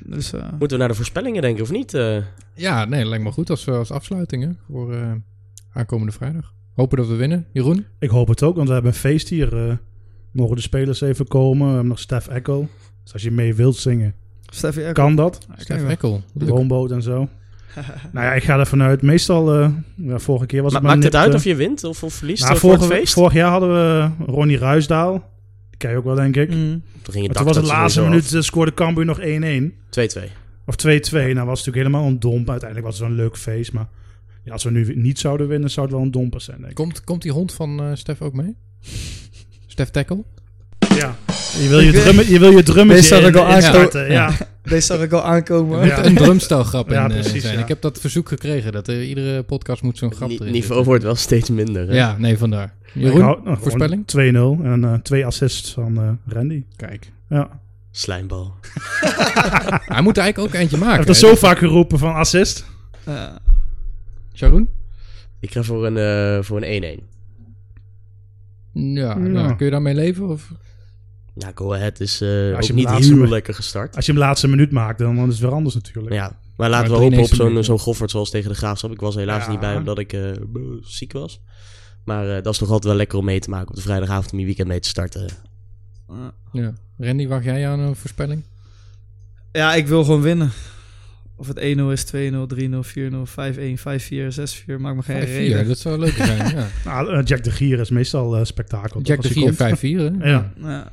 [0.03, 1.93] dus, eh, moeten we naar de voorspellingen denken of niet?
[1.93, 2.17] Eh,
[2.55, 5.11] Ja, nee, lijkt me goed als, als afsluiting hè, voor eh,
[5.73, 6.53] aankomende vrijdag.
[6.75, 7.45] Hopen dat we winnen.
[7.51, 7.85] Jeroen?
[7.99, 9.79] Ik hoop het ook, want we hebben een feest hier.
[10.33, 11.65] Mogen de spelers even komen.
[11.67, 12.67] We hebben nog Stef Echo.
[13.03, 14.13] Dus als je mee wilt zingen,
[14.49, 14.93] Steffi Eckel.
[14.93, 15.47] Kan dat?
[15.57, 15.97] Stef.
[16.33, 17.29] De woonboot en zo.
[18.13, 19.01] nou ja, ik ga er vanuit.
[19.01, 21.83] Meestal, eh, ja, vorige keer was Ma het maar maakt het uit of je wint
[21.83, 23.13] of, of verliest nou, voor het vorige- feest?
[23.13, 25.11] Vorig jaar hadden we Ronnie Ruisdaal.
[25.69, 26.49] Die ken je ook wel, denk ik.
[26.49, 26.55] Mm.
[27.01, 29.23] Toen ging je Maar toen was het laatste minuut, scoorde Cambuur nog 1-1.
[29.89, 30.17] af.
[30.17, 30.31] 2-2.
[30.65, 30.79] Of 2-2.
[30.79, 32.49] Nou was het natuurlijk helemaal een domp.
[32.49, 33.73] Uiteindelijk was het wel een leuk feest.
[33.73, 33.87] Maar
[34.43, 36.75] ja, als we nu niet zouden winnen, zou het wel een domper zijn, denk ik.
[36.75, 38.55] Komt, komt die hond van eh, Stef ook mee?
[39.73, 40.25] Stef Tekkel?
[40.79, 41.15] Ja.
[41.61, 44.11] Je wil je, Ik weet- drum, je, wil je drummetje Deze had ik al instarten,
[44.11, 44.31] Ja.
[44.63, 45.79] Deze zag ik al aankomen.
[45.79, 46.05] Er Ja.
[46.05, 47.55] een drumstelgrap in Ja, eh, precies, zijn.
[47.55, 47.61] ja.
[47.61, 48.71] Ik heb dat verzoek gekregen.
[48.71, 50.83] Dat er iedere podcast moet zo'n grap erin niveau zitten.
[50.83, 51.87] wordt wel steeds minder.
[51.87, 51.93] Hè?
[51.95, 52.73] Ja, nee, vandaar.
[52.93, 54.07] Jeroen, hou- nou, voorspelling?
[54.07, 56.63] 2-0 en eh, twee assists van eh, Randy.
[56.75, 57.11] Kijk.
[57.29, 57.49] Ja.
[57.91, 58.53] Slijmbal.
[59.93, 61.05] Hij moet eigenlijk ook eentje Hij maken.
[61.05, 61.27] heeft hè?
[61.27, 62.65] er zo vaak geroepen van assist.
[63.05, 63.37] Ja.
[64.33, 64.69] Jeroen?
[65.39, 66.63] Ik ga voor een, eh, voor een
[68.73, 68.79] 1-1.
[68.79, 69.15] Ja, Ja.
[69.17, 70.29] nou, kun je daarmee leven?
[70.29, 70.51] Of?
[71.35, 73.95] Ja, Go Ahead is eh, Als je ook hem niet laatste heel lekker gestart.
[73.95, 76.13] Als je hem laatste minuut maakt, dan, dan is het weer anders natuurlijk.
[76.15, 78.91] Ja, maar laten Maar we hopen op 93 zo'n zo'n Goffert zoals tegen de Graafschap.
[78.91, 79.51] Ik was helaas Ja.
[79.51, 80.31] niet bij omdat ik eh,
[80.81, 81.41] ziek was.
[82.05, 84.31] Maar eh, dat is toch altijd wel lekker om mee te maken op de vrijdagavond
[84.31, 85.27] om je weekend mee te starten.
[86.07, 86.33] Ja.
[86.51, 86.73] Ja.
[86.97, 88.43] Randy, wacht jij aan een voorspelling?
[89.51, 90.51] Ja, ik wil gewoon winnen.
[91.35, 91.61] Of het 1-0
[91.91, 94.79] is, 2-0, 3-0, 4-0, 5-1, 5-4, 6-4.
[94.79, 95.67] Maakt me geen 5-4, reden.
[95.67, 96.55] dat zou leuk zijn.
[96.55, 96.67] Ja.
[96.85, 98.89] Nou, eh, Jack de Gier is meestal eh, spektakel.
[99.01, 99.79] toch, Jack de Gier, komt.
[99.79, 99.81] 5-4.
[100.21, 100.29] hè?
[100.29, 100.51] Ja.
[100.61, 100.87] Ja.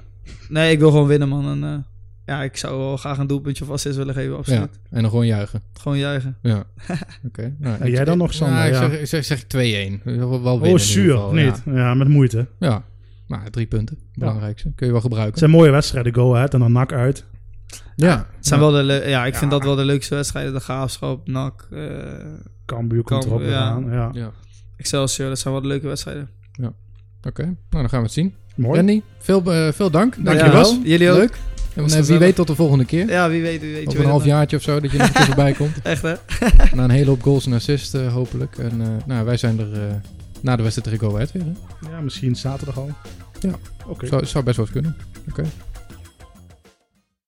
[0.49, 1.49] Nee, ik wil gewoon winnen, man.
[1.51, 1.78] En, eh,
[2.26, 4.78] ja, ik zou wel graag een doelpuntje of assist willen geven, Ja, absoluut.
[4.91, 5.62] en dan gewoon juichen.
[5.80, 6.36] Gewoon juichen.
[6.43, 6.64] Ja.
[7.28, 7.55] Oké.
[7.59, 8.57] Nou, En jij dan nog, Sander?
[8.57, 8.88] Nou, ik Ja.
[8.88, 10.01] zeg, ik zeg, zeg 2-1.
[10.05, 11.12] Wel wel winnen Oh, zuur.
[11.14, 11.62] geval, Niet.
[11.64, 11.95] Ja.
[11.95, 12.47] met moeite.
[12.59, 12.68] Ja.
[12.68, 12.84] ja.
[13.26, 13.99] Maar drie punten.
[14.14, 14.72] Belangrijkste.
[14.74, 15.30] Kun je wel gebruiken.
[15.30, 16.14] Het zijn mooie wedstrijden.
[16.14, 17.24] Go ahead en dan nak uit.
[18.01, 18.26] Ja.
[18.36, 19.59] Het zijn wel de ja, ik vind Ja.
[19.59, 20.53] dat wel de leukste wedstrijden.
[20.53, 21.80] De Graafschap, NAC, eh,
[22.66, 23.61] Cambuur komt Cambuur, erop ja.
[23.61, 23.90] aan.
[23.90, 24.11] Ja.
[24.12, 24.30] Ja.
[24.76, 25.28] Excelsior.
[25.28, 26.28] Dat zijn wel de leuke wedstrijden.
[27.22, 27.42] Oké.
[27.42, 28.34] Nou, dan gaan we het zien.
[28.57, 28.76] Mooi.
[28.76, 30.24] Randy, veel, eh, veel dank.
[30.24, 30.72] Dankjewel.
[30.72, 31.16] Ja, jullie ook.
[31.16, 31.38] Leuk.
[31.74, 32.20] En eh, wie gezellig.
[32.20, 33.09] weet tot de volgende keer.
[33.09, 33.82] Ja, wie weet, wie weet.
[33.82, 35.82] je Over een half het jaartje of zo, dat je nog een keer voorbij komt.
[35.82, 36.14] Echt, hè?
[36.74, 38.59] Na een hele hoop goals en assists, hopelijk.
[38.59, 39.94] En eh, nou, wij zijn er eh,
[40.40, 41.42] na de wedstrijd tegen Go Ahead weer.
[41.44, 41.90] Hè?
[41.90, 42.90] Ja, misschien zaterdag al.
[43.40, 43.53] Ja.
[43.86, 44.07] Oké.
[44.07, 44.96] Zou, zou best wel eens kunnen.
[45.30, 45.44] Oké.